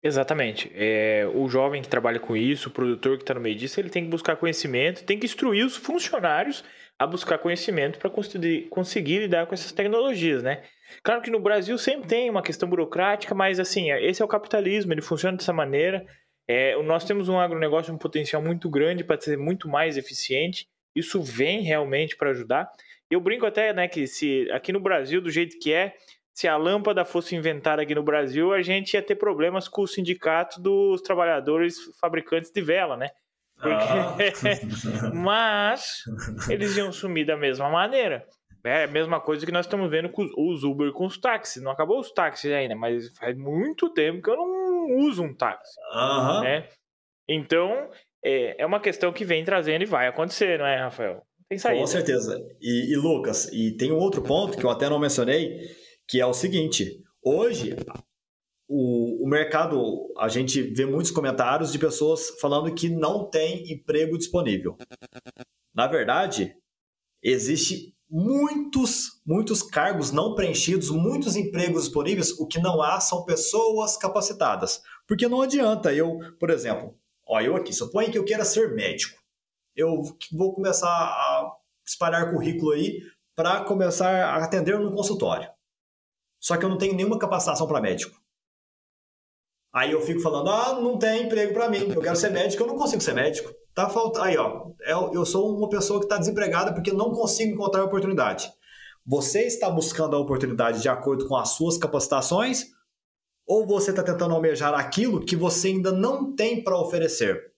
Exatamente. 0.01 0.71
É, 0.73 1.29
o 1.33 1.47
jovem 1.47 1.81
que 1.81 1.87
trabalha 1.87 2.19
com 2.19 2.35
isso, 2.35 2.69
o 2.69 2.71
produtor 2.71 3.17
que 3.17 3.23
está 3.23 3.35
no 3.35 3.39
meio 3.39 3.55
disso, 3.55 3.79
ele 3.79 3.89
tem 3.89 4.03
que 4.03 4.09
buscar 4.09 4.35
conhecimento, 4.35 5.03
tem 5.03 5.19
que 5.19 5.25
instruir 5.25 5.63
os 5.63 5.77
funcionários 5.77 6.63
a 6.99 7.07
buscar 7.07 7.37
conhecimento 7.37 7.99
para 7.99 8.09
conseguir, 8.09 8.69
conseguir 8.69 9.19
lidar 9.19 9.45
com 9.45 9.53
essas 9.53 9.71
tecnologias, 9.71 10.43
né? 10.43 10.63
Claro 11.03 11.21
que 11.21 11.31
no 11.31 11.39
Brasil 11.39 11.77
sempre 11.77 12.07
tem 12.07 12.29
uma 12.29 12.41
questão 12.41 12.69
burocrática, 12.69 13.33
mas 13.33 13.59
assim, 13.59 13.91
esse 13.91 14.21
é 14.21 14.25
o 14.25 14.27
capitalismo, 14.27 14.93
ele 14.93 15.01
funciona 15.01 15.37
dessa 15.37 15.53
maneira. 15.53 16.05
É, 16.47 16.81
nós 16.83 17.03
temos 17.03 17.29
um 17.29 17.39
agronegócio 17.39 17.93
um 17.93 17.97
potencial 17.97 18.41
muito 18.41 18.69
grande 18.69 19.03
para 19.03 19.19
ser 19.19 19.37
muito 19.37 19.67
mais 19.67 19.97
eficiente. 19.97 20.67
Isso 20.95 21.21
vem 21.21 21.61
realmente 21.61 22.15
para 22.15 22.29
ajudar. 22.29 22.69
Eu 23.09 23.19
brinco 23.19 23.45
até, 23.45 23.73
né, 23.73 23.87
que 23.87 24.07
se 24.07 24.49
aqui 24.51 24.71
no 24.71 24.79
Brasil, 24.79 25.21
do 25.21 25.29
jeito 25.29 25.57
que 25.59 25.73
é, 25.73 25.93
se 26.33 26.47
a 26.47 26.57
lâmpada 26.57 27.05
fosse 27.05 27.35
inventada 27.35 27.81
aqui 27.81 27.93
no 27.93 28.03
Brasil, 28.03 28.53
a 28.53 28.61
gente 28.61 28.93
ia 28.93 29.01
ter 29.01 29.15
problemas 29.15 29.67
com 29.67 29.83
o 29.83 29.87
sindicato 29.87 30.61
dos 30.61 31.01
trabalhadores 31.01 31.75
fabricantes 31.99 32.51
de 32.51 32.61
vela, 32.61 32.97
né? 32.97 33.09
Porque... 33.63 35.09
Mas 35.15 36.03
eles 36.49 36.75
iam 36.77 36.91
sumir 36.91 37.25
da 37.25 37.37
mesma 37.37 37.69
maneira. 37.69 38.25
É 38.65 38.83
a 38.85 38.87
mesma 38.87 39.19
coisa 39.19 39.45
que 39.45 39.51
nós 39.51 39.65
estamos 39.65 39.89
vendo 39.89 40.09
com 40.09 40.25
os 40.37 40.63
Uber 40.63 40.91
com 40.93 41.05
os 41.05 41.17
táxis. 41.17 41.61
Não 41.61 41.71
acabou 41.71 41.99
os 41.99 42.11
táxis 42.11 42.51
ainda, 42.51 42.75
mas 42.75 43.09
faz 43.17 43.35
muito 43.37 43.91
tempo 43.93 44.21
que 44.21 44.29
eu 44.29 44.37
não 44.37 45.05
uso 45.05 45.21
um 45.21 45.35
táxi. 45.35 45.73
Uhum. 45.93 46.41
Né? 46.41 46.67
Então, 47.27 47.89
é, 48.23 48.61
é 48.61 48.65
uma 48.65 48.79
questão 48.79 49.11
que 49.11 49.25
vem 49.25 49.43
trazendo 49.43 49.81
e 49.81 49.87
vai 49.87 50.07
acontecer, 50.07 50.59
não 50.59 50.65
é, 50.65 50.77
Rafael? 50.77 51.21
Tem 51.49 51.57
saída. 51.57 51.81
Com 51.81 51.87
certeza. 51.87 52.41
E, 52.61 52.93
e 52.93 52.95
Lucas, 52.95 53.51
e 53.51 53.75
tem 53.75 53.91
um 53.91 53.97
outro 53.97 54.21
ponto 54.21 54.57
que 54.57 54.63
eu 54.63 54.69
até 54.69 54.89
não 54.89 54.97
mencionei, 54.97 55.59
que 56.07 56.21
é 56.21 56.25
o 56.25 56.33
seguinte: 56.33 56.89
hoje 57.21 57.75
o, 58.75 59.23
o 59.23 59.29
mercado, 59.29 60.11
a 60.17 60.27
gente 60.27 60.59
vê 60.63 60.83
muitos 60.83 61.11
comentários 61.11 61.71
de 61.71 61.77
pessoas 61.77 62.31
falando 62.41 62.73
que 62.73 62.89
não 62.89 63.29
tem 63.29 63.71
emprego 63.71 64.17
disponível. 64.17 64.75
Na 65.71 65.85
verdade, 65.85 66.55
existe 67.21 67.95
muitos, 68.09 69.21
muitos 69.23 69.61
cargos 69.61 70.11
não 70.11 70.33
preenchidos, 70.33 70.89
muitos 70.89 71.35
empregos 71.35 71.83
disponíveis, 71.83 72.31
o 72.39 72.47
que 72.47 72.59
não 72.59 72.81
há 72.81 72.99
são 72.99 73.23
pessoas 73.25 73.95
capacitadas. 73.95 74.81
Porque 75.07 75.27
não 75.27 75.43
adianta 75.43 75.93
eu, 75.93 76.17
por 76.39 76.49
exemplo, 76.49 76.97
ó, 77.27 77.39
eu 77.41 77.55
aqui, 77.55 77.71
suponho 77.71 78.11
que 78.11 78.17
eu 78.17 78.25
queira 78.25 78.43
ser 78.43 78.73
médico. 78.73 79.21
Eu 79.75 80.01
vou 80.31 80.51
começar 80.51 80.89
a 80.89 81.55
espalhar 81.85 82.31
currículo 82.31 82.71
aí 82.71 83.01
para 83.35 83.63
começar 83.65 84.09
a 84.09 84.43
atender 84.43 84.79
no 84.79 84.95
consultório. 84.95 85.47
Só 86.39 86.57
que 86.57 86.65
eu 86.65 86.69
não 86.69 86.77
tenho 86.77 86.95
nenhuma 86.95 87.19
capacitação 87.19 87.67
para 87.67 87.79
médico. 87.79 88.22
Aí 89.73 89.91
eu 89.91 90.01
fico 90.01 90.19
falando, 90.19 90.49
ah, 90.49 90.79
não 90.79 90.97
tem 90.97 91.23
emprego 91.23 91.53
para 91.53 91.67
mim, 91.67 91.91
eu 91.93 92.01
quero 92.01 92.15
ser 92.15 92.29
médico, 92.29 92.61
eu 92.61 92.67
não 92.67 92.75
consigo 92.75 93.01
ser 93.01 93.13
médico. 93.13 93.51
Tá 93.73 93.89
faltando. 93.89 94.25
Aí, 94.25 94.37
ó, 94.37 94.71
eu 95.11 95.25
sou 95.25 95.57
uma 95.57 95.67
pessoa 95.67 95.99
que 95.99 96.05
está 96.05 96.17
desempregada 96.17 96.73
porque 96.73 96.91
não 96.91 97.11
consigo 97.11 97.53
encontrar 97.53 97.83
oportunidade. 97.83 98.51
Você 99.05 99.41
está 99.41 99.69
buscando 99.69 100.15
a 100.15 100.19
oportunidade 100.19 100.81
de 100.81 100.87
acordo 100.87 101.27
com 101.27 101.35
as 101.35 101.49
suas 101.49 101.77
capacitações 101.77 102.67
ou 103.45 103.65
você 103.65 103.89
está 103.89 104.03
tentando 104.03 104.33
almejar 104.33 104.73
aquilo 104.73 105.25
que 105.25 105.35
você 105.35 105.69
ainda 105.69 105.91
não 105.91 106.33
tem 106.35 106.63
para 106.63 106.79
oferecer? 106.79 107.51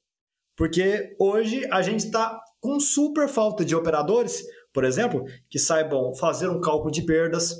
Porque 0.55 1.16
hoje 1.20 1.68
a 1.72 1.82
gente 1.82 2.05
está 2.05 2.41
com 2.59 2.80
super 2.80 3.28
falta 3.28 3.63
de 3.63 3.76
operadores, 3.76 4.43
por 4.74 4.84
exemplo, 4.84 5.24
que 5.49 5.59
saibam 5.59 6.16
fazer 6.16 6.49
um 6.49 6.61
cálculo 6.61 6.91
de 6.91 7.03
perdas, 7.03 7.55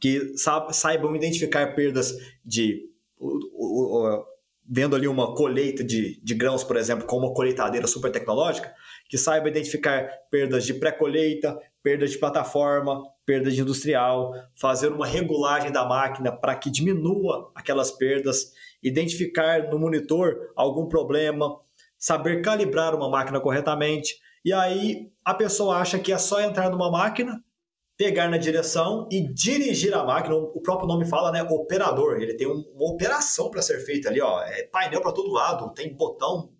que 0.00 0.34
saibam 0.72 1.16
identificar 1.16 1.74
perdas 1.74 2.12
de. 2.44 2.91
Vendo 4.64 4.96
ali 4.96 5.08
uma 5.08 5.34
colheita 5.34 5.82
de, 5.82 6.20
de 6.22 6.34
grãos, 6.34 6.64
por 6.64 6.76
exemplo, 6.76 7.06
com 7.06 7.18
uma 7.18 7.34
colheitadeira 7.34 7.86
super 7.86 8.10
tecnológica, 8.10 8.72
que 9.08 9.18
saiba 9.18 9.48
identificar 9.48 10.08
perdas 10.30 10.64
de 10.64 10.74
pré-colheita, 10.74 11.58
perdas 11.82 12.12
de 12.12 12.18
plataforma, 12.18 13.02
perda 13.26 13.50
de 13.50 13.60
industrial, 13.60 14.32
fazer 14.58 14.88
uma 14.92 15.06
regulagem 15.06 15.72
da 15.72 15.84
máquina 15.84 16.32
para 16.32 16.54
que 16.54 16.70
diminua 16.70 17.50
aquelas 17.54 17.90
perdas, 17.90 18.52
identificar 18.82 19.68
no 19.70 19.78
monitor 19.78 20.52
algum 20.56 20.88
problema, 20.88 21.58
saber 21.98 22.40
calibrar 22.40 22.94
uma 22.94 23.10
máquina 23.10 23.40
corretamente. 23.40 24.16
E 24.44 24.52
aí 24.52 25.10
a 25.24 25.34
pessoa 25.34 25.76
acha 25.76 25.98
que 25.98 26.12
é 26.12 26.18
só 26.18 26.40
entrar 26.40 26.70
numa 26.70 26.90
máquina, 26.90 27.42
pegar 28.02 28.28
na 28.28 28.36
direção 28.36 29.08
e 29.12 29.32
dirigir 29.32 29.94
a 29.94 30.02
máquina. 30.02 30.34
O 30.34 30.60
próprio 30.60 30.88
nome 30.88 31.06
fala, 31.06 31.30
né? 31.30 31.40
Operador. 31.44 32.20
Ele 32.20 32.34
tem 32.34 32.48
uma 32.48 32.90
operação 32.90 33.48
para 33.48 33.62
ser 33.62 33.78
feita 33.84 34.08
ali, 34.08 34.20
ó. 34.20 34.42
É 34.42 34.64
painel 34.64 35.00
para 35.00 35.12
todo 35.12 35.30
lado, 35.30 35.72
tem 35.72 35.94
botão 35.94 36.50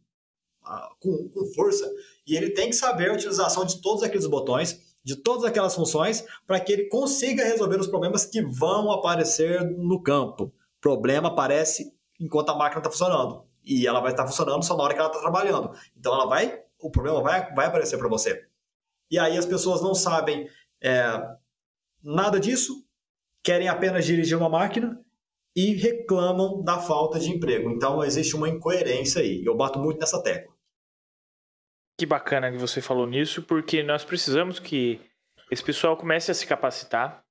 com, 1.00 1.28
com 1.30 1.44
força. 1.46 1.90
E 2.24 2.36
ele 2.36 2.50
tem 2.50 2.70
que 2.70 2.76
saber 2.76 3.10
a 3.10 3.14
utilização 3.14 3.64
de 3.64 3.82
todos 3.82 4.04
aqueles 4.04 4.28
botões, 4.28 4.80
de 5.02 5.16
todas 5.16 5.42
aquelas 5.42 5.74
funções, 5.74 6.24
para 6.46 6.60
que 6.60 6.72
ele 6.72 6.84
consiga 6.84 7.42
resolver 7.42 7.80
os 7.80 7.88
problemas 7.88 8.24
que 8.24 8.40
vão 8.40 8.92
aparecer 8.92 9.64
no 9.64 10.00
campo. 10.00 10.54
Problema 10.80 11.26
aparece 11.26 11.92
enquanto 12.20 12.50
a 12.50 12.54
máquina 12.54 12.78
está 12.78 12.90
funcionando. 12.90 13.42
E 13.64 13.84
ela 13.84 13.98
vai 13.98 14.12
estar 14.12 14.22
tá 14.22 14.28
funcionando 14.28 14.62
só 14.62 14.76
na 14.76 14.84
hora 14.84 14.94
que 14.94 15.00
ela 15.00 15.08
está 15.08 15.20
trabalhando. 15.20 15.72
Então 15.98 16.14
ela 16.14 16.26
vai, 16.26 16.60
o 16.80 16.88
problema 16.88 17.20
vai, 17.20 17.52
vai 17.52 17.66
aparecer 17.66 17.98
para 17.98 18.08
você. 18.08 18.46
E 19.10 19.18
aí 19.18 19.36
as 19.36 19.44
pessoas 19.44 19.82
não 19.82 19.94
sabem 19.94 20.48
é, 20.82 21.02
nada 22.02 22.40
disso, 22.40 22.84
querem 23.42 23.68
apenas 23.68 24.04
dirigir 24.04 24.36
uma 24.36 24.48
máquina 24.48 25.00
e 25.54 25.74
reclamam 25.74 26.62
da 26.62 26.78
falta 26.78 27.18
de 27.18 27.30
emprego. 27.30 27.70
Então 27.70 28.02
existe 28.02 28.34
uma 28.34 28.48
incoerência 28.48 29.20
aí. 29.20 29.44
Eu 29.44 29.56
bato 29.56 29.78
muito 29.78 30.00
nessa 30.00 30.22
tecla. 30.22 30.52
Que 31.98 32.06
bacana 32.06 32.50
que 32.50 32.58
você 32.58 32.80
falou 32.80 33.06
nisso, 33.06 33.42
porque 33.42 33.82
nós 33.82 34.04
precisamos 34.04 34.58
que 34.58 35.00
esse 35.50 35.62
pessoal 35.62 35.96
comece 35.96 36.30
a 36.30 36.34
se 36.34 36.46
capacitar, 36.46 37.22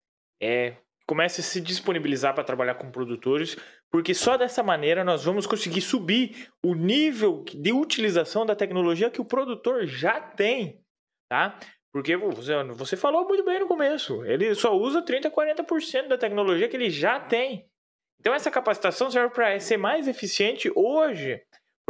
é, 0.42 0.78
comece 1.08 1.42
a 1.42 1.44
se 1.44 1.60
disponibilizar 1.60 2.34
para 2.34 2.44
trabalhar 2.44 2.76
com 2.76 2.92
produtores, 2.92 3.58
porque 3.90 4.14
só 4.14 4.38
dessa 4.38 4.64
maneira 4.64 5.04
nós 5.04 5.26
vamos 5.26 5.46
conseguir 5.48 5.82
subir 5.82 6.48
o 6.64 6.76
nível 6.76 7.44
de 7.44 7.74
utilização 7.74 8.46
da 8.46 8.56
tecnologia 8.56 9.10
que 9.10 9.20
o 9.20 9.26
produtor 9.26 9.86
já 9.88 10.22
tem, 10.22 10.80
tá? 11.28 11.60
Porque 11.94 12.16
você, 12.16 12.96
falou 12.96 13.28
muito 13.28 13.44
bem 13.44 13.60
no 13.60 13.68
começo, 13.68 14.24
ele 14.24 14.56
só 14.56 14.76
usa 14.78 15.02
30, 15.02 15.30
40% 15.30 16.08
da 16.08 16.18
tecnologia 16.18 16.70
que 16.70 16.78
ele 16.78 16.90
já 16.90 17.20
tem. 17.20 17.66
Então 18.20 18.34
essa 18.34 18.50
capacitação 18.50 19.12
serve 19.12 19.34
para 19.34 19.60
ser 19.60 19.78
mais 19.78 20.08
eficiente 20.08 20.72
hoje 20.76 21.42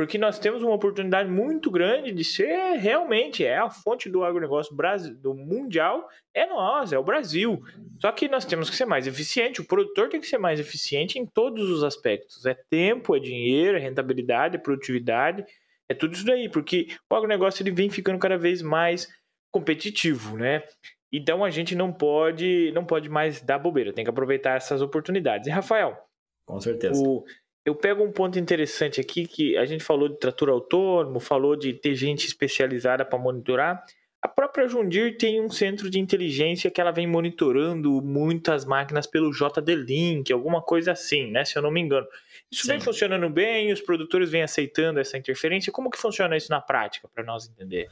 porque 0.02 0.18
nós 0.18 0.40
temos 0.40 0.64
uma 0.64 0.74
oportunidade 0.74 1.30
muito 1.30 1.70
grande 1.70 2.12
de 2.12 2.24
ser 2.24 2.78
realmente 2.78 3.46
é 3.46 3.58
a 3.58 3.70
fonte 3.70 4.10
do 4.10 4.24
agronegócio 4.24 4.76
do 5.22 5.36
mundial 5.36 6.08
é 6.34 6.48
nós, 6.48 6.94
é 6.94 6.98
o 6.98 7.04
Brasil. 7.04 7.62
Só 8.00 8.12
que 8.12 8.28
nós 8.28 8.44
temos 8.44 8.68
que 8.68 8.76
ser 8.76 8.86
mais 8.86 9.06
eficiente, 9.06 9.62
o 9.62 9.66
produtor 9.66 10.10
tem 10.10 10.20
que 10.20 10.28
ser 10.28 10.38
mais 10.38 10.60
eficiente 10.60 11.20
em 11.20 11.26
todos 11.28 11.70
os 11.70 11.84
aspectos. 11.84 12.46
É 12.48 12.56
tempo, 12.70 13.16
é 13.16 13.20
dinheiro, 13.20 13.78
é 13.78 13.80
rentabilidade, 13.80 14.56
é 14.56 14.60
produtividade, 14.60 15.46
é 15.88 15.94
tudo 15.94 16.16
isso 16.16 16.26
daí, 16.26 16.50
porque 16.50 16.88
o 17.08 17.16
agronegócio 17.16 17.62
ele 17.62 17.72
vem 17.72 17.90
ficando 17.90 18.18
cada 18.18 18.38
vez 18.38 18.62
mais 18.62 19.08
competitivo, 19.52 20.38
né? 20.38 20.64
Então 21.12 21.44
a 21.44 21.50
gente 21.50 21.76
não 21.76 21.92
pode, 21.92 22.72
não 22.74 22.86
pode 22.86 23.10
mais 23.10 23.42
dar 23.42 23.60
bobeira, 23.60 23.92
tem 23.92 24.04
que 24.04 24.10
aproveitar 24.10 24.56
essas 24.56 24.82
oportunidades. 24.82 25.48
E 25.48 25.52
Rafael, 25.52 25.98
com 26.46 26.60
certeza. 26.60 27.02
O, 27.02 27.26
eu 27.66 27.76
pego 27.76 28.04
um 28.04 28.12
ponto 28.12 28.40
interessante 28.40 29.00
aqui 29.00 29.28
que 29.28 29.58
a 29.58 29.66
gente 29.66 29.84
falou 29.84 30.10
de 30.10 30.18
trator 30.18 30.50
autônomo, 30.50 31.20
falou 31.20 31.56
de 31.56 31.74
ter 31.74 31.96
gente 31.96 32.26
especializada 32.26 33.06
para 33.06 33.20
monitorar. 33.20 33.84
A 34.24 34.28
própria 34.28 34.68
Jundir 34.68 35.18
tem 35.18 35.42
um 35.42 35.50
centro 35.50 35.90
de 35.90 36.00
inteligência 36.00 36.70
que 36.70 36.80
ela 36.80 36.92
vem 36.92 37.08
monitorando 37.08 38.02
muitas 38.02 38.64
máquinas 38.64 39.08
pelo 39.08 39.32
JD-Link, 39.32 40.32
alguma 40.32 40.62
coisa 40.62 40.92
assim, 40.92 41.32
né? 41.32 41.44
Se 41.44 41.58
eu 41.58 41.62
não 41.62 41.72
me 41.72 41.82
engano. 41.82 42.08
Isso 42.52 42.64
Sim. 42.64 42.74
vem 42.74 42.80
funcionando 42.80 43.30
bem, 43.30 43.72
os 43.72 43.82
produtores 43.82 44.30
vêm 44.30 44.44
aceitando 44.44 45.00
essa 45.00 45.18
interferência. 45.18 45.72
Como 45.72 45.90
que 45.90 45.98
funciona 45.98 46.38
isso 46.38 46.52
na 46.52 46.62
prática, 46.62 47.10
para 47.14 47.24
nós 47.24 47.50
entender? 47.50 47.90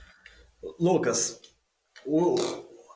Lucas, 0.79 1.41
o, 2.09 2.35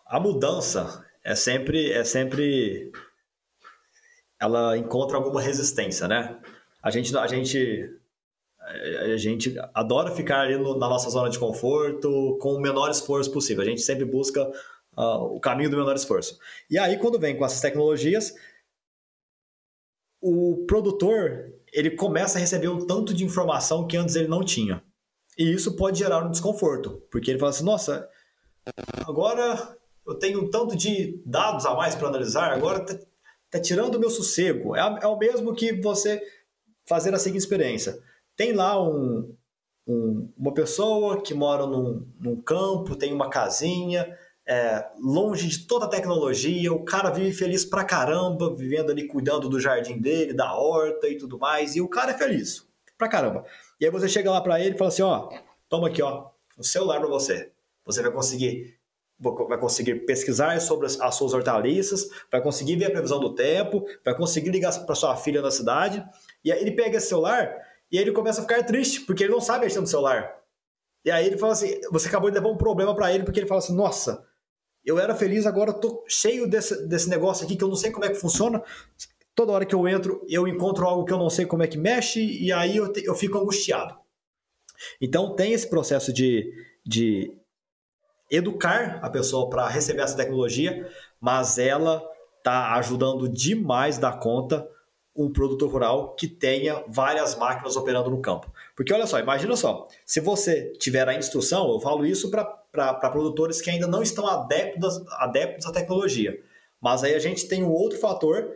a 0.07 0.19
mudança 0.19 1.05
é 1.23 1.35
sempre, 1.35 1.91
é 1.91 2.03
sempre, 2.03 2.91
ela 4.39 4.77
encontra 4.77 5.17
alguma 5.17 5.41
resistência, 5.41 6.07
né? 6.07 6.39
a 6.83 6.91
gente, 6.91 7.17
a 7.17 7.25
gente, 7.25 7.89
a 8.59 9.17
gente 9.17 9.55
adora 9.73 10.11
ficar 10.11 10.41
ali 10.41 10.57
no, 10.57 10.77
na 10.77 10.89
nossa 10.89 11.09
zona 11.09 11.29
de 11.29 11.39
conforto 11.39 12.37
com 12.41 12.55
o 12.55 12.61
menor 12.61 12.91
esforço 12.91 13.31
possível. 13.31 13.63
A 13.63 13.65
gente 13.65 13.81
sempre 13.81 14.03
busca 14.03 14.45
uh, 14.97 15.23
o 15.33 15.39
caminho 15.39 15.69
do 15.69 15.77
menor 15.77 15.95
esforço. 15.95 16.37
E 16.69 16.77
aí, 16.77 16.97
quando 16.97 17.17
vem 17.17 17.37
com 17.37 17.45
essas 17.45 17.61
tecnologias, 17.61 18.35
o 20.21 20.65
produtor 20.67 21.53
ele 21.71 21.91
começa 21.91 22.37
a 22.37 22.41
receber 22.41 22.67
um 22.67 22.85
tanto 22.85 23.13
de 23.13 23.23
informação 23.23 23.87
que 23.87 23.95
antes 23.95 24.15
ele 24.17 24.27
não 24.27 24.43
tinha. 24.43 24.83
E 25.37 25.53
isso 25.53 25.77
pode 25.77 25.99
gerar 25.99 26.23
um 26.23 26.31
desconforto, 26.31 27.01
porque 27.09 27.31
ele 27.31 27.39
fala 27.39 27.51
assim: 27.51 27.63
nossa, 27.63 28.09
agora 29.05 29.77
eu 30.05 30.15
tenho 30.15 30.43
um 30.43 30.49
tanto 30.49 30.75
de 30.75 31.21
dados 31.25 31.65
a 31.65 31.73
mais 31.75 31.95
para 31.95 32.07
analisar, 32.07 32.51
agora 32.51 32.83
está 32.83 32.97
tá 33.53 33.59
tirando 33.59 33.95
o 33.95 33.99
meu 33.99 34.09
sossego. 34.09 34.75
É, 34.75 34.99
é 35.03 35.07
o 35.07 35.17
mesmo 35.17 35.53
que 35.53 35.73
você 35.73 36.21
fazer 36.87 37.13
a 37.13 37.19
seguinte 37.19 37.41
experiência. 37.41 37.99
Tem 38.35 38.51
lá 38.51 38.81
um, 38.81 39.35
um, 39.87 40.33
uma 40.35 40.53
pessoa 40.53 41.21
que 41.21 41.35
mora 41.35 41.67
num, 41.67 42.05
num 42.19 42.41
campo, 42.41 42.95
tem 42.95 43.13
uma 43.13 43.29
casinha, 43.29 44.17
é, 44.45 44.85
longe 44.99 45.47
de 45.47 45.67
toda 45.67 45.85
a 45.85 45.89
tecnologia, 45.89 46.73
o 46.73 46.83
cara 46.83 47.11
vive 47.11 47.31
feliz 47.31 47.63
pra 47.63 47.83
caramba, 47.83 48.53
vivendo 48.55 48.91
ali, 48.91 49.07
cuidando 49.07 49.47
do 49.47 49.59
jardim 49.59 49.99
dele, 49.99 50.33
da 50.33 50.53
horta 50.53 51.07
e 51.07 51.17
tudo 51.17 51.37
mais, 51.37 51.75
e 51.75 51.81
o 51.81 51.87
cara 51.87 52.11
é 52.11 52.17
feliz, 52.17 52.67
pra 52.97 53.07
caramba. 53.07 53.45
E 53.79 53.85
aí 53.85 53.91
você 53.91 54.09
chega 54.09 54.31
lá 54.31 54.41
pra 54.41 54.59
ele 54.59 54.75
e 54.75 54.77
fala 54.77 54.89
assim, 54.89 55.03
ó, 55.03 55.29
toma 55.69 55.87
aqui, 55.89 56.01
ó, 56.01 56.29
o 56.57 56.63
celular 56.63 56.99
pra 56.99 57.07
você. 57.07 57.52
Você 57.85 58.01
vai 58.01 58.11
conseguir 58.11 58.79
vai 59.19 59.57
conseguir 59.57 60.05
pesquisar 60.05 60.59
sobre 60.59 60.85
as 60.85 61.15
suas 61.15 61.33
hortaliças, 61.33 62.09
vai 62.29 62.41
conseguir 62.41 62.75
ver 62.75 62.85
a 62.85 62.91
previsão 62.91 63.19
do 63.19 63.33
tempo, 63.33 63.85
vai 64.03 64.13
conseguir 64.13 64.49
ligar 64.49 64.85
para 64.85 64.95
sua 64.95 65.15
filha 65.15 65.41
na 65.41 65.51
cidade, 65.51 66.03
e 66.43 66.51
aí 66.51 66.59
ele 66.59 66.71
pega 66.71 66.97
esse 66.97 67.07
celular 67.07 67.55
e 67.89 67.97
aí 67.97 68.03
ele 68.03 68.11
começa 68.11 68.41
a 68.41 68.43
ficar 68.43 68.63
triste, 68.63 69.01
porque 69.01 69.23
ele 69.23 69.31
não 69.31 69.39
sabe 69.39 69.65
mexer 69.65 69.79
no 69.79 69.87
celular. 69.87 70.35
E 71.05 71.11
aí 71.11 71.27
ele 71.27 71.37
fala 71.37 71.53
assim: 71.53 71.79
você 71.91 72.07
acabou 72.07 72.29
de 72.31 72.35
levar 72.35 72.49
um 72.49 72.57
problema 72.57 72.95
para 72.95 73.13
ele, 73.13 73.23
porque 73.23 73.39
ele 73.39 73.47
fala 73.47 73.59
assim: 73.59 73.75
nossa, 73.75 74.25
eu 74.83 74.97
era 74.97 75.13
feliz, 75.13 75.45
agora 75.45 75.71
tô 75.71 76.03
cheio 76.07 76.47
desse, 76.47 76.87
desse 76.87 77.07
negócio 77.09 77.45
aqui 77.45 77.55
que 77.55 77.63
eu 77.63 77.67
não 77.67 77.75
sei 77.75 77.91
como 77.91 78.05
é 78.05 78.09
que 78.09 78.15
funciona. 78.15 78.63
Toda 79.35 79.51
hora 79.51 79.65
que 79.65 79.75
eu 79.75 79.87
entro, 79.87 80.25
eu 80.27 80.47
encontro 80.47 80.85
algo 80.85 81.05
que 81.05 81.13
eu 81.13 81.17
não 81.17 81.29
sei 81.29 81.45
como 81.45 81.63
é 81.63 81.67
que 81.67 81.77
mexe, 81.77 82.19
e 82.19 82.51
aí 82.51 82.77
eu, 82.77 82.91
te, 82.91 83.03
eu 83.03 83.15
fico 83.15 83.37
angustiado. 83.37 83.95
Então 84.99 85.35
tem 85.35 85.53
esse 85.53 85.69
processo 85.69 86.11
de, 86.11 86.51
de 86.85 87.31
educar 88.29 88.99
a 89.01 89.09
pessoa 89.09 89.49
para 89.49 89.67
receber 89.67 90.01
essa 90.01 90.17
tecnologia, 90.17 90.89
mas 91.19 91.57
ela 91.57 92.03
está 92.37 92.73
ajudando 92.75 93.29
demais 93.29 93.97
da 93.97 94.11
conta 94.11 94.67
um 95.15 95.31
produtor 95.31 95.71
rural 95.71 96.15
que 96.15 96.27
tenha 96.27 96.83
várias 96.87 97.35
máquinas 97.35 97.75
operando 97.75 98.09
no 98.09 98.21
campo. 98.21 98.51
Porque 98.75 98.91
olha 98.91 99.05
só, 99.05 99.19
imagina 99.19 99.55
só, 99.55 99.87
se 100.05 100.19
você 100.19 100.73
tiver 100.73 101.07
a 101.07 101.13
instrução, 101.13 101.71
eu 101.71 101.79
falo 101.79 102.05
isso 102.05 102.31
para 102.31 103.09
produtores 103.11 103.61
que 103.61 103.69
ainda 103.69 103.85
não 103.85 104.01
estão 104.01 104.27
adeptos, 104.27 105.03
adeptos 105.19 105.67
à 105.67 105.71
tecnologia. 105.71 106.37
Mas 106.81 107.03
aí 107.03 107.13
a 107.13 107.19
gente 107.19 107.47
tem 107.47 107.63
um 107.63 107.71
outro 107.71 107.99
fator 107.99 108.51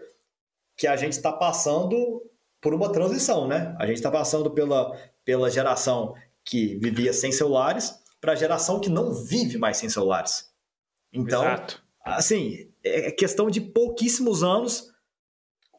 que 0.75 0.87
a 0.87 0.95
gente 0.95 1.13
está 1.13 1.31
passando 1.31 2.23
por 2.59 2.73
uma 2.73 2.91
transição, 2.91 3.47
né? 3.47 3.75
A 3.79 3.85
gente 3.85 3.97
está 3.97 4.11
passando 4.11 4.49
pela, 4.51 4.97
pela 5.23 5.49
geração 5.49 6.15
que 6.43 6.75
vivia 6.77 7.13
sem 7.13 7.31
celulares 7.31 7.95
para 8.19 8.33
a 8.33 8.35
geração 8.35 8.79
que 8.79 8.89
não 8.89 9.13
vive 9.13 9.57
mais 9.57 9.77
sem 9.77 9.89
celulares. 9.89 10.51
Então, 11.13 11.43
Exato. 11.43 11.83
assim, 12.03 12.71
é 12.83 13.11
questão 13.11 13.49
de 13.49 13.61
pouquíssimos 13.61 14.43
anos 14.43 14.91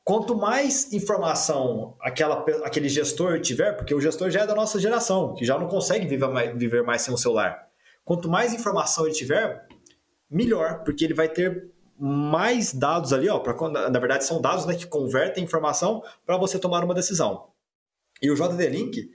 Quanto 0.09 0.35
mais 0.35 0.91
informação 0.91 1.95
aquela, 2.01 2.43
aquele 2.65 2.89
gestor 2.89 3.43
tiver, 3.43 3.75
porque 3.75 3.95
o 3.95 4.01
gestor 4.01 4.31
já 4.31 4.41
é 4.41 4.47
da 4.47 4.55
nossa 4.55 4.81
geração, 4.81 5.35
que 5.35 5.45
já 5.45 5.59
não 5.59 5.69
consegue 5.69 6.07
viver 6.07 6.29
mais, 6.29 6.59
viver 6.59 6.83
mais 6.83 7.03
sem 7.03 7.13
um 7.13 7.17
celular. 7.19 7.69
Quanto 8.07 8.27
mais 8.27 8.55
informação 8.55 9.05
ele 9.05 9.15
tiver, 9.15 9.69
melhor, 10.31 10.83
porque 10.83 11.05
ele 11.05 11.13
vai 11.13 11.29
ter 11.29 11.71
mais 12.01 12.73
dados 12.73 13.13
ali, 13.13 13.29
ó, 13.29 13.39
pra, 13.39 13.55
na 13.69 13.99
verdade 13.99 14.25
são 14.25 14.41
dados 14.41 14.65
né, 14.65 14.75
que 14.77 14.87
convertem 14.87 15.45
informação 15.45 16.03
para 16.25 16.39
você 16.39 16.59
tomar 16.59 16.83
uma 16.83 16.95
decisão. 16.95 17.49
E 18.23 18.31
o 18.31 18.35
JD 18.35 18.67
Link, 18.67 19.11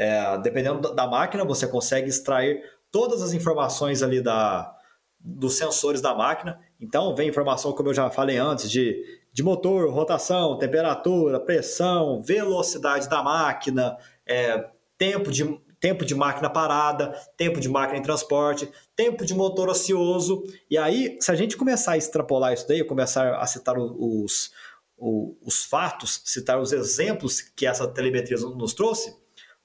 É, 0.00 0.38
dependendo 0.38 0.94
da 0.94 1.08
máquina, 1.08 1.44
você 1.44 1.66
consegue 1.66 2.08
extrair 2.08 2.62
todas 2.88 3.20
as 3.20 3.32
informações 3.32 4.00
ali 4.00 4.22
da, 4.22 4.72
dos 5.18 5.54
sensores 5.54 6.00
da 6.00 6.14
máquina. 6.14 6.60
Então, 6.80 7.16
vem 7.16 7.28
informação, 7.28 7.72
como 7.72 7.88
eu 7.88 7.94
já 7.94 8.08
falei 8.08 8.36
antes, 8.36 8.70
de, 8.70 8.96
de 9.32 9.42
motor, 9.42 9.92
rotação, 9.92 10.56
temperatura, 10.56 11.40
pressão, 11.40 12.22
velocidade 12.22 13.08
da 13.08 13.24
máquina, 13.24 13.98
é, 14.24 14.68
tempo, 14.96 15.32
de, 15.32 15.60
tempo 15.80 16.04
de 16.04 16.14
máquina 16.14 16.48
parada, 16.48 17.10
tempo 17.36 17.58
de 17.58 17.68
máquina 17.68 17.98
em 17.98 18.02
transporte, 18.02 18.70
tempo 18.94 19.26
de 19.26 19.34
motor 19.34 19.68
ocioso. 19.68 20.44
E 20.70 20.78
aí, 20.78 21.18
se 21.20 21.32
a 21.32 21.34
gente 21.34 21.56
começar 21.56 21.94
a 21.94 21.98
extrapolar 21.98 22.52
isso 22.52 22.68
daí, 22.68 22.84
começar 22.84 23.34
a 23.34 23.46
citar 23.48 23.76
os, 23.76 24.52
os, 24.96 25.38
os 25.44 25.64
fatos, 25.64 26.22
citar 26.24 26.60
os 26.60 26.72
exemplos 26.72 27.40
que 27.40 27.66
essa 27.66 27.88
telemetria 27.88 28.38
nos 28.38 28.74
trouxe, 28.74 29.12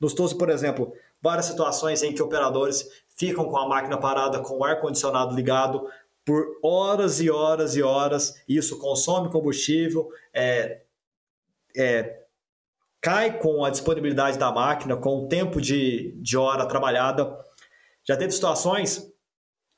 nos 0.03 0.13
trouxe, 0.13 0.37
por 0.37 0.49
exemplo, 0.49 0.93
várias 1.21 1.45
situações 1.45 2.03
em 2.03 2.13
que 2.13 2.21
operadores 2.21 2.87
ficam 3.15 3.45
com 3.45 3.57
a 3.57 3.67
máquina 3.67 3.97
parada 3.97 4.39
com 4.39 4.57
o 4.57 4.63
ar-condicionado 4.63 5.33
ligado 5.33 5.87
por 6.25 6.45
horas 6.61 7.21
e 7.21 7.29
horas 7.29 7.75
e 7.75 7.81
horas. 7.81 8.35
Isso 8.47 8.77
consome 8.77 9.31
combustível, 9.31 10.09
é, 10.33 10.81
é, 11.75 12.23
cai 13.01 13.39
com 13.39 13.63
a 13.63 13.69
disponibilidade 13.69 14.37
da 14.37 14.51
máquina, 14.51 14.97
com 14.97 15.23
o 15.23 15.27
tempo 15.27 15.61
de, 15.61 16.11
de 16.21 16.37
hora 16.37 16.67
trabalhada. 16.67 17.37
Já 18.03 18.17
teve 18.17 18.31
situações 18.31 19.09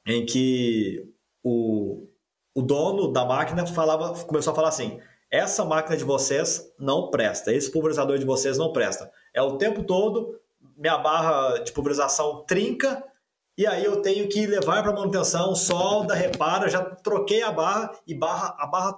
em 0.08 0.26
que 0.26 1.08
o, 1.44 2.08
o 2.56 2.62
dono 2.64 3.12
da 3.12 3.24
máquina 3.24 3.66
falava, 3.68 4.26
começou 4.26 4.54
a 4.54 4.56
falar 4.56 4.70
assim: 4.70 5.00
essa 5.30 5.64
máquina 5.64 5.96
de 5.96 6.04
vocês 6.04 6.74
não 6.80 7.12
presta, 7.12 7.54
esse 7.54 7.72
pulverizador 7.72 8.18
de 8.18 8.26
vocês 8.26 8.58
não 8.58 8.74
presta. 8.74 9.12
É 9.36 9.42
o 9.42 9.58
tempo 9.58 9.84
todo, 9.84 10.40
minha 10.78 10.98
barra 10.98 11.58
de 11.58 11.74
pulverização 11.74 12.46
trinca, 12.46 13.04
e 13.58 13.68
aí 13.68 13.84
eu 13.84 14.02
tenho 14.02 14.30
que 14.30 14.46
levar 14.46 14.82
para 14.82 14.94
manutenção, 14.94 15.54
solda, 15.54 16.16
repara, 16.16 16.70
já 16.70 16.82
troquei 16.82 17.44
a 17.44 17.52
barra 17.52 17.92
e 18.08 18.16
barra, 18.16 18.56
a 18.58 18.66
barra 18.66 18.98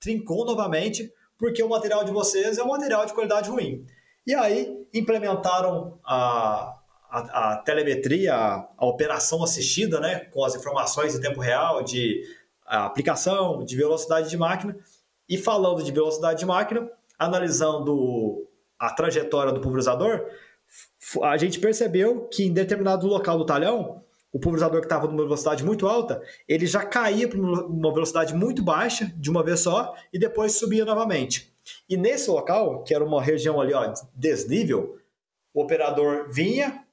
trincou 0.00 0.44
novamente, 0.44 1.12
porque 1.38 1.62
o 1.62 1.68
material 1.68 2.02
de 2.02 2.10
vocês 2.10 2.58
é 2.58 2.64
um 2.64 2.68
material 2.68 3.06
de 3.06 3.14
qualidade 3.14 3.48
ruim. 3.48 3.86
E 4.26 4.34
aí 4.34 4.76
implementaram 4.92 6.00
a, 6.04 6.74
a, 7.08 7.52
a 7.52 7.56
telemetria, 7.58 8.34
a, 8.34 8.68
a, 8.76 8.86
operação 8.86 9.44
assistida, 9.44 10.00
né, 10.00 10.24
com 10.32 10.44
as 10.44 10.56
informações 10.56 11.14
em 11.14 11.20
tempo 11.20 11.40
real 11.40 11.84
de 11.84 12.24
aplicação, 12.64 13.64
de 13.64 13.76
velocidade 13.76 14.28
de 14.28 14.36
máquina, 14.36 14.76
e 15.28 15.38
falando 15.38 15.80
de 15.82 15.92
velocidade 15.92 16.40
de 16.40 16.46
máquina, 16.46 16.90
analisando 17.16 18.45
a 18.78 18.90
trajetória 18.90 19.52
do 19.52 19.60
pulverizador, 19.60 20.26
a 21.22 21.36
gente 21.36 21.58
percebeu 21.58 22.28
que 22.28 22.44
em 22.44 22.52
determinado 22.52 23.06
local 23.06 23.38
do 23.38 23.46
talhão, 23.46 24.02
o 24.32 24.38
pulverizador 24.38 24.80
que 24.80 24.86
estava 24.86 25.06
numa 25.06 25.22
velocidade 25.22 25.64
muito 25.64 25.86
alta, 25.86 26.22
ele 26.46 26.66
já 26.66 26.84
caía 26.84 27.28
para 27.28 27.38
uma 27.38 27.92
velocidade 27.92 28.34
muito 28.34 28.62
baixa 28.62 29.12
de 29.16 29.30
uma 29.30 29.42
vez 29.42 29.60
só 29.60 29.94
e 30.12 30.18
depois 30.18 30.58
subia 30.58 30.84
novamente. 30.84 31.54
E 31.88 31.96
nesse 31.96 32.30
local, 32.30 32.82
que 32.82 32.94
era 32.94 33.04
uma 33.04 33.22
região 33.22 33.60
ali, 33.60 33.72
ó, 33.72 33.92
desnível, 34.14 34.98
o 35.54 35.62
operador 35.62 36.28
vinha 36.30 36.84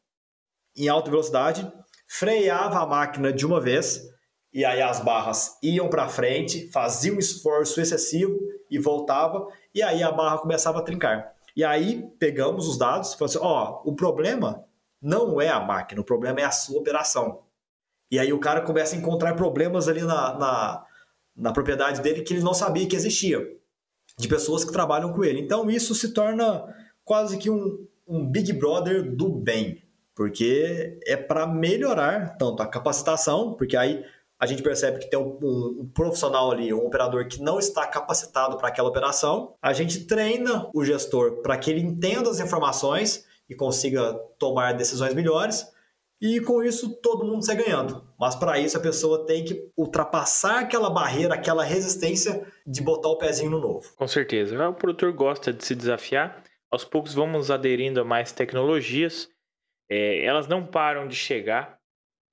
em 0.75 0.87
alta 0.87 1.09
velocidade, 1.09 1.71
freava 2.07 2.79
a 2.79 2.85
máquina 2.85 3.31
de 3.31 3.45
uma 3.45 3.59
vez, 3.59 4.09
e 4.53 4.63
aí 4.63 4.81
as 4.81 4.99
barras 4.99 5.57
iam 5.61 5.89
para 5.89 6.07
frente, 6.07 6.69
fazia 6.71 7.13
um 7.13 7.19
esforço 7.19 7.81
excessivo 7.81 8.39
e 8.69 8.79
voltava, 8.79 9.47
e 9.73 9.81
aí 9.81 10.01
a 10.01 10.11
barra 10.11 10.37
começava 10.37 10.79
a 10.79 10.81
trincar. 10.81 11.32
E 11.55 11.63
aí 11.63 12.09
pegamos 12.19 12.67
os 12.67 12.77
dados 12.77 13.13
e 13.13 13.17
falamos 13.17 13.35
assim: 13.35 13.45
ó, 13.45 13.81
o 13.85 13.95
problema 13.95 14.65
não 15.01 15.39
é 15.39 15.49
a 15.49 15.59
máquina, 15.59 16.01
o 16.01 16.05
problema 16.05 16.39
é 16.39 16.43
a 16.43 16.51
sua 16.51 16.79
operação. 16.79 17.43
E 18.09 18.19
aí 18.19 18.31
o 18.31 18.39
cara 18.39 18.61
começa 18.61 18.95
a 18.95 18.99
encontrar 18.99 19.35
problemas 19.35 19.87
ali 19.87 20.01
na, 20.01 20.37
na, 20.37 20.85
na 21.35 21.51
propriedade 21.51 22.01
dele 22.01 22.21
que 22.21 22.33
ele 22.33 22.43
não 22.43 22.53
sabia 22.53 22.87
que 22.87 22.95
existia, 22.95 23.39
de 24.17 24.27
pessoas 24.27 24.63
que 24.63 24.71
trabalham 24.71 25.11
com 25.11 25.23
ele. 25.23 25.39
Então 25.39 25.69
isso 25.69 25.93
se 25.95 26.13
torna 26.13 26.63
quase 27.03 27.37
que 27.37 27.49
um, 27.49 27.85
um 28.07 28.25
Big 28.25 28.53
Brother 28.53 29.15
do 29.15 29.29
bem, 29.29 29.83
porque 30.15 30.99
é 31.05 31.17
para 31.17 31.47
melhorar 31.47 32.37
tanto 32.37 32.61
a 32.61 32.67
capacitação, 32.67 33.53
porque 33.55 33.75
aí 33.75 34.05
a 34.39 34.45
gente 34.45 34.61
percebe 34.61 34.99
que 34.99 35.09
tem 35.09 35.19
um, 35.19 35.39
um, 35.41 35.81
um 35.81 35.91
profissional 35.93 36.51
ali, 36.51 36.73
um 36.73 36.85
operador 36.85 37.27
que 37.27 37.41
não 37.41 37.59
está 37.59 37.87
capacitado 37.87 38.57
para 38.57 38.67
aquela 38.67 38.89
operação. 38.89 39.55
A 39.61 39.73
gente 39.73 40.05
treina 40.05 40.69
o 40.73 40.83
gestor 40.83 41.41
para 41.41 41.57
que 41.57 41.71
ele 41.71 41.79
entenda 41.79 42.29
as 42.29 42.39
informações 42.39 43.25
e 43.49 43.55
consiga 43.55 44.13
tomar 44.37 44.73
decisões 44.73 45.13
melhores. 45.13 45.71
E 46.21 46.39
com 46.39 46.63
isso 46.63 46.95
todo 47.01 47.25
mundo 47.25 47.45
sai 47.45 47.57
ganhando. 47.57 48.07
Mas 48.17 48.35
para 48.35 48.57
isso 48.57 48.77
a 48.77 48.81
pessoa 48.81 49.25
tem 49.25 49.43
que 49.43 49.69
ultrapassar 49.77 50.59
aquela 50.59 50.89
barreira, 50.89 51.35
aquela 51.35 51.63
resistência 51.63 52.45
de 52.65 52.81
botar 52.81 53.09
o 53.09 53.17
pezinho 53.17 53.51
no 53.51 53.59
novo. 53.59 53.93
Com 53.95 54.07
certeza. 54.07 54.69
O 54.69 54.73
produtor 54.73 55.11
gosta 55.11 55.51
de 55.51 55.65
se 55.65 55.75
desafiar. 55.75 56.41
Aos 56.71 56.85
poucos 56.85 57.13
vamos 57.13 57.51
aderindo 57.51 57.99
a 57.99 58.05
mais 58.05 58.31
tecnologias. 58.31 59.29
É, 59.91 60.25
elas 60.25 60.47
não 60.47 60.65
param 60.65 61.07
de 61.07 61.15
chegar. 61.15 61.77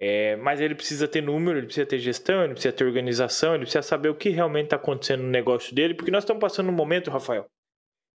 É, 0.02 0.36
mas 0.36 0.60
ele 0.60 0.74
precisa 0.74 1.06
ter 1.06 1.20
número, 1.20 1.58
ele 1.58 1.66
precisa 1.66 1.86
ter 1.86 1.98
gestão, 1.98 2.42
ele 2.42 2.54
precisa 2.54 2.72
ter 2.72 2.84
organização, 2.84 3.54
ele 3.54 3.64
precisa 3.64 3.82
saber 3.82 4.08
o 4.08 4.14
que 4.14 4.30
realmente 4.30 4.64
está 4.64 4.76
acontecendo 4.76 5.22
no 5.22 5.28
negócio 5.28 5.74
dele, 5.74 5.94
porque 5.94 6.10
nós 6.10 6.24
estamos 6.24 6.40
passando 6.40 6.70
um 6.70 6.74
momento, 6.74 7.10
Rafael, 7.10 7.46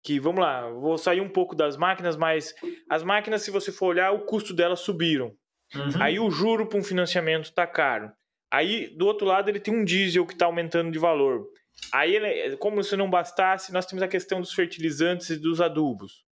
que 0.04 0.20
vamos 0.20 0.40
lá, 0.40 0.68
vou 0.70 0.96
sair 0.96 1.20
um 1.20 1.28
pouco 1.28 1.56
das 1.56 1.76
máquinas, 1.76 2.16
mas 2.16 2.54
as 2.88 3.02
máquinas, 3.02 3.42
se 3.42 3.50
você 3.50 3.72
for 3.72 3.86
olhar, 3.86 4.12
o 4.12 4.20
custo 4.20 4.54
delas 4.54 4.80
subiram. 4.80 5.32
Uhum. 5.74 6.00
Aí 6.00 6.20
o 6.20 6.30
juro 6.30 6.68
para 6.68 6.78
um 6.78 6.84
financiamento 6.84 7.44
está 7.44 7.66
caro. 7.66 8.12
Aí 8.50 8.94
do 8.96 9.06
outro 9.06 9.26
lado 9.26 9.48
ele 9.48 9.58
tem 9.58 9.74
um 9.74 9.84
diesel 9.84 10.26
que 10.26 10.34
está 10.34 10.46
aumentando 10.46 10.90
de 10.92 10.98
valor. 10.98 11.48
Aí, 11.92 12.14
ele, 12.14 12.56
como 12.56 12.82
se 12.82 12.96
não 12.96 13.10
bastasse, 13.10 13.72
nós 13.72 13.86
temos 13.86 14.02
a 14.02 14.08
questão 14.08 14.40
dos 14.40 14.52
fertilizantes 14.52 15.30
e 15.30 15.36
dos 15.36 15.60
adubos. 15.60 16.24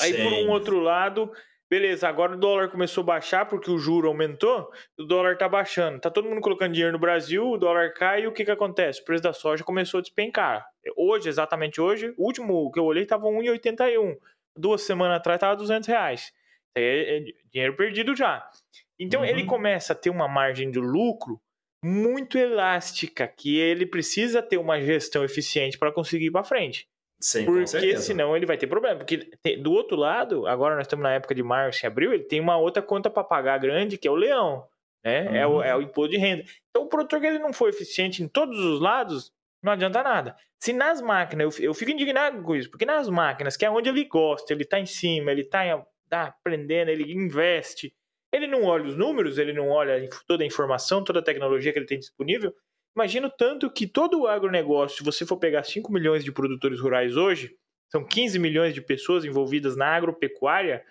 Aí 0.00 0.12
Sim. 0.12 0.22
por 0.22 0.32
um 0.32 0.50
outro 0.50 0.80
lado, 0.80 1.30
Beleza, 1.74 2.08
agora 2.08 2.34
o 2.34 2.36
dólar 2.36 2.68
começou 2.68 3.02
a 3.02 3.06
baixar 3.06 3.46
porque 3.46 3.68
o 3.68 3.76
juro 3.76 4.06
aumentou, 4.06 4.70
o 4.96 5.02
dólar 5.02 5.36
tá 5.36 5.48
baixando. 5.48 5.98
Tá 5.98 6.08
todo 6.08 6.28
mundo 6.28 6.40
colocando 6.40 6.70
dinheiro 6.70 6.92
no 6.92 7.00
Brasil, 7.00 7.44
o 7.50 7.58
dólar 7.58 7.92
cai 7.94 8.22
e 8.22 8.26
o 8.28 8.32
que 8.32 8.44
que 8.44 8.50
acontece? 8.52 9.00
O 9.00 9.04
preço 9.04 9.24
da 9.24 9.32
soja 9.32 9.64
começou 9.64 9.98
a 9.98 10.00
despencar. 10.00 10.64
Hoje, 10.96 11.28
exatamente 11.28 11.80
hoje, 11.80 12.14
o 12.16 12.26
último 12.26 12.70
que 12.70 12.78
eu 12.78 12.84
olhei 12.84 13.04
tava 13.04 13.26
1,81. 13.26 14.16
Duas 14.56 14.82
semanas 14.82 15.16
atrás 15.16 15.40
tava 15.40 15.56
200 15.56 15.88
reais. 15.88 16.32
É, 16.76 17.16
é 17.16 17.24
dinheiro 17.52 17.74
perdido 17.74 18.14
já. 18.14 18.48
Então 18.96 19.22
uhum. 19.22 19.26
ele 19.26 19.44
começa 19.44 19.94
a 19.94 19.96
ter 19.96 20.10
uma 20.10 20.28
margem 20.28 20.70
de 20.70 20.78
lucro 20.78 21.40
muito 21.84 22.38
elástica, 22.38 23.26
que 23.26 23.58
ele 23.58 23.84
precisa 23.84 24.40
ter 24.40 24.58
uma 24.58 24.80
gestão 24.80 25.24
eficiente 25.24 25.76
para 25.76 25.90
conseguir 25.90 26.26
ir 26.26 26.30
para 26.30 26.44
frente. 26.44 26.86
Sim, 27.24 27.46
porque 27.46 27.96
senão 27.96 28.36
ele 28.36 28.44
vai 28.44 28.58
ter 28.58 28.66
problema. 28.66 28.98
Porque 28.98 29.30
do 29.56 29.72
outro 29.72 29.96
lado, 29.96 30.46
agora 30.46 30.74
nós 30.74 30.84
estamos 30.84 31.02
na 31.02 31.14
época 31.14 31.34
de 31.34 31.42
março 31.42 31.82
e 31.82 31.86
abril, 31.86 32.12
ele 32.12 32.24
tem 32.24 32.38
uma 32.38 32.58
outra 32.58 32.82
conta 32.82 33.08
para 33.08 33.24
pagar 33.24 33.58
grande, 33.58 33.96
que 33.96 34.06
é 34.06 34.10
o 34.10 34.14
leão. 34.14 34.68
Né? 35.02 35.22
Uhum. 35.22 35.34
É, 35.34 35.46
o, 35.46 35.62
é 35.62 35.74
o 35.74 35.80
imposto 35.80 36.10
de 36.10 36.18
renda. 36.18 36.44
Então, 36.68 36.84
o 36.84 36.86
produtor 36.86 37.22
que 37.22 37.26
ele 37.26 37.38
não 37.38 37.50
for 37.50 37.70
eficiente 37.70 38.22
em 38.22 38.28
todos 38.28 38.58
os 38.58 38.78
lados, 38.78 39.32
não 39.62 39.72
adianta 39.72 40.02
nada. 40.02 40.36
Se 40.60 40.74
nas 40.74 41.00
máquinas, 41.00 41.58
eu, 41.58 41.64
eu 41.64 41.72
fico 41.72 41.92
indignado 41.92 42.42
com 42.42 42.54
isso, 42.54 42.70
porque 42.70 42.84
nas 42.84 43.08
máquinas, 43.08 43.56
que 43.56 43.64
é 43.64 43.70
onde 43.70 43.88
ele 43.88 44.04
gosta, 44.04 44.52
ele 44.52 44.64
está 44.64 44.78
em 44.78 44.84
cima, 44.84 45.32
ele 45.32 45.40
está 45.40 45.82
tá 46.10 46.24
aprendendo, 46.24 46.90
ele 46.90 47.10
investe, 47.10 47.94
ele 48.30 48.46
não 48.46 48.64
olha 48.64 48.84
os 48.84 48.98
números, 48.98 49.38
ele 49.38 49.54
não 49.54 49.70
olha 49.70 50.06
toda 50.26 50.44
a 50.44 50.46
informação, 50.46 51.02
toda 51.02 51.20
a 51.20 51.24
tecnologia 51.24 51.72
que 51.72 51.78
ele 51.78 51.86
tem 51.86 51.98
disponível, 51.98 52.54
Imagino 52.96 53.30
tanto 53.30 53.70
que 53.70 53.86
todo 53.86 54.20
o 54.20 54.26
agronegócio, 54.26 54.98
se 54.98 55.04
você 55.04 55.26
for 55.26 55.36
pegar 55.36 55.64
5 55.64 55.92
milhões 55.92 56.24
de 56.24 56.30
produtores 56.30 56.80
rurais 56.80 57.16
hoje, 57.16 57.56
são 57.90 58.04
15 58.04 58.38
milhões 58.38 58.74
de 58.74 58.80
pessoas 58.80 59.24
envolvidas 59.24 59.76
na 59.76 59.86
agropecuária 59.86 60.84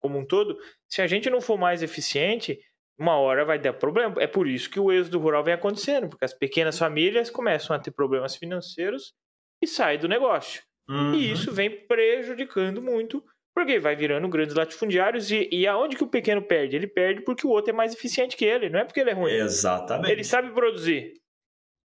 como 0.00 0.18
um 0.18 0.24
todo. 0.24 0.58
Se 0.88 1.02
a 1.02 1.06
gente 1.06 1.28
não 1.28 1.40
for 1.40 1.58
mais 1.58 1.82
eficiente, 1.82 2.60
uma 2.98 3.16
hora 3.16 3.44
vai 3.44 3.58
dar 3.58 3.72
problema. 3.72 4.14
É 4.18 4.26
por 4.26 4.46
isso 4.48 4.70
que 4.70 4.80
o 4.80 4.92
êxodo 4.92 5.18
rural 5.18 5.44
vem 5.44 5.54
acontecendo, 5.54 6.08
porque 6.08 6.24
as 6.24 6.34
pequenas 6.34 6.78
famílias 6.78 7.30
começam 7.30 7.74
a 7.74 7.78
ter 7.78 7.90
problemas 7.90 8.36
financeiros 8.36 9.14
e 9.62 9.66
saem 9.66 9.98
do 9.98 10.08
negócio. 10.08 10.62
Uhum. 10.88 11.14
E 11.14 11.30
isso 11.30 11.52
vem 11.52 11.70
prejudicando 11.86 12.80
muito, 12.80 13.22
porque 13.54 13.78
vai 13.78 13.94
virando 13.94 14.28
grandes 14.28 14.54
latifundiários. 14.54 15.30
E, 15.30 15.48
e 15.52 15.66
aonde 15.66 15.96
que 15.96 16.04
o 16.04 16.08
pequeno 16.08 16.42
perde? 16.42 16.76
Ele 16.76 16.86
perde 16.86 17.22
porque 17.22 17.46
o 17.46 17.50
outro 17.50 17.70
é 17.70 17.76
mais 17.76 17.92
eficiente 17.92 18.36
que 18.36 18.44
ele, 18.44 18.70
não 18.70 18.80
é 18.80 18.84
porque 18.84 19.00
ele 19.00 19.10
é 19.10 19.14
ruim. 19.14 19.32
Exatamente. 19.32 20.10
Ele 20.10 20.24
sabe 20.24 20.50
produzir. 20.50 21.14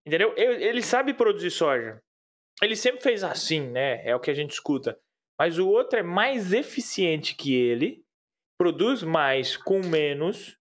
Entendeu? 0.07 0.35
Ele 0.37 0.83
sabe 0.83 1.15
produzir 1.15 1.51
soja. 1.51 2.01
Ele 2.61 2.77
sempre 2.77 3.03
fez 3.03 3.25
assim, 3.25 3.61
né? 3.71 4.07
É 4.07 4.15
o 4.15 4.21
que 4.21 4.31
a 4.31 4.35
gente 4.35 4.53
escuta. 4.53 4.99
Mas 5.39 5.59
o 5.59 5.69
outro 5.69 5.99
é 5.99 6.03
mais 6.03 6.53
eficiente 6.53 7.35
que 7.35 7.55
ele, 7.55 8.05
produz 8.59 9.03
mais 9.03 9.57
com 9.57 9.81
menos, 9.81 10.57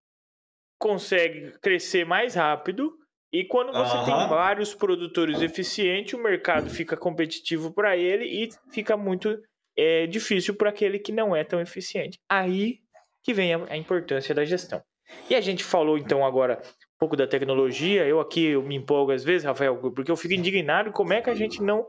consegue 0.80 1.52
crescer 1.60 2.06
mais 2.06 2.36
rápido. 2.36 2.98
E 3.34 3.46
quando 3.46 3.72
você 3.72 3.96
uhum. 3.96 4.06
tem 4.06 4.14
vários 4.28 4.74
produtores 4.74 5.42
eficientes, 5.42 6.14
o 6.14 6.22
mercado 6.22 6.70
fica 6.70 6.98
competitivo 6.98 7.72
para 7.72 7.96
ele 7.96 8.26
e 8.26 8.50
fica 8.72 8.98
muito 8.98 9.40
é 9.78 10.06
difícil 10.06 10.56
para 10.56 10.70
aquele 10.70 11.00
que 11.00 11.12
não 11.12 11.36
é 11.36 11.44
tão 11.44 11.62
eficiente. 11.62 12.20
Aí 12.30 12.80
que 13.24 13.34
vem 13.34 13.54
a, 13.54 13.66
a 13.70 13.78
importância 13.78 14.34
da 14.34 14.44
gestão. 14.44 14.84
E 15.30 15.36
a 15.36 15.42
gente 15.42 15.64
falou 15.64 15.98
então 15.98 16.26
agora 16.26 16.62
pouco 17.02 17.16
da 17.16 17.26
tecnologia. 17.26 18.06
Eu 18.06 18.20
aqui 18.20 18.46
eu 18.46 18.62
me 18.62 18.76
empolgo 18.76 19.12
às 19.12 19.24
vezes, 19.24 19.44
Rafael, 19.44 19.76
porque 19.78 20.12
eu 20.12 20.16
fico 20.16 20.36
indignado 20.36 20.92
como 20.92 21.14
é 21.14 21.22
que 21.22 21.32
a 21.32 21.36
gente 21.36 21.62
não 21.62 21.88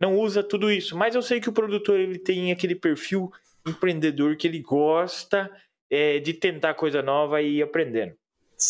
não 0.00 0.16
usa 0.18 0.42
tudo 0.42 0.70
isso. 0.72 0.96
Mas 0.96 1.14
eu 1.14 1.20
sei 1.20 1.38
que 1.38 1.50
o 1.50 1.52
produtor 1.52 2.00
ele 2.00 2.18
tem 2.18 2.50
aquele 2.50 2.74
perfil 2.74 3.30
empreendedor 3.66 4.36
que 4.36 4.46
ele 4.46 4.60
gosta 4.60 5.50
é, 5.90 6.18
de 6.18 6.32
tentar 6.32 6.72
coisa 6.74 7.02
nova 7.02 7.42
e 7.42 7.56
ir 7.56 7.62
aprendendo. 7.62 8.14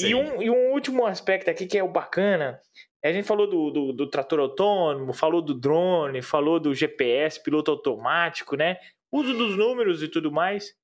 E 0.01 0.14
um, 0.14 0.42
e 0.42 0.51
um 0.51 0.72
último 0.72 1.07
aspecto 1.07 1.49
aqui 1.49 1.66
que 1.66 1.78
é 1.78 1.84
o 1.84 1.88
bacana 1.88 2.61
a 3.05 3.12
gente 3.12 3.26
falou 3.26 3.47
do, 3.47 3.70
do, 3.70 3.92
do, 3.92 4.07
trator 4.09 4.40
autônomo, 4.40 5.12
falou 5.12 5.42
do 5.42 5.53
drone, 5.53 6.22
falou 6.22 6.59
do 6.59 6.74
GPS, 6.74 7.42
piloto 7.42 7.70
automático, 7.70 8.57
né? 8.57 8.78
Uso 9.12 9.36
dos 9.36 9.59
números 9.59 10.03
e 10.03 10.09
tudo 10.09 10.32
mais. 10.32 10.74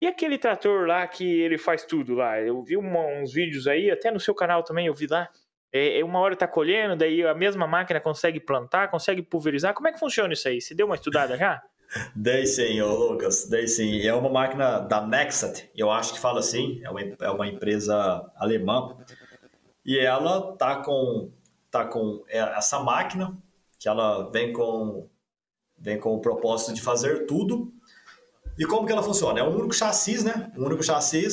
E 0.00 0.06
aquele 0.06 0.38
trator 0.38 0.86
lá 0.86 1.06
que 1.06 1.40
ele 1.40 1.58
faz 1.58 1.84
tudo 1.84 2.14
lá? 2.14 2.40
Eu 2.40 2.62
vi 2.62 2.76
uma, 2.76 3.06
uns 3.20 3.32
vídeos 3.32 3.66
aí, 3.66 3.90
até 3.90 4.10
no 4.10 4.18
seu 4.18 4.34
canal 4.34 4.62
também 4.62 4.86
eu 4.86 4.94
vi 4.94 5.06
lá. 5.06 5.28
É, 5.72 6.00
é, 6.00 6.04
uma 6.04 6.18
hora 6.18 6.34
tá 6.34 6.48
colhendo, 6.48 6.96
daí 6.96 7.24
a 7.24 7.34
mesma 7.34 7.66
máquina 7.66 8.00
consegue 8.00 8.40
plantar, 8.40 8.90
consegue 8.90 9.22
pulverizar. 9.22 9.74
Como 9.74 9.88
é 9.88 9.92
que 9.92 9.98
funciona 9.98 10.32
isso 10.32 10.48
aí? 10.48 10.60
Você 10.60 10.74
deu 10.74 10.86
uma 10.86 10.94
estudada 10.94 11.36
já? 11.36 11.62
Dei 12.14 12.46
sim, 12.46 12.80
Lucas, 12.80 13.48
dei 13.48 13.66
sim. 13.66 14.00
É 14.06 14.14
uma 14.14 14.30
máquina 14.30 14.78
da 14.78 15.04
Nexat, 15.04 15.68
eu 15.74 15.90
acho 15.90 16.14
que 16.14 16.20
fala 16.20 16.38
assim, 16.38 16.80
é 16.84 16.88
uma, 16.90 17.00
é 17.00 17.30
uma 17.30 17.48
empresa 17.48 18.30
alemã. 18.36 18.96
E 19.84 19.98
ela 19.98 20.56
tá 20.56 20.76
com 20.76 21.32
tá 21.70 21.84
com 21.84 22.24
é, 22.28 22.38
essa 22.38 22.80
máquina, 22.80 23.36
que 23.78 23.88
ela 23.88 24.28
vem 24.30 24.52
com, 24.52 25.08
vem 25.78 25.98
com 25.98 26.14
o 26.14 26.20
propósito 26.20 26.74
de 26.74 26.82
fazer 26.82 27.26
tudo. 27.26 27.72
E 28.60 28.66
como 28.66 28.86
que 28.86 28.92
ela 28.92 29.02
funciona? 29.02 29.40
É 29.40 29.42
um 29.42 29.56
único 29.56 29.72
chassi, 29.72 30.22
né? 30.22 30.52
Um 30.54 30.66
único 30.66 30.82
chassi, 30.82 31.26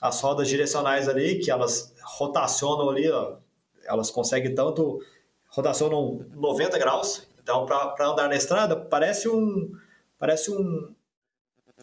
as 0.00 0.20
rodas 0.20 0.46
direcionais 0.46 1.08
ali, 1.08 1.40
que 1.40 1.50
elas 1.50 1.92
rotacionam 2.04 2.88
ali, 2.88 3.10
ó, 3.10 3.38
elas 3.84 4.12
conseguem 4.12 4.54
tanto, 4.54 5.00
rotacionam 5.48 6.24
90 6.36 6.78
graus. 6.78 7.26
Então, 7.42 7.66
para 7.66 8.08
andar 8.08 8.28
na 8.28 8.36
estrada, 8.36 8.76
parece 8.76 9.28
um, 9.28 9.72
parece 10.20 10.52
um, 10.52 10.94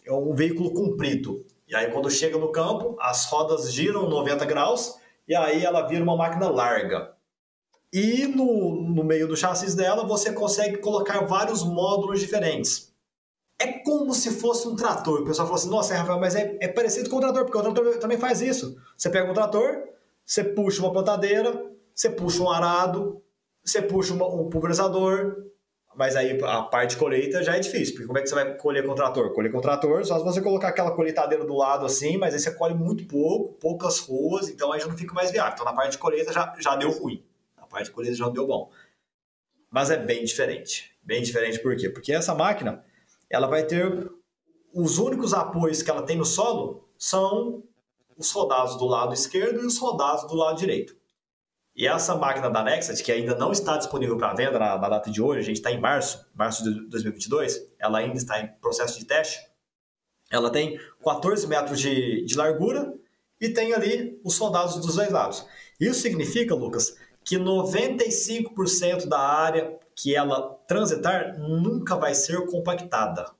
é 0.02 0.12
um 0.14 0.34
veículo 0.34 0.72
comprido. 0.72 1.44
E 1.68 1.76
aí, 1.76 1.90
quando 1.90 2.10
chega 2.10 2.38
no 2.38 2.50
campo, 2.50 2.96
as 2.98 3.26
rodas 3.26 3.70
giram 3.74 4.08
90 4.08 4.46
graus 4.46 4.98
e 5.28 5.34
aí 5.34 5.62
ela 5.62 5.86
vira 5.86 6.02
uma 6.02 6.16
máquina 6.16 6.48
larga. 6.48 7.12
E 7.92 8.26
no, 8.26 8.80
no 8.80 9.04
meio 9.04 9.28
do 9.28 9.36
chassi 9.36 9.76
dela 9.76 10.06
você 10.06 10.32
consegue 10.32 10.78
colocar 10.78 11.26
vários 11.26 11.62
módulos 11.62 12.18
diferentes. 12.18 12.95
É 13.58 13.80
como 13.80 14.12
se 14.14 14.30
fosse 14.32 14.68
um 14.68 14.76
trator. 14.76 15.22
O 15.22 15.24
pessoal 15.24 15.46
fala 15.46 15.58
assim: 15.58 15.70
nossa, 15.70 15.94
Rafael, 15.94 16.20
mas 16.20 16.34
é, 16.34 16.56
é 16.60 16.68
parecido 16.68 17.08
com 17.08 17.16
o 17.16 17.20
trator, 17.20 17.44
porque 17.44 17.58
o 17.58 17.62
trator 17.62 17.98
também 17.98 18.18
faz 18.18 18.40
isso. 18.40 18.76
Você 18.96 19.08
pega 19.10 19.30
um 19.30 19.34
trator, 19.34 19.84
você 20.24 20.44
puxa 20.44 20.82
uma 20.82 20.92
plantadeira, 20.92 21.64
você 21.94 22.10
puxa 22.10 22.42
um 22.42 22.50
arado, 22.50 23.22
você 23.64 23.80
puxa 23.80 24.12
uma, 24.14 24.26
um 24.26 24.50
pulverizador, 24.50 25.36
mas 25.96 26.14
aí 26.16 26.38
a 26.42 26.62
parte 26.62 26.90
de 26.90 26.96
colheita 26.98 27.42
já 27.42 27.56
é 27.56 27.60
difícil, 27.60 27.94
porque 27.94 28.06
como 28.06 28.18
é 28.18 28.22
que 28.22 28.28
você 28.28 28.34
vai 28.34 28.54
colher 28.56 28.84
com 28.84 28.92
o 28.92 28.94
trator? 28.94 29.32
Colher 29.32 29.50
com 29.50 29.58
o 29.58 29.62
trator, 29.62 30.04
só 30.04 30.18
se 30.18 30.24
você 30.24 30.42
colocar 30.42 30.68
aquela 30.68 30.90
colheitadeira 30.90 31.44
do 31.44 31.54
lado 31.54 31.86
assim, 31.86 32.18
mas 32.18 32.34
aí 32.34 32.40
você 32.40 32.50
colhe 32.50 32.74
muito 32.74 33.06
pouco, 33.06 33.54
poucas 33.54 33.98
ruas, 34.00 34.50
então 34.50 34.72
aí 34.72 34.80
já 34.80 34.86
não 34.86 34.96
fica 34.96 35.14
mais 35.14 35.30
viável. 35.30 35.54
Então 35.54 35.64
na 35.64 35.72
parte 35.72 35.92
de 35.92 35.98
colheita 35.98 36.32
já, 36.32 36.54
já 36.58 36.76
deu 36.76 36.90
ruim 36.90 37.24
parte 37.76 37.86
de 37.86 37.90
colheita 37.92 38.16
já 38.16 38.28
deu 38.30 38.46
bom. 38.46 38.70
Mas 39.70 39.90
é 39.90 39.98
bem 39.98 40.24
diferente. 40.24 40.96
Bem 41.02 41.22
diferente 41.22 41.58
por 41.58 41.76
quê? 41.76 41.90
Porque 41.90 42.12
essa 42.12 42.34
máquina, 42.34 42.82
ela 43.30 43.46
vai 43.46 43.64
ter 43.64 44.10
os 44.74 44.98
únicos 44.98 45.32
apoios 45.32 45.82
que 45.82 45.90
ela 45.90 46.02
tem 46.02 46.16
no 46.16 46.24
solo 46.24 46.88
são 46.98 47.62
os 48.16 48.30
rodados 48.30 48.76
do 48.76 48.86
lado 48.86 49.14
esquerdo 49.14 49.62
e 49.62 49.66
os 49.66 49.78
rodados 49.78 50.26
do 50.26 50.34
lado 50.34 50.58
direito. 50.58 50.96
E 51.74 51.86
essa 51.86 52.14
máquina 52.14 52.48
da 52.48 52.62
Nexat, 52.62 53.02
que 53.02 53.12
ainda 53.12 53.34
não 53.34 53.52
está 53.52 53.76
disponível 53.76 54.16
para 54.16 54.32
venda 54.32 54.58
na, 54.58 54.78
na, 54.78 54.88
data 54.88 55.10
de 55.10 55.20
hoje, 55.20 55.40
a 55.40 55.42
gente 55.42 55.56
está 55.56 55.70
em 55.70 55.78
março, 55.78 56.26
março 56.34 56.64
de 56.64 56.88
2022, 56.88 57.74
ela 57.78 57.98
ainda 57.98 58.16
está 58.16 58.40
em 58.40 58.48
processo 58.60 58.98
de 58.98 59.04
teste. 59.04 59.38
Ela 60.30 60.50
tem 60.50 60.80
14 61.04 61.46
metros 61.46 61.78
de, 61.78 62.24
de 62.24 62.34
largura 62.34 62.94
e 63.38 63.50
tem 63.50 63.74
ali 63.74 64.18
os 64.24 64.34
soldados 64.34 64.76
dos 64.76 64.96
dois 64.96 65.10
lados. 65.10 65.46
Isso 65.78 66.00
significa, 66.00 66.54
Lucas, 66.54 66.96
que 67.26 67.36
95% 67.36 69.08
da 69.08 69.18
área 69.18 69.76
que 69.96 70.14
ela 70.14 70.56
transitar 70.68 71.36
nunca 71.36 71.96
vai 71.96 72.14
ser 72.14 72.46
compactada. 72.46 73.34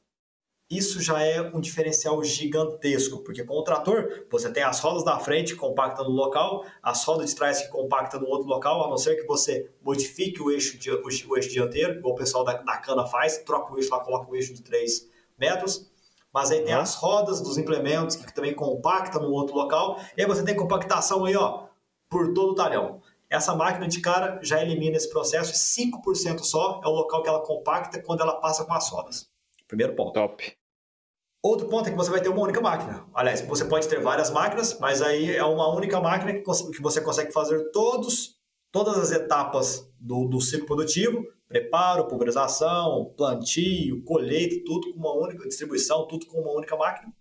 Isso 0.69 1.01
já 1.01 1.23
é 1.23 1.41
um 1.41 1.61
diferencial 1.61 2.21
gigantesco, 2.25 3.23
porque 3.23 3.45
com 3.45 3.55
o 3.55 3.63
trator 3.63 4.27
você 4.29 4.51
tem 4.51 4.65
as 4.65 4.81
rodas 4.81 5.05
da 5.05 5.17
frente 5.21 5.55
que 5.55 5.61
compactam 5.61 6.07
no 6.07 6.11
local, 6.11 6.67
as 6.83 7.05
rodas 7.05 7.31
de 7.31 7.37
trás 7.37 7.63
que 7.63 7.69
compactam 7.69 8.21
no 8.21 8.27
outro 8.27 8.49
local, 8.49 8.85
a 8.85 8.89
não 8.89 8.97
ser 8.97 9.15
que 9.15 9.25
você 9.29 9.71
modifique 9.81 10.43
o 10.43 10.51
eixo, 10.51 10.77
o, 11.05 11.31
o 11.31 11.37
eixo 11.37 11.51
dianteiro, 11.51 12.01
igual 12.01 12.15
o 12.15 12.17
pessoal 12.17 12.43
da, 12.43 12.55
da, 12.55 12.79
cana 12.79 13.07
faz, 13.07 13.39
troca 13.45 13.73
o 13.73 13.79
eixo 13.79 13.91
lá, 13.91 14.01
coloca 14.01 14.29
o 14.29 14.35
eixo 14.35 14.53
de 14.53 14.63
3 14.63 15.09
metros. 15.39 15.89
Mas 16.35 16.51
aí 16.51 16.65
tem 16.65 16.75
as 16.75 16.97
rodas 16.97 17.41
dos 17.41 17.57
implementos 17.57 18.17
que 18.17 18.35
também 18.35 18.53
compactam 18.53 19.23
no 19.23 19.31
outro 19.31 19.55
local, 19.55 20.01
e 20.17 20.23
aí 20.23 20.27
você 20.27 20.45
tem 20.45 20.57
compactação 20.57 21.25
aí, 21.25 21.37
ó, 21.37 21.67
por 22.11 22.35
todo 22.35 22.51
o 22.51 22.55
talhão. 22.57 23.01
Essa 23.29 23.55
máquina 23.55 23.89
de 23.89 24.01
cara 24.01 24.39
já 24.43 24.63
elimina 24.63 24.97
esse 24.97 25.11
processo 25.11 25.53
e 25.53 25.91
5% 25.91 26.41
só 26.41 26.81
é 26.85 26.89
o 26.89 26.93
local 26.93 27.23
que 27.23 27.29
ela 27.29 27.45
compacta 27.45 28.01
quando 28.03 28.21
ela 28.21 28.41
passa 28.41 28.65
com 28.65 28.73
as 28.73 28.89
rodas. 28.89 29.29
Primeiro 29.67 29.95
ponto. 29.95 30.13
Top. 30.13 30.57
Outro 31.43 31.69
ponto 31.69 31.89
é 31.89 31.93
que 31.93 31.97
você 31.97 32.11
vai 32.11 32.21
ter 32.21 32.29
uma 32.29 32.43
única 32.43 32.61
máquina. 32.61 33.07
Aliás, 33.15 33.41
você 33.43 33.65
pode 33.65 33.87
ter 33.89 34.01
várias 34.01 34.31
máquinas, 34.31 34.79
mas 34.81 35.03
aí 35.03 35.35
é 35.35 35.45
uma 35.45 35.73
única 35.75 36.01
máquina 36.01 36.33
que 36.33 36.83
você 36.83 37.01
consegue 37.01 37.33
fazer 37.33 37.71
todos, 37.71 38.37
todas 38.73 38.99
as 38.99 39.13
etapas 39.13 39.89
do, 40.01 40.27
do 40.27 40.41
ciclo 40.41 40.67
produtivo, 40.67 41.25
preparo, 41.49 42.09
pulverização, 42.09 43.13
plantio, 43.17 44.03
colheita, 44.05 44.57
tudo 44.65 44.93
com 44.93 44.99
uma 44.99 45.13
única 45.15 45.47
distribuição, 45.47 46.07
tudo 46.07 46.27
com 46.27 46.41
uma 46.41 46.53
única 46.53 46.77
máquina. 46.77 47.13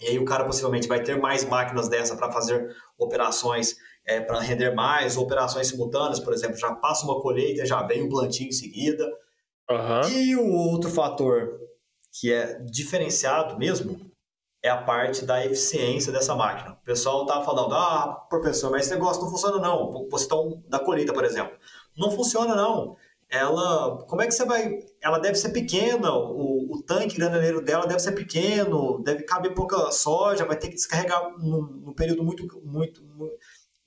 E 0.00 0.06
aí 0.06 0.18
o 0.18 0.24
cara 0.24 0.44
possivelmente 0.44 0.88
vai 0.88 1.02
ter 1.02 1.18
mais 1.18 1.44
máquinas 1.44 1.88
dessa 1.88 2.16
para 2.16 2.32
fazer 2.32 2.74
operações 2.96 3.76
é, 4.06 4.20
para 4.20 4.40
render 4.40 4.74
mais, 4.74 5.16
operações 5.16 5.68
simultâneas, 5.68 6.20
por 6.20 6.32
exemplo, 6.32 6.56
já 6.56 6.74
passa 6.74 7.04
uma 7.04 7.20
colheita, 7.20 7.66
já 7.66 7.82
vem 7.82 8.02
o 8.02 8.06
um 8.06 8.08
plantio 8.08 8.48
em 8.48 8.52
seguida. 8.52 9.04
Uhum. 9.70 10.08
E 10.10 10.36
o 10.36 10.50
outro 10.52 10.90
fator 10.90 11.60
que 12.12 12.32
é 12.32 12.58
diferenciado 12.60 13.56
mesmo 13.56 14.10
é 14.62 14.68
a 14.68 14.82
parte 14.82 15.24
da 15.24 15.44
eficiência 15.44 16.12
dessa 16.12 16.34
máquina. 16.34 16.72
O 16.72 16.84
pessoal 16.84 17.24
tá 17.24 17.40
falando, 17.42 17.74
ah, 17.74 18.26
professor, 18.28 18.70
mas 18.70 18.82
esse 18.82 18.94
negócio 18.94 19.22
não 19.22 19.30
funciona 19.30 19.58
não. 19.58 20.08
Você 20.10 20.28
tá 20.28 20.36
um, 20.36 20.62
da 20.68 20.78
colheita, 20.78 21.12
por 21.12 21.24
exemplo. 21.24 21.56
Não 21.96 22.10
funciona 22.10 22.54
não. 22.54 22.96
Ela, 23.30 24.04
como 24.08 24.22
é 24.22 24.26
que 24.26 24.32
você 24.32 24.44
vai? 24.44 24.80
Ela 25.00 25.18
deve 25.18 25.36
ser 25.36 25.50
pequena, 25.50 26.12
o, 26.12 26.74
o 26.74 26.82
tanque 26.82 27.16
granadeiro 27.16 27.64
dela 27.64 27.86
deve 27.86 28.00
ser 28.00 28.12
pequeno, 28.12 29.00
deve 29.04 29.22
caber 29.22 29.54
pouca 29.54 29.90
soja, 29.92 30.44
vai 30.44 30.58
ter 30.58 30.68
que 30.68 30.74
descarregar 30.74 31.30
num, 31.38 31.62
num 31.62 31.94
período 31.94 32.24
muito, 32.24 32.42
muito, 32.64 33.04
muito 33.04 33.36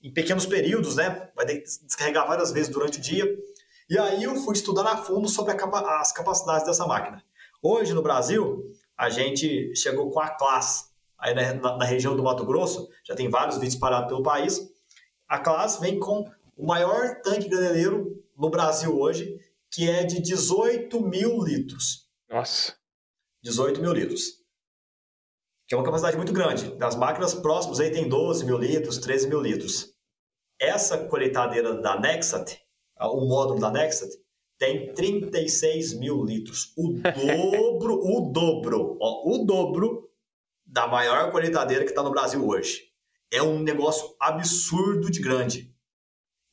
em 0.04 0.12
pequenos 0.12 0.44
períodos, 0.44 0.96
né? 0.96 1.30
Vai 1.34 1.46
ter 1.46 1.56
que 1.56 1.64
descarregar 1.86 2.28
várias 2.28 2.52
vezes 2.52 2.68
durante 2.68 2.98
o 2.98 3.00
dia. 3.00 3.24
E 3.88 3.98
aí 3.98 4.22
eu 4.22 4.36
fui 4.36 4.54
estudando 4.54 4.88
a 4.88 4.98
fundo 4.98 5.26
sobre 5.28 5.52
a, 5.52 6.00
as 6.00 6.12
capacidades 6.12 6.66
dessa 6.66 6.86
máquina. 6.86 7.24
Hoje 7.62 7.94
no 7.94 8.02
Brasil, 8.02 8.70
a 8.98 9.08
gente 9.08 9.74
chegou 9.74 10.10
com 10.10 10.20
a 10.20 10.28
Class, 10.28 10.90
aí 11.18 11.34
na, 11.34 11.78
na, 11.78 11.84
região 11.86 12.14
do 12.14 12.22
Mato 12.22 12.44
Grosso, 12.44 12.86
já 13.02 13.14
tem 13.14 13.30
vários 13.30 13.56
vídeos 13.56 13.80
parados 13.80 14.08
pelo 14.08 14.22
país. 14.22 14.60
A 15.26 15.38
Class 15.38 15.80
vem 15.80 15.98
com 15.98 16.30
o 16.54 16.66
maior 16.66 17.22
tanque 17.22 17.48
graneleiro 17.48 18.22
no 18.36 18.50
Brasil 18.50 18.94
hoje, 18.94 19.40
que 19.70 19.88
é 19.88 20.04
de 20.04 20.20
18 20.20 21.00
mil 21.00 21.42
litros. 21.42 22.06
Nossa! 22.28 22.74
18 23.42 23.80
mil 23.80 23.92
litros 23.92 24.44
que 25.66 25.74
é 25.74 25.78
uma 25.78 25.84
capacidade 25.84 26.16
muito 26.16 26.32
grande. 26.32 26.70
Das 26.76 26.94
máquinas 26.94 27.32
próximas 27.32 27.80
aí 27.80 27.90
tem 27.90 28.06
12 28.06 28.44
mil 28.44 28.58
litros, 28.58 28.98
13 28.98 29.28
mil 29.28 29.40
litros. 29.40 29.93
Essa 30.64 30.96
colheitadeira 31.06 31.74
da 31.74 32.00
Nexat, 32.00 32.58
o 32.98 33.26
módulo 33.26 33.60
da 33.60 33.70
Nexat, 33.70 34.10
tem 34.58 34.94
36 34.94 35.98
mil 35.98 36.24
litros. 36.24 36.72
O 36.76 36.94
dobro, 36.94 38.00
o 38.02 38.32
dobro, 38.32 38.96
ó, 38.98 39.28
o 39.28 39.44
dobro 39.44 40.08
da 40.64 40.86
maior 40.86 41.30
colheitadeira 41.30 41.84
que 41.84 41.90
está 41.90 42.02
no 42.02 42.10
Brasil 42.10 42.46
hoje. 42.46 42.82
É 43.30 43.42
um 43.42 43.58
negócio 43.58 44.16
absurdo 44.18 45.10
de 45.10 45.20
grande. 45.20 45.74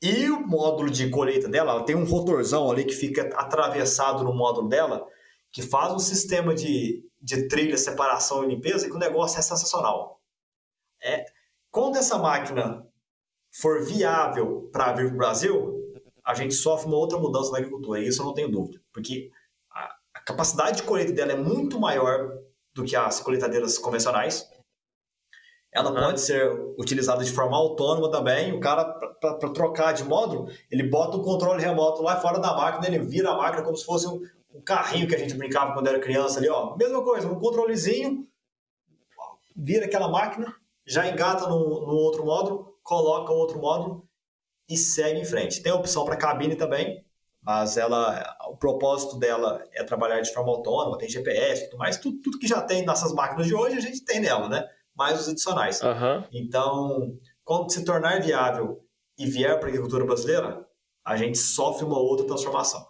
E 0.01 0.29
o 0.29 0.45
módulo 0.45 0.89
de 0.89 1.09
colheita 1.09 1.47
dela, 1.47 1.71
ela 1.71 1.85
tem 1.85 1.95
um 1.95 2.05
rotorzão 2.05 2.69
ali 2.69 2.83
que 2.83 2.93
fica 2.93 3.29
atravessado 3.35 4.23
no 4.25 4.33
módulo 4.33 4.67
dela, 4.67 5.07
que 5.53 5.61
faz 5.61 5.93
um 5.93 5.99
sistema 5.99 6.53
de, 6.53 7.01
de 7.21 7.47
trilha, 7.47 7.77
separação 7.77 8.43
e 8.43 8.47
limpeza, 8.47 8.87
que 8.89 8.95
o 8.95 8.99
negócio 8.99 9.39
é 9.39 9.41
sensacional. 9.41 10.19
É, 11.01 11.25
quando 11.69 11.97
essa 11.97 12.17
máquina 12.17 12.85
for 13.51 13.83
viável 13.83 14.69
para 14.71 14.93
vir 14.93 15.07
para 15.07 15.13
o 15.13 15.17
Brasil, 15.17 15.81
a 16.25 16.33
gente 16.33 16.53
sofre 16.53 16.87
uma 16.87 16.97
outra 16.97 17.17
mudança 17.17 17.51
na 17.51 17.57
agricultura, 17.57 17.99
e 17.99 18.07
isso 18.07 18.21
eu 18.21 18.25
não 18.25 18.33
tenho 18.33 18.49
dúvida. 18.49 18.81
Porque 18.93 19.29
a, 19.71 19.95
a 20.13 20.19
capacidade 20.21 20.77
de 20.77 20.83
colheita 20.83 21.11
dela 21.11 21.33
é 21.33 21.37
muito 21.37 21.79
maior 21.79 22.31
do 22.73 22.83
que 22.83 22.95
as 22.95 23.19
colheitadeiras 23.19 23.77
convencionais. 23.77 24.49
Ela 25.73 25.89
uhum. 25.89 25.95
pode 25.95 26.21
ser 26.21 26.51
utilizada 26.77 27.23
de 27.23 27.31
forma 27.31 27.55
autônoma 27.55 28.11
também. 28.11 28.53
O 28.53 28.59
cara, 28.59 28.85
para 28.85 29.49
trocar 29.53 29.93
de 29.93 30.03
módulo, 30.03 30.49
ele 30.69 30.83
bota 30.83 31.17
um 31.17 31.21
controle 31.21 31.61
remoto 31.61 32.01
lá 32.01 32.19
fora 32.19 32.39
da 32.39 32.55
máquina, 32.55 32.87
ele 32.87 32.99
vira 33.05 33.31
a 33.31 33.37
máquina 33.37 33.63
como 33.63 33.75
se 33.75 33.85
fosse 33.85 34.07
um, 34.07 34.21
um 34.53 34.61
carrinho 34.61 35.07
que 35.07 35.15
a 35.15 35.19
gente 35.19 35.33
brincava 35.33 35.73
quando 35.73 35.87
era 35.87 35.99
criança 35.99 36.39
ali, 36.39 36.49
ó. 36.49 36.75
Mesma 36.75 37.03
coisa, 37.03 37.27
um 37.27 37.39
controlezinho, 37.39 38.27
vira 39.55 39.85
aquela 39.85 40.09
máquina, 40.09 40.53
já 40.85 41.07
engata 41.07 41.47
no, 41.47 41.57
no 41.57 41.93
outro 41.93 42.25
módulo, 42.25 42.70
coloca 42.83 43.31
outro 43.31 43.59
módulo 43.59 44.07
e 44.69 44.77
segue 44.77 45.19
em 45.19 45.25
frente. 45.25 45.61
Tem 45.61 45.71
a 45.71 45.75
opção 45.75 46.05
para 46.05 46.15
cabine 46.15 46.55
também, 46.55 47.03
mas 47.41 47.77
ela, 47.77 48.37
o 48.47 48.57
propósito 48.57 49.17
dela 49.17 49.63
é 49.73 49.83
trabalhar 49.83 50.21
de 50.21 50.33
forma 50.33 50.51
autônoma, 50.51 50.97
tem 50.97 51.09
GPS, 51.09 51.69
tudo 51.69 51.79
mais, 51.79 51.97
tudo, 51.97 52.21
tudo 52.21 52.39
que 52.39 52.47
já 52.47 52.61
tem 52.61 52.85
nessas 52.85 53.13
máquinas 53.13 53.47
de 53.47 53.55
hoje 53.55 53.77
a 53.77 53.81
gente 53.81 54.03
tem 54.05 54.19
nela, 54.19 54.47
né? 54.47 54.67
mais 54.95 55.19
os 55.19 55.29
adicionais. 55.29 55.81
Uhum. 55.81 56.23
Então, 56.31 57.17
quando 57.43 57.71
se 57.71 57.83
tornar 57.83 58.21
viável 58.21 58.85
e 59.17 59.25
vier 59.25 59.57
para 59.57 59.67
a 59.67 59.69
agricultura 59.69 60.05
brasileira, 60.05 60.67
a 61.05 61.17
gente 61.17 61.37
sofre 61.37 61.85
uma 61.85 61.99
outra 61.99 62.25
transformação. 62.25 62.85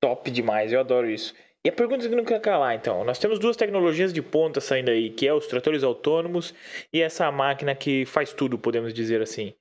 Top 0.00 0.30
demais, 0.30 0.72
eu 0.72 0.80
adoro 0.80 1.10
isso. 1.10 1.34
E 1.64 1.68
a 1.68 1.72
pergunta 1.72 2.08
que 2.08 2.14
não 2.14 2.24
quer 2.24 2.40
calar, 2.40 2.74
então. 2.74 3.04
Nós 3.04 3.18
temos 3.18 3.38
duas 3.38 3.56
tecnologias 3.56 4.12
de 4.12 4.22
ponta 4.22 4.60
saindo 4.60 4.90
aí, 4.90 5.10
que 5.10 5.26
é 5.26 5.34
os 5.34 5.46
tratores 5.46 5.82
autônomos 5.82 6.54
e 6.92 7.02
essa 7.02 7.30
máquina 7.30 7.74
que 7.74 8.06
faz 8.06 8.32
tudo, 8.32 8.58
podemos 8.58 8.94
dizer 8.94 9.20
assim. 9.20 9.52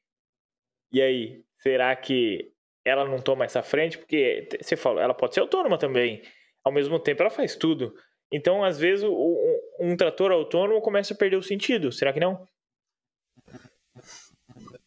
E 0.94 1.02
aí, 1.02 1.44
será 1.58 1.94
que 1.96 2.54
ela 2.86 3.06
não 3.06 3.20
toma 3.20 3.44
essa 3.44 3.62
frente? 3.62 3.98
Porque 3.98 4.48
você 4.62 4.78
falou, 4.78 5.02
ela 5.02 5.14
pode 5.14 5.34
ser 5.34 5.42
autônoma 5.42 5.78
também. 5.78 6.22
Ao 6.64 6.72
mesmo 6.72 7.00
tempo, 7.00 7.22
ela 7.22 7.30
faz 7.30 7.56
tudo. 7.56 7.94
Então, 8.32 8.64
às 8.64 8.80
vezes, 8.80 9.04
o, 9.04 9.62
um 9.80 9.98
trator 9.98 10.32
autônomo 10.32 10.82
começa 10.82 11.14
a 11.14 11.18
perder 11.18 11.36
o 11.36 11.44
sentido. 11.44 11.92
Será 11.92 12.14
que 12.14 12.20
não? 12.20 12.48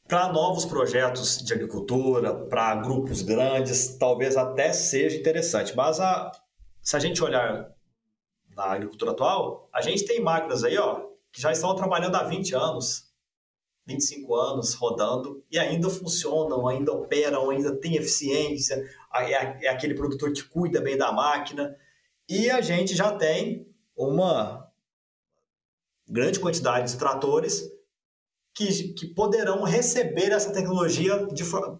Para 0.08 0.32
novos 0.32 0.64
projetos 0.64 1.44
de 1.44 1.52
agricultura, 1.52 2.46
para 2.46 2.76
grupos 2.76 3.20
grandes, 3.20 3.98
talvez 3.98 4.36
até 4.36 4.72
seja 4.72 5.16
interessante. 5.16 5.76
Mas 5.76 6.00
a, 6.00 6.30
se 6.82 6.96
a 6.96 6.98
gente 6.98 7.22
olhar 7.22 7.72
na 8.56 8.64
agricultura 8.64 9.12
atual, 9.12 9.68
a 9.72 9.80
gente 9.80 10.04
tem 10.04 10.20
máquinas 10.20 10.64
aí 10.64 10.76
ó, 10.76 11.06
que 11.32 11.40
já 11.40 11.52
estão 11.52 11.74
trabalhando 11.74 12.16
há 12.16 12.24
20 12.24 12.54
anos, 12.54 13.10
25 13.86 14.34
anos 14.34 14.74
rodando 14.74 15.44
e 15.50 15.58
ainda 15.58 15.88
funcionam, 15.88 16.66
ainda 16.66 16.92
operam, 16.92 17.50
ainda 17.50 17.74
tem 17.74 17.96
eficiência, 17.96 18.84
é, 19.14 19.66
é 19.66 19.68
aquele 19.68 19.94
produtor 19.94 20.32
que 20.32 20.42
cuida 20.42 20.80
bem 20.80 20.96
da 20.96 21.12
máquina. 21.12 21.74
E 22.28 22.50
a 22.50 22.60
gente 22.60 22.94
já 22.94 23.16
tem 23.16 23.66
uma 23.96 24.70
grande 26.08 26.38
quantidade 26.38 26.92
de 26.92 26.98
tratores 26.98 27.62
que, 28.54 28.92
que 28.92 29.06
poderão 29.06 29.62
receber 29.62 30.30
essa 30.30 30.52
tecnologia 30.52 31.26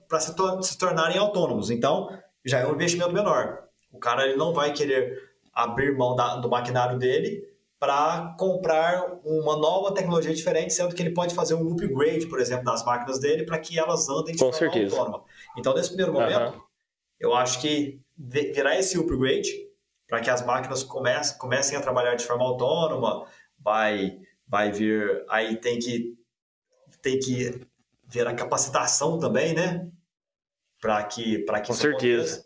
para 0.08 0.20
se, 0.20 0.34
to 0.34 0.62
se 0.62 0.78
tornarem 0.78 1.18
autônomos. 1.18 1.70
Então, 1.70 2.08
já 2.44 2.60
é 2.60 2.66
um 2.66 2.74
investimento 2.74 3.12
menor. 3.12 3.68
O 3.92 3.98
cara 3.98 4.24
ele 4.26 4.36
não 4.36 4.52
vai 4.52 4.72
querer 4.72 5.30
abrir 5.52 5.96
mão 5.96 6.16
da, 6.16 6.36
do 6.36 6.48
maquinário 6.48 6.98
dele 6.98 7.46
para 7.78 8.36
comprar 8.38 9.18
uma 9.24 9.56
nova 9.56 9.92
tecnologia 9.92 10.32
diferente, 10.32 10.72
sendo 10.72 10.94
que 10.94 11.02
ele 11.02 11.12
pode 11.12 11.34
fazer 11.34 11.54
um 11.54 11.72
upgrade, 11.72 12.26
por 12.28 12.40
exemplo, 12.40 12.64
das 12.64 12.84
máquinas 12.84 13.18
dele 13.18 13.44
para 13.44 13.58
que 13.58 13.76
elas 13.76 14.08
andem 14.08 14.34
de 14.34 14.38
Com 14.38 14.52
forma 14.52 14.58
certeza. 14.58 14.96
autônoma. 14.96 15.24
Então, 15.58 15.74
nesse 15.74 15.88
primeiro 15.88 16.12
momento, 16.12 16.54
uhum. 16.54 16.62
eu 17.18 17.34
acho 17.34 17.60
que 17.60 18.00
virar 18.16 18.78
esse 18.78 18.96
upgrade 18.96 19.50
para 20.06 20.20
que 20.20 20.30
as 20.30 20.46
máquinas 20.46 20.84
comecem, 20.84 21.36
comecem 21.38 21.76
a 21.76 21.80
trabalhar 21.80 22.14
de 22.14 22.24
forma 22.24 22.44
autônoma, 22.44 23.26
vai, 23.58 24.20
vai 24.46 24.70
vir, 24.70 25.24
aí 25.28 25.56
tem 25.56 25.80
que, 25.80 26.16
tem 27.00 27.18
que 27.18 27.66
ver 28.06 28.28
a 28.28 28.34
capacitação 28.34 29.18
também, 29.18 29.54
né? 29.54 29.90
Para 30.80 31.02
que, 31.04 31.38
para 31.40 31.60
que 31.60 31.68
Com 31.68 31.74
certeza. 31.74 32.44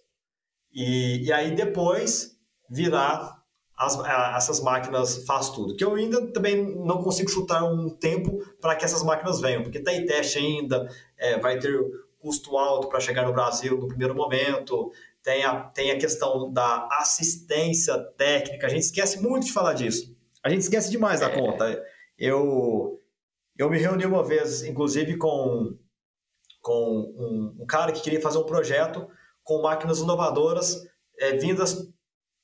E, 0.77 1.25
e 1.25 1.33
aí 1.33 1.53
depois 1.53 2.37
virar 2.69 3.43
as, 3.75 3.99
essas 4.37 4.61
máquinas 4.61 5.25
faz 5.25 5.49
tudo. 5.49 5.75
Que 5.75 5.83
eu 5.83 5.95
ainda 5.95 6.31
também 6.33 6.77
não 6.85 7.03
consigo 7.03 7.31
chutar 7.31 7.65
um 7.65 7.89
tempo 7.89 8.39
para 8.61 8.77
que 8.77 8.85
essas 8.85 9.03
máquinas 9.03 9.41
venham, 9.41 9.63
porque 9.63 9.79
está 9.79 9.95
em 9.95 10.05
teste 10.05 10.39
ainda, 10.39 10.87
é, 11.17 11.39
vai 11.39 11.59
ter 11.59 11.81
custo 12.19 12.59
alto 12.59 12.89
para 12.89 13.01
chegar 13.01 13.25
no 13.27 13.33
Brasil 13.33 13.79
no 13.79 13.89
primeiro 13.89 14.15
momento, 14.15 14.93
tem 15.23 15.45
a, 15.45 15.61
tem 15.61 15.91
a 15.91 15.99
questão 15.99 16.53
da 16.53 16.89
assistência 16.93 17.97
técnica, 18.19 18.67
a 18.67 18.71
gente 18.71 18.83
esquece 18.83 19.23
muito 19.23 19.47
de 19.47 19.53
falar 19.53 19.73
disso. 19.73 20.15
A 20.43 20.51
gente 20.51 20.61
esquece 20.61 20.91
demais 20.91 21.21
da 21.21 21.31
é. 21.31 21.35
conta. 21.35 21.85
Eu, 22.19 23.01
eu 23.57 23.71
me 23.71 23.79
reuni 23.79 24.05
uma 24.05 24.23
vez, 24.23 24.63
inclusive, 24.63 25.17
com, 25.17 25.75
com 26.61 27.15
um, 27.17 27.63
um 27.63 27.67
cara 27.67 27.93
que 27.93 28.03
queria 28.03 28.21
fazer 28.21 28.39
um 28.39 28.45
projeto 28.45 29.09
com 29.47 29.63
máquinas 29.63 30.01
inovadoras 30.01 30.83
é, 31.19 31.37
vindas 31.37 31.89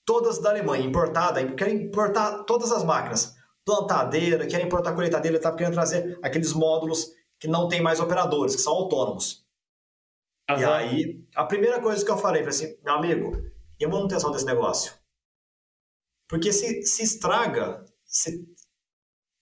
todas 0.06 0.38
da 0.38 0.50
Alemanha, 0.50 0.86
importada, 0.86 1.44
quer 1.54 1.68
importar 1.68 2.44
todas 2.44 2.72
as 2.72 2.84
máquinas, 2.84 3.36
plantadeira, 3.64 4.46
quer 4.46 4.64
importar 4.64 4.94
colheitadeira, 4.94 5.36
estava 5.36 5.56
querendo 5.56 5.74
trazer 5.74 6.18
aqueles 6.22 6.52
módulos 6.52 7.12
que 7.38 7.48
não 7.48 7.68
tem 7.68 7.80
mais 7.80 8.00
operadores, 8.00 8.54
que 8.56 8.62
são 8.62 8.72
autônomos. 8.72 9.44
Uhum. 10.48 10.58
E 10.58 10.64
aí, 10.64 11.24
a 11.34 11.44
primeira 11.44 11.80
coisa 11.80 12.04
que 12.04 12.10
eu 12.10 12.16
falei, 12.16 12.42
foi 12.42 12.50
assim, 12.50 12.78
meu 12.84 12.94
amigo, 12.94 13.32
e 13.78 13.84
a 13.84 13.88
manutenção 13.88 14.30
desse 14.30 14.46
negócio? 14.46 14.92
Porque 16.28 16.52
se, 16.52 16.82
se 16.82 17.02
estraga, 17.02 17.84
se, 18.04 18.44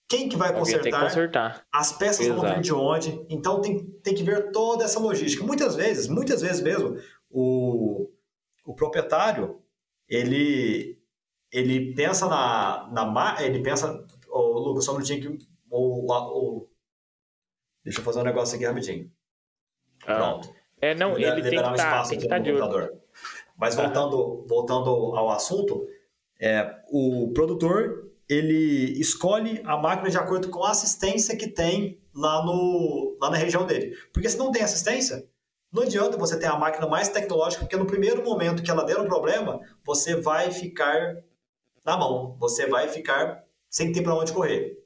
quem 0.09 0.29
que 0.29 0.37
vai 0.37 0.53
consertar? 0.53 1.03
consertar? 1.03 1.67
As 1.73 1.93
peças 1.93 2.27
Exato. 2.27 2.41
vão 2.41 2.55
vir 2.55 2.61
de 2.61 2.73
onde? 2.73 3.27
Então 3.31 3.61
tem, 3.61 3.87
tem 4.03 4.15
que 4.15 4.25
ver 4.25 4.51
toda 4.51 4.85
essa 4.85 4.99
logística. 4.99 5.45
Muitas 5.45 5.77
vezes, 5.77 6.09
muitas 6.09 6.43
vezes 6.43 6.61
mesmo, 6.61 6.97
o, 7.31 8.11
o 8.65 8.75
proprietário, 8.75 9.63
ele, 10.09 11.01
ele 11.53 11.95
pensa 11.95 12.27
na, 12.29 12.89
na 12.93 13.43
ele 13.43 13.63
pensa, 13.63 14.05
o 14.29 14.59
Lucas, 14.59 14.85
só 14.85 14.93
um 14.93 14.95
minutinho 14.95 15.39
que 15.39 15.47
o, 15.71 16.13
o, 16.13 16.69
deixa 17.85 18.01
eu 18.01 18.05
fazer 18.05 18.21
um 18.21 18.25
negócio 18.25 18.57
aqui 18.57 18.67
rapidinho. 18.67 19.11
Ah. 20.07 20.17
Pronto. 20.17 20.61
É, 20.81 20.95
não, 20.95 21.17
ele 21.19 21.43
tem 21.43 21.51
que 21.51 21.59
um 21.59 21.75
estar, 21.75 22.09
tem 22.09 22.19
que 22.19 22.25
estar 22.25 22.39
de 22.39 22.53
olho. 22.53 23.01
Mas 23.57 23.75
voltando, 23.75 24.47
voltando 24.49 24.89
ao 25.15 25.29
assunto, 25.29 25.87
é, 26.41 26.83
o 26.91 27.31
produtor 27.35 28.11
ele 28.27 28.99
escolhe 28.99 29.61
a 29.65 29.77
máquina 29.77 30.09
de 30.09 30.17
acordo 30.17 30.49
com 30.49 30.65
a 30.65 30.71
assistência 30.71 31.37
que 31.37 31.49
tem 31.49 32.01
lá, 32.15 32.45
no, 32.45 33.19
lá 33.21 33.29
na 33.29 33.37
região 33.37 33.67
dele. 33.67 33.95
Porque 34.13 34.29
se 34.29 34.39
não 34.39 34.51
tem 34.51 34.63
assistência, 34.63 35.29
não 35.73 35.83
adianta 35.85 36.17
você 36.17 36.39
ter 36.39 36.47
a 36.47 36.59
máquina 36.59 36.87
mais 36.87 37.09
tecnológica, 37.09 37.65
porque 37.65 37.77
no 37.77 37.87
primeiro 37.87 38.23
momento 38.25 38.63
que 38.63 38.71
ela 38.71 38.85
der 38.85 38.99
um 38.99 39.07
problema, 39.07 39.61
você 39.85 40.17
vai 40.17 40.51
ficar 40.51 41.23
na 41.85 41.97
mão, 41.97 42.37
você 42.39 42.67
vai 42.67 42.89
ficar 42.89 43.45
sem 43.69 43.93
ter 43.93 44.03
para 44.03 44.15
onde 44.15 44.33
correr. 44.33 44.77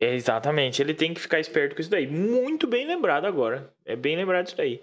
É, 0.00 0.14
exatamente, 0.14 0.80
ele 0.80 0.94
tem 0.94 1.12
que 1.12 1.20
ficar 1.20 1.40
esperto 1.40 1.74
com 1.74 1.80
isso 1.80 1.90
daí. 1.90 2.06
Muito 2.06 2.66
bem 2.66 2.86
lembrado 2.86 3.26
agora. 3.26 3.74
É 3.84 3.96
bem 3.96 4.16
lembrado 4.16 4.46
isso 4.46 4.56
daí. 4.56 4.80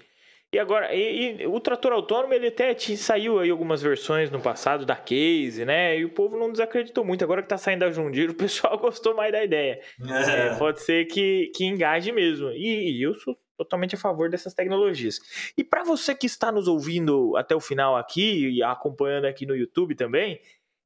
E 0.54 0.60
agora, 0.60 0.94
e, 0.94 1.42
e, 1.42 1.48
o 1.48 1.60
trator 1.60 1.92
autônomo, 1.92 2.34
ele 2.34 2.48
até 2.48 2.74
te, 2.74 2.96
saiu 2.96 3.40
aí 3.40 3.50
algumas 3.50 3.82
versões 3.82 4.30
no 4.30 4.40
passado 4.40 4.86
da 4.86 4.96
Case, 4.96 5.66
né? 5.66 5.98
E 5.98 6.06
o 6.06 6.10
povo 6.10 6.38
não 6.38 6.52
desacreditou 6.52 7.04
muito. 7.04 7.24
Agora 7.24 7.42
que 7.42 7.50
tá 7.50 7.58
saindo 7.58 7.80
da 7.80 7.92
Jundir, 7.92 8.30
o 8.32 8.36
pessoal 8.36 8.78
gostou 8.78 9.16
mais 9.16 9.32
da 9.32 9.44
ideia. 9.44 9.82
É. 10.08 10.48
É, 10.48 10.56
pode 10.56 10.82
ser 10.82 11.06
que, 11.06 11.52
que 11.56 11.66
engaje 11.66 12.12
mesmo. 12.12 12.52
E, 12.52 12.98
e 12.98 13.04
eu 13.04 13.14
sou 13.16 13.36
totalmente 13.58 13.96
a 13.96 13.98
favor 13.98 14.30
dessas 14.30 14.54
tecnologias. 14.54 15.20
E 15.58 15.64
para 15.64 15.84
você 15.84 16.14
que 16.14 16.26
está 16.26 16.52
nos 16.52 16.68
ouvindo 16.68 17.36
até 17.38 17.56
o 17.56 17.60
final 17.60 17.96
aqui 17.96 18.50
e 18.50 18.64
acompanhando 18.64 19.26
aqui 19.26 19.46
no 19.46 19.56
YouTube 19.56 19.96
também, 19.96 20.40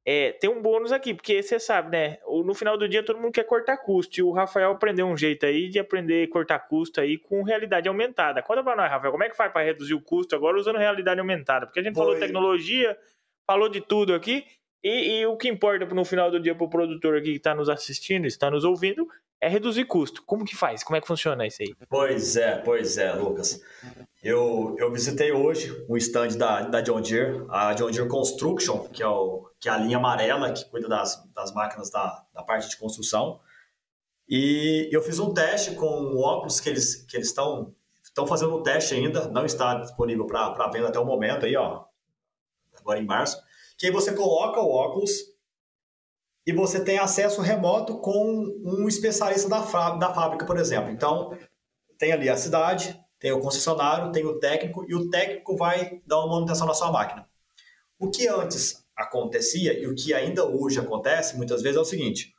é, 0.04 0.32
tem 0.32 0.48
um 0.48 0.62
bônus 0.62 0.92
aqui, 0.92 1.12
porque 1.12 1.42
você 1.42 1.60
sabe, 1.60 1.90
né? 1.90 2.18
No 2.26 2.54
final 2.54 2.76
do 2.78 2.88
dia 2.88 3.02
todo 3.02 3.20
mundo 3.20 3.32
quer 3.32 3.44
cortar 3.44 3.76
custo. 3.76 4.18
E 4.18 4.22
o 4.22 4.32
Rafael 4.32 4.72
aprendeu 4.72 5.06
um 5.06 5.16
jeito 5.16 5.44
aí 5.44 5.68
de 5.68 5.78
aprender 5.78 6.24
a 6.24 6.30
cortar 6.30 6.58
custo 6.60 7.00
aí 7.00 7.18
com 7.18 7.42
realidade 7.42 7.86
aumentada. 7.88 8.42
Conta 8.42 8.64
pra 8.64 8.74
nós, 8.74 8.90
Rafael, 8.90 9.12
como 9.12 9.24
é 9.24 9.28
que 9.28 9.36
faz 9.36 9.52
para 9.52 9.64
reduzir 9.64 9.94
o 9.94 10.00
custo 10.00 10.34
agora 10.34 10.56
usando 10.56 10.78
realidade 10.78 11.20
aumentada? 11.20 11.66
Porque 11.66 11.80
a 11.80 11.82
gente 11.82 11.94
Foi. 11.94 12.04
falou 12.04 12.18
tecnologia, 12.18 12.96
falou 13.46 13.68
de 13.68 13.80
tudo 13.80 14.14
aqui. 14.14 14.44
E, 14.82 15.20
e, 15.20 15.26
o 15.26 15.36
que 15.36 15.48
importa 15.48 15.84
no 15.84 16.04
final 16.06 16.30
do 16.30 16.40
dia 16.40 16.54
para 16.54 16.64
o 16.64 16.70
produtor 16.70 17.18
aqui 17.18 17.32
que 17.32 17.36
está 17.36 17.54
nos 17.54 17.68
assistindo, 17.68 18.26
está 18.26 18.50
nos 18.50 18.64
ouvindo, 18.64 19.06
é 19.40 19.48
reduzir 19.48 19.84
custo. 19.86 20.22
Como 20.24 20.44
que 20.44 20.54
faz? 20.54 20.84
Como 20.84 20.96
é 20.96 21.00
que 21.00 21.06
funciona 21.06 21.46
isso 21.46 21.62
aí? 21.62 21.74
Pois 21.88 22.36
é, 22.36 22.56
pois 22.58 22.98
é, 22.98 23.12
Lucas. 23.12 23.60
Eu, 24.22 24.76
eu 24.78 24.92
visitei 24.92 25.32
hoje 25.32 25.84
o 25.88 25.96
stand 25.96 26.36
da, 26.36 26.60
da 26.62 26.80
John 26.82 27.00
Deere, 27.00 27.46
a 27.48 27.72
John 27.72 27.90
Deere 27.90 28.08
Construction, 28.08 28.88
que 28.88 29.02
é, 29.02 29.06
o, 29.06 29.48
que 29.58 29.68
é 29.68 29.72
a 29.72 29.78
linha 29.78 29.96
amarela 29.96 30.52
que 30.52 30.64
cuida 30.66 30.88
das, 30.88 31.24
das 31.34 31.54
máquinas 31.54 31.90
da, 31.90 32.26
da 32.34 32.42
parte 32.42 32.68
de 32.68 32.76
construção. 32.76 33.40
E 34.28 34.88
eu 34.92 35.02
fiz 35.02 35.18
um 35.18 35.32
teste 35.32 35.74
com 35.74 35.86
o 35.86 36.20
óculos 36.20 36.60
que 36.60 36.68
eles 36.68 36.96
que 36.96 37.16
eles 37.16 37.28
estão 37.28 37.74
estão 38.02 38.26
fazendo 38.26 38.54
o 38.54 38.62
teste 38.62 38.94
ainda, 38.94 39.28
não 39.28 39.46
está 39.46 39.74
disponível 39.74 40.26
para 40.26 40.68
venda 40.68 40.88
até 40.88 40.98
o 40.98 41.04
momento 41.04 41.46
aí, 41.46 41.56
ó. 41.56 41.84
agora 42.76 42.98
em 42.98 43.06
março, 43.06 43.40
que 43.78 43.86
aí 43.86 43.92
você 43.92 44.12
coloca 44.12 44.60
o 44.60 44.70
óculos 44.70 45.12
e 46.46 46.52
você 46.52 46.82
tem 46.82 46.98
acesso 46.98 47.40
remoto 47.40 47.98
com 47.98 48.44
um 48.64 48.88
especialista 48.88 49.48
da, 49.48 49.60
da 49.96 50.14
fábrica, 50.14 50.46
por 50.46 50.56
exemplo. 50.56 50.90
Então, 50.90 51.36
tem 51.98 52.12
ali 52.12 52.28
a 52.28 52.36
cidade, 52.36 52.98
tem 53.18 53.32
o 53.32 53.40
concessionário, 53.40 54.10
tem 54.10 54.24
o 54.24 54.38
técnico, 54.38 54.84
e 54.88 54.94
o 54.94 55.10
técnico 55.10 55.56
vai 55.56 56.00
dar 56.06 56.20
uma 56.20 56.34
manutenção 56.34 56.66
na 56.66 56.74
sua 56.74 56.90
máquina. 56.90 57.28
O 57.98 58.10
que 58.10 58.26
antes 58.26 58.82
acontecia 58.96 59.78
e 59.78 59.86
o 59.86 59.94
que 59.94 60.14
ainda 60.14 60.46
hoje 60.46 60.80
acontece 60.80 61.36
muitas 61.36 61.62
vezes 61.62 61.76
é 61.76 61.80
o 61.80 61.84
seguinte: 61.84 62.34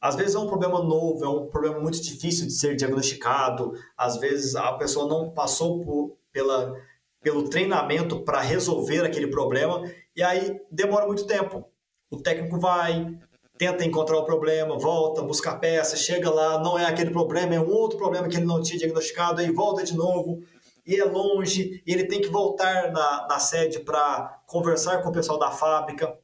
às 0.00 0.14
vezes 0.14 0.34
é 0.34 0.38
um 0.38 0.46
problema 0.46 0.82
novo, 0.82 1.24
é 1.24 1.28
um 1.28 1.46
problema 1.46 1.80
muito 1.80 2.00
difícil 2.00 2.46
de 2.46 2.52
ser 2.52 2.76
diagnosticado, 2.76 3.72
às 3.96 4.18
vezes 4.18 4.54
a 4.54 4.72
pessoa 4.74 5.08
não 5.08 5.30
passou 5.32 5.82
por, 5.82 6.18
pela, 6.30 6.74
pelo 7.22 7.48
treinamento 7.48 8.22
para 8.22 8.40
resolver 8.40 9.04
aquele 9.04 9.28
problema 9.28 9.82
e 10.14 10.22
aí 10.22 10.60
demora 10.70 11.06
muito 11.06 11.26
tempo. 11.26 11.64
O 12.10 12.16
técnico 12.16 12.58
vai, 12.58 13.18
tenta 13.58 13.84
encontrar 13.84 14.18
o 14.18 14.24
problema, 14.24 14.78
volta, 14.78 15.22
busca 15.22 15.50
a 15.50 15.56
peça, 15.56 15.96
chega 15.96 16.30
lá, 16.30 16.58
não 16.62 16.78
é 16.78 16.84
aquele 16.84 17.10
problema, 17.10 17.54
é 17.54 17.60
um 17.60 17.68
outro 17.68 17.98
problema 17.98 18.28
que 18.28 18.36
ele 18.36 18.44
não 18.44 18.62
tinha 18.62 18.78
diagnosticado, 18.78 19.40
aí 19.40 19.50
volta 19.50 19.82
de 19.82 19.96
novo, 19.96 20.42
e 20.86 20.94
é 20.94 21.04
longe, 21.04 21.82
e 21.84 21.92
ele 21.92 22.04
tem 22.04 22.20
que 22.20 22.28
voltar 22.28 22.92
na, 22.92 23.26
na 23.28 23.38
sede 23.38 23.80
para 23.80 24.40
conversar 24.46 25.02
com 25.02 25.08
o 25.08 25.12
pessoal 25.12 25.38
da 25.38 25.50
fábrica, 25.50 26.16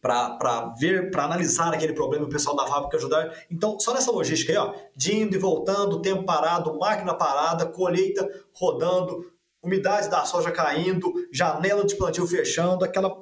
para 0.00 0.74
ver, 0.78 1.10
para 1.10 1.24
analisar 1.24 1.74
aquele 1.74 1.92
problema, 1.92 2.24
o 2.24 2.28
pessoal 2.28 2.56
da 2.56 2.66
fábrica 2.66 2.96
ajudar. 2.96 3.34
Então, 3.50 3.78
só 3.78 3.92
nessa 3.92 4.10
logística 4.10 4.52
aí, 4.52 4.58
ó, 4.58 4.72
de 4.96 5.14
indo 5.14 5.34
e 5.34 5.38
voltando, 5.38 6.00
tempo 6.00 6.24
parado, 6.24 6.78
máquina 6.78 7.12
parada, 7.14 7.66
colheita 7.66 8.26
rodando, 8.54 9.30
umidade 9.62 10.08
da 10.08 10.24
soja 10.24 10.50
caindo, 10.50 11.12
janela 11.30 11.84
de 11.84 11.96
plantio 11.96 12.26
fechando, 12.26 12.84
aquela 12.84 13.14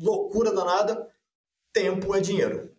loucura 0.00 0.52
danada, 0.52 1.08
tempo 1.72 2.14
é 2.14 2.20
dinheiro. 2.20 2.70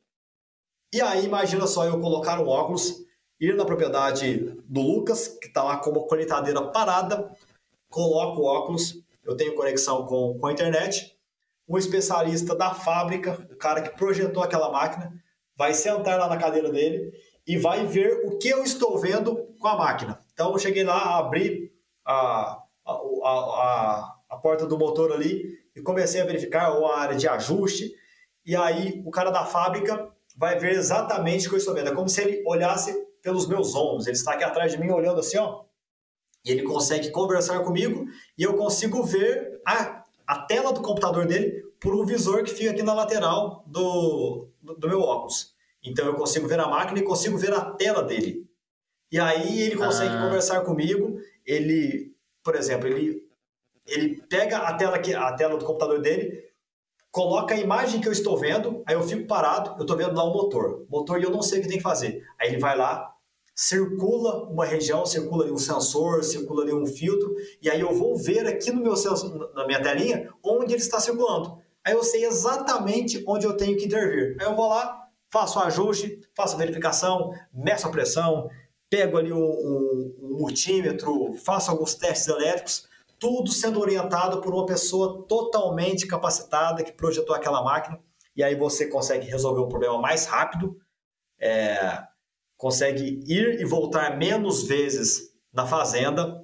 E 0.93 1.01
aí, 1.01 1.25
imagina 1.25 1.65
só 1.67 1.85
eu 1.85 1.99
colocar 1.99 2.39
um 2.39 2.47
óculos, 2.47 3.05
ir 3.39 3.55
na 3.55 3.65
propriedade 3.65 4.55
do 4.65 4.81
Lucas, 4.81 5.27
que 5.27 5.47
está 5.47 5.63
lá 5.63 5.77
com 5.77 5.91
uma 5.91 6.07
colheitadeira 6.07 6.61
parada, 6.71 7.33
coloco 7.89 8.41
o 8.41 8.45
óculos, 8.45 9.01
eu 9.23 9.35
tenho 9.35 9.55
conexão 9.55 10.05
com, 10.05 10.37
com 10.37 10.47
a 10.47 10.51
internet, 10.51 11.17
um 11.67 11.77
especialista 11.77 12.55
da 12.55 12.73
fábrica, 12.73 13.47
o 13.51 13.55
cara 13.55 13.81
que 13.81 13.97
projetou 13.97 14.43
aquela 14.43 14.71
máquina, 14.71 15.13
vai 15.55 15.73
sentar 15.73 16.19
lá 16.19 16.27
na 16.27 16.37
cadeira 16.37 16.69
dele 16.69 17.13
e 17.47 17.57
vai 17.57 17.85
ver 17.85 18.25
o 18.25 18.37
que 18.37 18.49
eu 18.49 18.63
estou 18.63 18.97
vendo 18.97 19.35
com 19.59 19.67
a 19.67 19.77
máquina. 19.77 20.19
Então 20.33 20.51
eu 20.51 20.59
cheguei 20.59 20.83
lá, 20.83 21.17
abri 21.17 21.71
a, 22.05 22.61
a, 22.85 22.91
a, 23.23 24.15
a 24.29 24.37
porta 24.37 24.65
do 24.65 24.77
motor 24.77 25.11
ali 25.11 25.59
e 25.75 25.81
comecei 25.81 26.19
a 26.19 26.25
verificar 26.25 26.71
a 26.71 26.97
área 26.97 27.15
de 27.15 27.27
ajuste. 27.27 27.93
E 28.45 28.55
aí 28.55 29.01
o 29.05 29.11
cara 29.11 29.29
da 29.29 29.45
fábrica 29.45 30.09
vai 30.35 30.57
ver 30.57 30.71
exatamente 30.71 31.47
o 31.47 31.49
que 31.49 31.55
eu 31.55 31.59
estou 31.59 31.73
vendo. 31.73 31.89
É 31.89 31.95
como 31.95 32.09
se 32.09 32.21
ele 32.21 32.43
olhasse 32.45 32.93
pelos 33.21 33.47
meus 33.47 33.75
ombros. 33.75 34.07
Ele 34.07 34.15
está 34.15 34.33
aqui 34.33 34.43
atrás 34.43 34.71
de 34.71 34.79
mim 34.79 34.89
olhando 34.89 35.19
assim, 35.19 35.37
ó. 35.37 35.63
E 36.43 36.51
ele 36.51 36.63
consegue 36.63 37.11
conversar 37.11 37.59
comigo 37.59 38.05
e 38.37 38.41
eu 38.43 38.55
consigo 38.55 39.03
ver 39.03 39.61
a 39.65 40.01
a 40.31 40.37
tela 40.39 40.71
do 40.71 40.81
computador 40.81 41.25
dele 41.25 41.61
por 41.77 41.93
um 41.93 42.05
visor 42.05 42.41
que 42.43 42.53
fica 42.53 42.71
aqui 42.71 42.81
na 42.81 42.93
lateral 42.93 43.65
do, 43.67 44.47
do, 44.61 44.75
do 44.75 44.87
meu 44.87 45.01
óculos. 45.01 45.53
Então 45.83 46.05
eu 46.05 46.13
consigo 46.13 46.47
ver 46.47 46.57
a 46.57 46.67
máquina 46.67 46.99
e 46.99 47.03
consigo 47.03 47.37
ver 47.37 47.53
a 47.53 47.59
tela 47.59 48.01
dele. 48.01 48.49
E 49.11 49.19
aí 49.19 49.61
ele 49.61 49.75
consegue 49.75 50.15
ah. 50.15 50.21
conversar 50.21 50.61
comigo. 50.61 51.19
Ele, 51.45 52.15
por 52.41 52.55
exemplo, 52.55 52.87
ele, 52.87 53.27
ele 53.85 54.21
pega 54.29 54.59
a 54.59 54.73
tela, 54.73 54.95
aqui, 54.95 55.13
a 55.13 55.33
tela 55.33 55.57
do 55.57 55.65
computador 55.65 55.99
dele, 55.99 56.41
coloca 57.11 57.53
a 57.53 57.59
imagem 57.59 57.99
que 57.99 58.07
eu 58.07 58.11
estou 58.11 58.37
vendo, 58.37 58.81
aí 58.87 58.95
eu 58.95 59.03
fico 59.03 59.27
parado, 59.27 59.75
eu 59.77 59.81
estou 59.81 59.97
vendo 59.97 60.15
lá 60.15 60.23
o 60.23 60.33
motor. 60.33 60.85
Motor 60.89 61.19
e 61.19 61.23
eu 61.23 61.29
não 61.29 61.41
sei 61.41 61.59
o 61.59 61.61
que 61.61 61.67
tem 61.67 61.77
que 61.77 61.83
fazer. 61.83 62.23
Aí 62.39 62.49
ele 62.49 62.59
vai 62.59 62.75
lá, 62.77 63.13
circula 63.53 64.49
uma 64.49 64.65
região, 64.65 65.05
circula 65.05 65.43
ali 65.43 65.51
um 65.51 65.57
sensor, 65.57 66.23
circula 66.23 66.63
ali 66.63 66.73
um 66.73 66.85
filtro, 66.85 67.35
e 67.61 67.69
aí 67.69 67.81
eu 67.81 67.93
vou 67.93 68.15
ver 68.15 68.47
aqui 68.47 68.71
no 68.71 68.81
meu 68.81 68.93
na 69.53 69.67
minha 69.67 69.81
telinha 69.81 70.33
onde 70.43 70.73
ele 70.73 70.81
está 70.81 70.99
circulando. 70.99 71.61
Aí 71.83 71.93
eu 71.93 72.03
sei 72.03 72.25
exatamente 72.25 73.23
onde 73.27 73.45
eu 73.45 73.57
tenho 73.57 73.77
que 73.77 73.85
intervir. 73.85 74.37
Aí 74.39 74.45
eu 74.45 74.55
vou 74.55 74.69
lá, 74.69 75.07
faço 75.29 75.59
o 75.59 75.63
ajuste, 75.63 76.19
faço 76.33 76.55
a 76.55 76.59
verificação, 76.59 77.31
meço 77.53 77.87
a 77.87 77.91
pressão, 77.91 78.47
pego 78.89 79.17
ali 79.17 79.33
um, 79.33 79.37
um, 79.37 80.15
um 80.21 80.37
multímetro, 80.37 81.33
faço 81.43 81.71
alguns 81.71 81.95
testes 81.95 82.27
elétricos, 82.27 82.87
tudo 83.21 83.51
sendo 83.51 83.79
orientado 83.79 84.41
por 84.41 84.51
uma 84.51 84.65
pessoa 84.65 85.27
totalmente 85.27 86.07
capacitada 86.07 86.83
que 86.83 86.91
projetou 86.91 87.35
aquela 87.35 87.63
máquina, 87.63 87.99
e 88.35 88.43
aí 88.43 88.55
você 88.55 88.87
consegue 88.87 89.27
resolver 89.27 89.61
o 89.61 89.67
problema 89.67 90.01
mais 90.01 90.25
rápido, 90.25 90.75
é, 91.39 92.01
consegue 92.57 93.19
ir 93.27 93.61
e 93.61 93.63
voltar 93.63 94.17
menos 94.17 94.63
vezes 94.63 95.35
na 95.53 95.67
fazenda, 95.67 96.43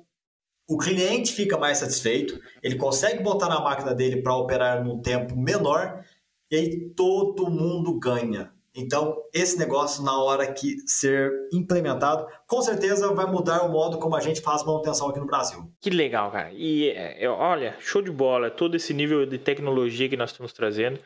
o 0.69 0.78
cliente 0.78 1.34
fica 1.34 1.57
mais 1.57 1.80
satisfeito, 1.80 2.39
ele 2.61 2.75
consegue 2.75 3.23
botar 3.23 3.49
na 3.49 3.59
máquina 3.59 3.95
dele 3.95 4.21
para 4.21 4.36
operar 4.36 4.84
num 4.84 5.01
tempo 5.01 5.36
menor 5.36 6.05
e 6.51 6.55
aí 6.57 6.89
todo 6.91 7.49
mundo 7.49 7.97
ganha. 7.97 8.53
Então, 8.78 9.15
esse 9.34 9.57
negócio, 9.57 10.03
na 10.03 10.21
hora 10.21 10.53
que 10.53 10.78
ser 10.86 11.32
implementado, 11.51 12.28
com 12.47 12.61
certeza 12.61 13.13
vai 13.13 13.25
mudar 13.25 13.63
o 13.63 13.71
modo 13.71 13.97
como 13.97 14.15
a 14.15 14.21
gente 14.21 14.39
faz 14.41 14.63
manutenção 14.63 15.09
aqui 15.09 15.19
no 15.19 15.25
Brasil. 15.25 15.59
Que 15.82 15.89
legal, 15.89 16.32
cara. 16.32 16.51
E 16.53 16.89
é, 16.91 17.28
olha, 17.28 17.75
show 17.80 18.01
de 18.01 18.11
bola, 18.11 18.51
todo 18.51 18.75
esse 18.75 18.93
nível 18.93 19.25
de 19.25 19.38
tecnologia 19.38 20.07
que 20.07 20.17
nós 20.17 20.32
estamos 20.32 20.53
trazendo. 20.53 20.99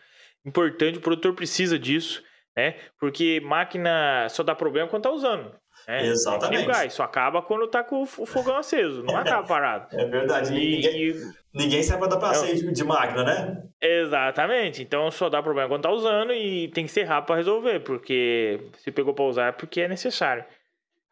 Importante, 0.45 0.97
o 0.97 1.01
produtor 1.01 1.33
precisa 1.33 1.79
disso 1.79 2.21
né? 2.55 2.75
Porque 2.99 3.39
máquina 3.41 4.27
só 4.29 4.43
dá 4.43 4.55
problema 4.55 4.87
quando 4.89 5.03
tá 5.03 5.11
usando. 5.11 5.55
Né? 5.87 6.07
Exatamente. 6.07 6.65
gás, 6.65 6.93
só 6.93 7.03
acaba 7.03 7.41
quando 7.41 7.67
tá 7.67 7.83
com 7.83 8.01
o 8.01 8.05
fogão 8.05 8.57
aceso, 8.57 9.03
não 9.03 9.17
acaba 9.17 9.47
parado. 9.47 9.87
É 9.91 10.05
verdade. 10.05 10.53
E, 10.53 10.75
ninguém, 10.75 11.13
ninguém 11.53 11.83
sabe 11.83 12.07
dar 12.07 12.17
passeio 12.17 12.69
é, 12.69 12.71
de 12.71 12.83
máquina, 12.83 13.23
né? 13.23 13.63
Exatamente. 13.81 14.81
Então 14.81 15.09
só 15.11 15.29
dá 15.29 15.41
problema 15.41 15.69
quando 15.69 15.83
tá 15.83 15.91
usando 15.91 16.33
e 16.33 16.67
tem 16.69 16.85
que 16.85 16.91
ser 16.91 17.03
rápido 17.03 17.27
para 17.27 17.35
resolver, 17.37 17.79
porque 17.81 18.59
se 18.77 18.91
pegou 18.91 19.13
para 19.13 19.25
usar 19.25 19.47
é 19.47 19.51
porque 19.51 19.81
é 19.81 19.87
necessário. 19.87 20.45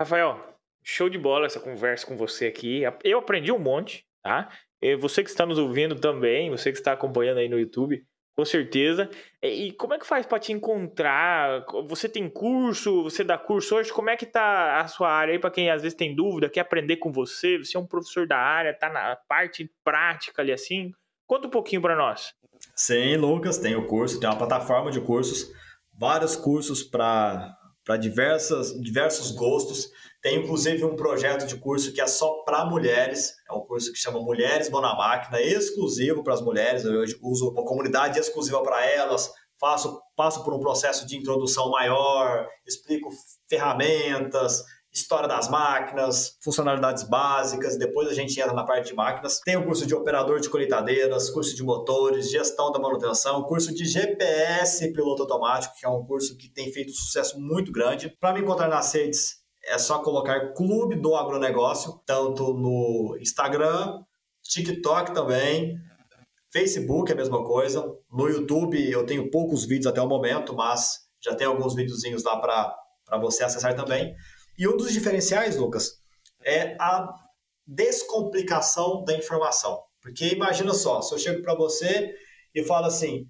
Rafael, 0.01 0.39
show 0.83 1.09
de 1.09 1.17
bola 1.17 1.45
essa 1.45 1.59
conversa 1.59 2.05
com 2.05 2.15
você 2.15 2.47
aqui. 2.47 2.83
Eu 3.03 3.19
aprendi 3.19 3.51
um 3.51 3.59
monte, 3.59 4.05
tá? 4.23 4.49
E 4.81 4.95
você 4.95 5.23
que 5.23 5.29
está 5.29 5.45
nos 5.45 5.57
ouvindo 5.57 5.95
também, 5.95 6.49
você 6.49 6.71
que 6.71 6.77
está 6.77 6.93
acompanhando 6.93 7.39
aí 7.39 7.49
no 7.49 7.59
YouTube, 7.59 8.01
com 8.39 8.45
certeza. 8.45 9.09
E 9.43 9.73
como 9.73 9.93
é 9.93 9.99
que 9.99 10.07
faz 10.07 10.25
para 10.25 10.39
te 10.39 10.53
encontrar? 10.53 11.65
Você 11.89 12.07
tem 12.07 12.29
curso? 12.29 13.03
Você 13.03 13.21
dá 13.21 13.37
curso 13.37 13.75
hoje? 13.75 13.91
Como 13.91 14.09
é 14.09 14.15
que 14.15 14.25
tá 14.25 14.79
a 14.79 14.87
sua 14.87 15.11
área 15.11 15.33
aí 15.33 15.39
para 15.39 15.51
quem 15.51 15.69
às 15.69 15.81
vezes 15.81 15.97
tem 15.97 16.15
dúvida, 16.15 16.49
quer 16.49 16.61
aprender 16.61 16.95
com 16.97 17.11
você? 17.11 17.57
Você 17.57 17.75
é 17.75 17.79
um 17.81 17.85
professor 17.85 18.25
da 18.25 18.37
área, 18.37 18.73
tá 18.73 18.89
na 18.89 19.17
parte 19.27 19.69
prática 19.83 20.41
ali 20.41 20.53
assim? 20.53 20.93
Conta 21.27 21.47
um 21.47 21.51
pouquinho 21.51 21.81
para 21.81 21.97
nós. 21.97 22.33
Sim, 22.73 23.17
Lucas, 23.17 23.57
tem 23.57 23.75
o 23.75 23.85
curso, 23.85 24.21
tem 24.21 24.29
uma 24.29 24.37
plataforma 24.37 24.89
de 24.89 25.01
cursos, 25.01 25.51
vários 25.99 26.37
cursos 26.37 26.81
para 26.81 27.53
diversos 27.97 29.31
gostos. 29.31 29.89
Tem 30.21 30.37
inclusive 30.37 30.83
um 30.83 30.95
projeto 30.95 31.47
de 31.47 31.55
curso 31.55 31.93
que 31.93 32.01
é 32.01 32.07
só 32.07 32.43
para 32.43 32.65
mulheres, 32.65 33.35
é 33.49 33.53
um 33.53 33.61
curso 33.61 33.91
que 33.93 33.97
chama 33.97 34.19
Mulheres 34.19 34.69
Mão 34.69 34.81
na 34.81 34.93
Máquina, 34.93 35.41
exclusivo 35.41 36.23
para 36.23 36.33
as 36.33 36.41
mulheres. 36.41 36.83
Eu 36.83 37.03
uso 37.21 37.49
uma 37.49 37.63
comunidade 37.63 38.19
exclusiva 38.19 38.61
para 38.61 38.85
elas, 38.85 39.31
faço, 39.59 40.01
passo 40.17 40.43
por 40.43 40.53
um 40.53 40.59
processo 40.59 41.07
de 41.07 41.15
introdução 41.15 41.69
maior, 41.71 42.47
explico 42.67 43.09
ferramentas, 43.49 44.61
história 45.01 45.27
das 45.27 45.49
máquinas, 45.49 46.37
funcionalidades 46.43 47.03
básicas, 47.03 47.77
depois 47.77 48.07
a 48.07 48.13
gente 48.13 48.39
entra 48.39 48.53
na 48.53 48.63
parte 48.63 48.87
de 48.87 48.95
máquinas. 48.95 49.39
Tem 49.39 49.57
o 49.57 49.65
curso 49.65 49.85
de 49.85 49.95
operador 49.95 50.39
de 50.39 50.49
colheitadeiras, 50.49 51.29
curso 51.29 51.55
de 51.55 51.63
motores, 51.63 52.29
gestão 52.29 52.71
da 52.71 52.79
manutenção, 52.79 53.43
curso 53.43 53.73
de 53.73 53.85
GPS 53.85 54.91
piloto 54.93 55.23
automático, 55.23 55.75
que 55.77 55.85
é 55.85 55.89
um 55.89 56.03
curso 56.05 56.37
que 56.37 56.49
tem 56.49 56.71
feito 56.71 56.91
sucesso 56.91 57.39
muito 57.39 57.71
grande. 57.71 58.15
Para 58.19 58.33
me 58.33 58.41
encontrar 58.41 58.67
nas 58.67 58.93
redes, 58.93 59.37
é 59.63 59.77
só 59.77 59.99
colocar 59.99 60.53
Clube 60.53 60.95
do 60.95 61.15
Agronegócio, 61.15 62.01
tanto 62.05 62.53
no 62.53 63.17
Instagram, 63.19 63.99
TikTok 64.43 65.13
também, 65.13 65.77
Facebook 66.51 67.11
é 67.11 67.13
a 67.13 67.17
mesma 67.17 67.43
coisa. 67.43 67.85
No 68.11 68.27
YouTube 68.27 68.89
eu 68.89 69.05
tenho 69.05 69.29
poucos 69.29 69.65
vídeos 69.65 69.87
até 69.87 70.01
o 70.01 70.07
momento, 70.07 70.55
mas 70.55 70.97
já 71.23 71.35
tem 71.35 71.45
alguns 71.45 71.75
videozinhos 71.75 72.23
lá 72.23 72.39
para 72.39 73.19
você 73.19 73.43
acessar 73.43 73.75
também. 73.75 74.15
E 74.59 74.67
um 74.67 74.75
dos 74.75 74.91
diferenciais, 74.91 75.55
Lucas, 75.55 75.93
é 76.43 76.75
a 76.77 77.15
descomplicação 77.65 79.05
da 79.05 79.15
informação. 79.15 79.81
Porque 80.01 80.33
imagina 80.33 80.73
só, 80.73 81.01
se 81.01 81.13
eu 81.13 81.17
chego 81.17 81.41
para 81.41 81.55
você 81.55 82.13
e 82.53 82.61
falo 82.63 82.87
assim, 82.87 83.25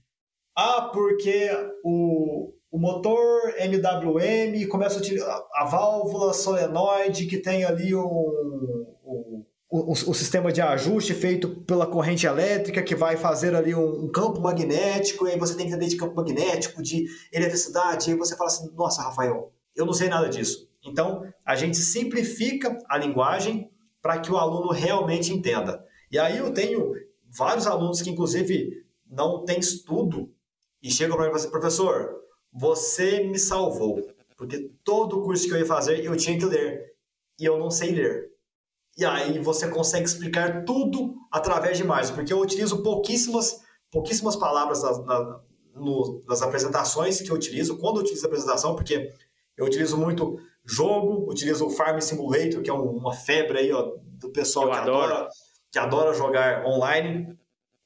ah, 0.58 0.90
porque 0.92 1.50
o, 1.84 2.52
o 2.72 2.80
motor 2.80 3.54
MWM 3.60 4.68
começa 4.70 5.00
a 5.00 5.62
a 5.62 5.66
válvula 5.66 6.34
solenoide 6.34 7.28
que 7.28 7.38
tem 7.38 7.64
ali 7.64 7.94
um, 7.94 8.02
um, 8.02 9.46
o, 9.70 9.92
o, 9.92 10.14
sistema 10.14 10.52
de 10.52 10.62
ajuste 10.62 11.14
feito 11.14 11.62
pela 11.62 11.86
corrente 11.86 12.26
elétrica 12.26 12.82
que 12.82 12.96
vai 12.96 13.18
fazer 13.18 13.56
ali 13.56 13.76
um, 13.76 14.06
um, 14.06 14.12
campo 14.12 14.42
magnético, 14.42 15.28
e 15.28 15.32
aí 15.32 15.40
você 15.40 15.56
tem 15.56 15.68
que 15.68 15.74
entender 15.74 15.90
de 15.90 15.98
campo 15.98 16.16
magnético, 16.16 16.82
de 16.82 17.06
eletricidade, 17.32 18.10
e 18.10 18.14
aí 18.14 18.18
você 18.18 18.36
fala 18.36 18.50
assim, 18.50 18.72
nossa, 18.74 19.04
Rafael, 19.04 19.54
eu 19.76 19.86
não 19.86 19.94
sei 19.94 20.10
nada 20.10 20.28
disso. 20.28 20.69
Então, 20.84 21.24
a 21.46 21.56
gente 21.56 21.78
simplifica 21.78 22.78
a 22.88 22.98
linguagem 22.98 23.70
para 24.02 24.20
que 24.20 24.32
o 24.32 24.38
aluno 24.38 24.72
realmente 24.72 25.34
entenda. 25.34 25.84
E 26.12 26.18
aí 26.18 26.38
eu 26.38 26.54
tenho 26.54 26.94
vários 27.30 27.68
alunos 27.68 28.02
que, 28.02 28.10
inclusive, 28.10 28.86
não 29.10 29.44
têm 29.44 29.60
estudo 29.60 30.34
e 30.82 30.90
chegam 30.90 31.16
para 31.16 31.26
mim 31.26 31.32
e 31.32 31.34
falam 31.34 31.44
assim, 31.44 31.52
professor, 31.52 32.16
você 32.52 33.24
me 33.24 33.38
salvou, 33.38 34.02
porque 34.38 34.72
todo 34.84 35.22
curso 35.22 35.46
que 35.46 35.54
eu 35.54 35.60
ia 35.60 35.66
fazer 35.66 36.04
eu 36.04 36.16
tinha 36.16 36.38
que 36.38 36.46
ler, 36.46 36.94
e 37.40 37.46
eu 37.46 37.58
não 37.58 37.70
sei 37.70 37.92
ler. 37.92 38.30
E 38.98 39.06
aí 39.06 39.40
você 39.40 39.70
consegue 39.70 40.06
explicar 40.06 40.66
tudo 40.66 41.16
através 41.32 41.78
de 41.78 41.84
imagens, 41.84 42.12
porque 42.12 42.34
eu 42.34 42.40
utilizo 42.40 42.82
pouquíssimas, 42.82 43.62
pouquíssimas 43.92 44.36
palavras 44.36 44.84
nas, 44.84 45.06
na, 45.06 45.42
no, 45.76 46.24
nas 46.28 46.42
apresentações 46.42 47.22
que 47.22 47.30
eu 47.30 47.36
utilizo, 47.36 47.78
quando 47.78 47.98
eu 47.98 48.04
utilizo 48.04 48.26
a 48.26 48.28
apresentação, 48.28 48.76
porque 48.76 49.14
eu 49.56 49.66
utilizo 49.66 49.98
muito 49.98 50.40
jogo, 50.66 51.30
utilizo 51.30 51.66
o 51.66 51.70
Farm 51.70 51.99
Simulator, 51.99 52.62
que 52.62 52.70
é 52.70 52.74
uma 52.74 53.14
febre 53.14 53.60
aí 53.60 53.72
ó, 53.72 53.93
do 54.20 54.30
pessoal 54.32 54.70
que 54.70 54.78
adora, 54.78 55.28
que 55.72 55.80
adora 55.80 56.14
jogar 56.14 56.66
online. 56.66 57.38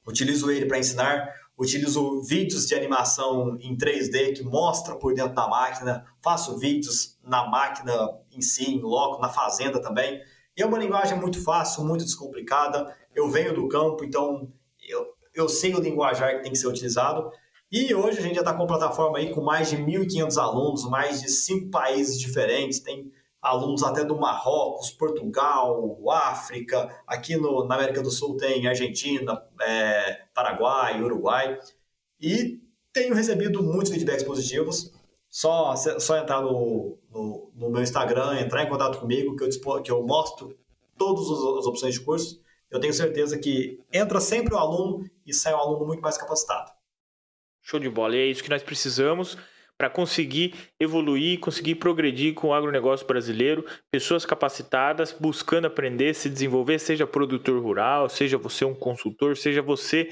Utilizo 0.06 0.50
ele 0.50 0.66
para 0.66 0.78
ensinar, 0.78 1.32
utilizo 1.58 2.20
vídeos 2.22 2.66
de 2.66 2.74
animação 2.74 3.56
em 3.60 3.76
3D 3.76 4.36
que 4.36 4.42
mostra 4.42 4.96
por 4.96 5.14
dentro 5.14 5.34
da 5.34 5.48
máquina, 5.48 6.04
faço 6.22 6.58
vídeos 6.58 7.18
na 7.22 7.46
máquina 7.46 7.92
em 8.30 8.42
si, 8.42 8.70
em 8.70 8.82
loco, 8.82 9.20
na 9.20 9.28
fazenda 9.28 9.80
também. 9.80 10.20
E 10.56 10.62
é 10.62 10.66
uma 10.66 10.78
linguagem 10.78 11.18
muito 11.18 11.42
fácil, 11.42 11.84
muito 11.84 12.04
descomplicada. 12.04 12.94
Eu 13.14 13.30
venho 13.30 13.54
do 13.54 13.66
campo, 13.66 14.04
então 14.04 14.52
eu, 14.88 15.06
eu 15.34 15.48
sei 15.48 15.74
o 15.74 15.80
linguajar 15.80 16.36
que 16.36 16.42
tem 16.42 16.52
que 16.52 16.58
ser 16.58 16.68
utilizado. 16.68 17.30
E 17.70 17.94
hoje 17.94 18.18
a 18.18 18.22
gente 18.22 18.34
já 18.34 18.40
está 18.40 18.52
com 18.52 18.60
uma 18.60 18.68
plataforma 18.68 19.18
aí 19.18 19.32
com 19.32 19.40
mais 19.40 19.70
de 19.70 19.76
1.500 19.76 20.36
alunos, 20.36 20.88
mais 20.88 21.20
de 21.20 21.28
cinco 21.28 21.70
países 21.70 22.18
diferentes. 22.18 22.80
Tem 22.80 23.10
alunos 23.42 23.82
até 23.82 24.04
do 24.04 24.16
Marrocos, 24.16 24.90
Portugal, 24.90 25.96
África. 26.10 27.02
Aqui 27.06 27.36
no, 27.36 27.66
na 27.66 27.74
América 27.74 28.02
do 28.02 28.10
Sul 28.10 28.36
tem 28.36 28.66
Argentina, 28.66 29.42
é, 29.60 30.22
Paraguai, 30.34 31.02
Uruguai. 31.02 31.58
E 32.20 32.60
tenho 32.92 33.14
recebido 33.14 33.62
muitos 33.62 33.90
feedbacks 33.90 34.22
positivos. 34.22 34.92
Só, 35.28 35.74
só 35.74 36.16
entrar 36.16 36.40
no, 36.42 36.96
no, 37.10 37.50
no, 37.56 37.68
meu 37.68 37.82
Instagram, 37.82 38.38
entrar 38.38 38.62
em 38.62 38.68
contato 38.68 39.00
comigo, 39.00 39.34
que 39.34 39.42
eu, 39.42 39.82
que 39.82 39.90
eu 39.90 40.06
mostro 40.06 40.56
todas 40.96 41.24
as 41.28 41.66
opções 41.66 41.94
de 41.94 42.00
cursos. 42.00 42.40
Eu 42.70 42.78
tenho 42.78 42.94
certeza 42.94 43.36
que 43.36 43.80
entra 43.92 44.20
sempre 44.20 44.54
o 44.54 44.58
aluno 44.58 45.04
e 45.26 45.34
sai 45.34 45.52
um 45.52 45.58
aluno 45.58 45.86
muito 45.86 46.00
mais 46.00 46.16
capacitado. 46.16 46.70
Show 47.64 47.80
de 47.80 47.88
bola. 47.88 48.14
E 48.14 48.20
é 48.20 48.26
isso 48.26 48.42
que 48.42 48.50
nós 48.50 48.62
precisamos 48.62 49.36
para 49.76 49.90
conseguir 49.90 50.54
evoluir, 50.78 51.40
conseguir 51.40 51.74
progredir 51.76 52.34
com 52.34 52.48
o 52.48 52.54
agronegócio 52.54 53.06
brasileiro, 53.06 53.64
pessoas 53.90 54.24
capacitadas, 54.24 55.12
buscando 55.12 55.66
aprender, 55.66 56.14
se 56.14 56.30
desenvolver, 56.30 56.78
seja 56.78 57.06
produtor 57.06 57.60
rural, 57.60 58.08
seja 58.08 58.38
você 58.38 58.64
um 58.64 58.74
consultor, 58.74 59.36
seja 59.36 59.60
você 59.60 60.08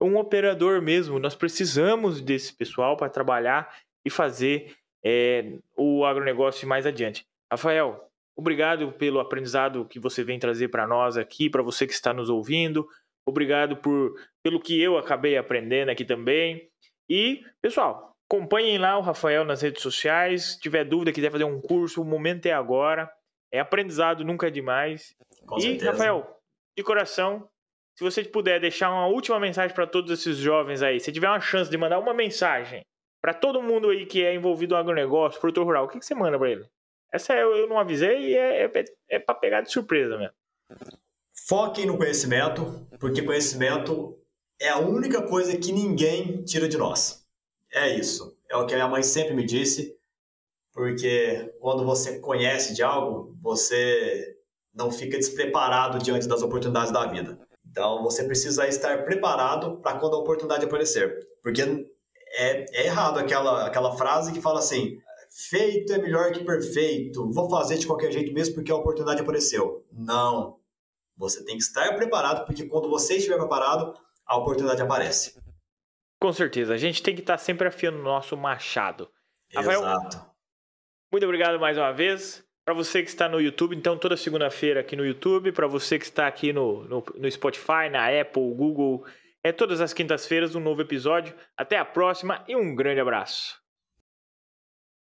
um 0.00 0.16
operador 0.16 0.82
mesmo. 0.82 1.18
Nós 1.18 1.34
precisamos 1.34 2.20
desse 2.20 2.52
pessoal 2.52 2.96
para 2.96 3.08
trabalhar 3.08 3.74
e 4.04 4.10
fazer 4.10 4.76
é, 5.02 5.52
o 5.76 6.04
agronegócio 6.04 6.68
mais 6.68 6.84
adiante. 6.84 7.26
Rafael, 7.50 8.10
obrigado 8.36 8.92
pelo 8.92 9.18
aprendizado 9.18 9.86
que 9.86 9.98
você 9.98 10.22
vem 10.22 10.38
trazer 10.38 10.68
para 10.68 10.86
nós 10.86 11.16
aqui, 11.16 11.48
para 11.48 11.62
você 11.62 11.86
que 11.86 11.92
está 11.94 12.12
nos 12.12 12.28
ouvindo. 12.28 12.86
Obrigado 13.24 13.76
por 13.76 14.14
pelo 14.42 14.60
que 14.60 14.80
eu 14.80 14.98
acabei 14.98 15.36
aprendendo 15.36 15.88
aqui 15.88 16.04
também. 16.04 16.68
E, 17.08 17.44
pessoal, 17.62 18.16
acompanhem 18.28 18.78
lá 18.78 18.98
o 18.98 19.02
Rafael 19.02 19.44
nas 19.44 19.62
redes 19.62 19.82
sociais. 19.82 20.52
Se 20.52 20.60
tiver 20.60 20.84
dúvida, 20.84 21.12
quiser 21.12 21.30
fazer 21.30 21.44
um 21.44 21.60
curso, 21.60 22.02
o 22.02 22.04
momento 22.04 22.46
é 22.46 22.52
agora. 22.52 23.10
É 23.52 23.60
aprendizado, 23.60 24.24
nunca 24.24 24.48
é 24.48 24.50
demais. 24.50 25.14
Com 25.46 25.58
e, 25.58 25.62
certeza. 25.62 25.92
Rafael, 25.92 26.36
de 26.76 26.82
coração, 26.82 27.48
se 27.96 28.04
você 28.04 28.22
puder 28.24 28.60
deixar 28.60 28.90
uma 28.90 29.06
última 29.06 29.40
mensagem 29.40 29.74
para 29.74 29.86
todos 29.86 30.10
esses 30.10 30.36
jovens 30.36 30.82
aí, 30.82 31.00
se 31.00 31.12
tiver 31.12 31.28
uma 31.28 31.40
chance 31.40 31.70
de 31.70 31.78
mandar 31.78 31.98
uma 31.98 32.12
mensagem 32.12 32.82
para 33.22 33.32
todo 33.32 33.62
mundo 33.62 33.88
aí 33.90 34.04
que 34.04 34.24
é 34.24 34.34
envolvido 34.34 34.74
no 34.74 34.80
agronegócio, 34.80 35.40
produtor 35.40 35.64
rural, 35.64 35.84
o 35.86 35.88
que, 35.88 35.98
que 35.98 36.04
você 36.04 36.14
manda 36.14 36.38
para 36.38 36.50
ele? 36.50 36.66
Essa 37.12 37.34
eu, 37.34 37.56
eu 37.56 37.68
não 37.68 37.78
avisei 37.78 38.18
e 38.18 38.34
é, 38.36 38.64
é, 38.64 38.84
é 39.10 39.18
para 39.18 39.34
pegar 39.34 39.62
de 39.62 39.72
surpresa 39.72 40.18
mesmo. 40.18 40.34
Foquem 41.48 41.86
no 41.86 41.96
conhecimento, 41.96 42.86
porque 42.98 43.22
conhecimento 43.22 44.18
é 44.60 44.68
a 44.68 44.78
única 44.78 45.22
coisa 45.22 45.56
que 45.56 45.72
ninguém 45.72 46.42
tira 46.44 46.68
de 46.68 46.76
nós. 46.76 47.24
É 47.72 47.94
isso. 47.94 48.36
É 48.50 48.56
o 48.56 48.66
que 48.66 48.74
a 48.74 48.76
minha 48.76 48.88
mãe 48.88 49.02
sempre 49.02 49.34
me 49.34 49.44
disse, 49.44 49.96
porque 50.72 51.52
quando 51.60 51.84
você 51.84 52.18
conhece 52.20 52.74
de 52.74 52.82
algo, 52.82 53.36
você 53.42 54.36
não 54.74 54.90
fica 54.90 55.16
despreparado 55.16 55.98
diante 55.98 56.28
das 56.28 56.42
oportunidades 56.42 56.92
da 56.92 57.06
vida. 57.06 57.38
Então 57.68 58.02
você 58.02 58.24
precisa 58.24 58.66
estar 58.68 59.04
preparado 59.04 59.78
para 59.80 59.98
quando 59.98 60.14
a 60.14 60.18
oportunidade 60.18 60.64
aparecer. 60.64 61.18
Porque 61.42 61.62
é, 61.62 62.64
é 62.72 62.86
errado 62.86 63.18
aquela, 63.18 63.66
aquela 63.66 63.96
frase 63.96 64.32
que 64.32 64.40
fala 64.40 64.60
assim: 64.60 64.98
feito 65.30 65.92
é 65.92 65.98
melhor 65.98 66.32
que 66.32 66.44
perfeito, 66.44 67.30
vou 67.30 67.50
fazer 67.50 67.78
de 67.78 67.86
qualquer 67.86 68.10
jeito 68.12 68.32
mesmo 68.32 68.54
porque 68.54 68.72
a 68.72 68.76
oportunidade 68.76 69.20
apareceu. 69.20 69.84
Não. 69.92 70.58
Você 71.16 71.42
tem 71.44 71.56
que 71.56 71.62
estar 71.62 71.96
preparado, 71.96 72.44
porque 72.44 72.66
quando 72.66 72.90
você 72.90 73.16
estiver 73.16 73.38
preparado, 73.38 73.94
a 74.26 74.36
oportunidade 74.36 74.82
aparece. 74.82 75.40
Com 76.20 76.32
certeza. 76.32 76.74
A 76.74 76.76
gente 76.76 77.02
tem 77.02 77.14
que 77.14 77.20
estar 77.20 77.38
sempre 77.38 77.68
afiando 77.68 77.98
o 77.98 78.02
nosso 78.02 78.36
machado. 78.36 79.08
Exato. 79.50 79.68
Rafael, 79.68 80.36
muito 81.12 81.24
obrigado 81.24 81.60
mais 81.60 81.78
uma 81.78 81.92
vez. 81.92 82.44
Para 82.64 82.74
você 82.74 83.00
que 83.02 83.08
está 83.08 83.28
no 83.28 83.40
YouTube, 83.40 83.76
então 83.76 83.96
toda 83.96 84.16
segunda-feira 84.16 84.80
aqui 84.80 84.96
no 84.96 85.06
YouTube. 85.06 85.52
Para 85.52 85.68
você 85.68 85.98
que 85.98 86.04
está 86.04 86.26
aqui 86.26 86.52
no, 86.52 86.82
no, 86.84 87.04
no 87.14 87.30
Spotify, 87.30 87.88
na 87.90 88.08
Apple, 88.08 88.54
Google 88.54 89.06
é 89.44 89.52
todas 89.52 89.80
as 89.80 89.92
quintas-feiras 89.92 90.56
um 90.56 90.60
novo 90.60 90.82
episódio. 90.82 91.32
Até 91.56 91.78
a 91.78 91.84
próxima 91.84 92.44
e 92.48 92.56
um 92.56 92.74
grande 92.74 93.00
abraço. 93.00 93.65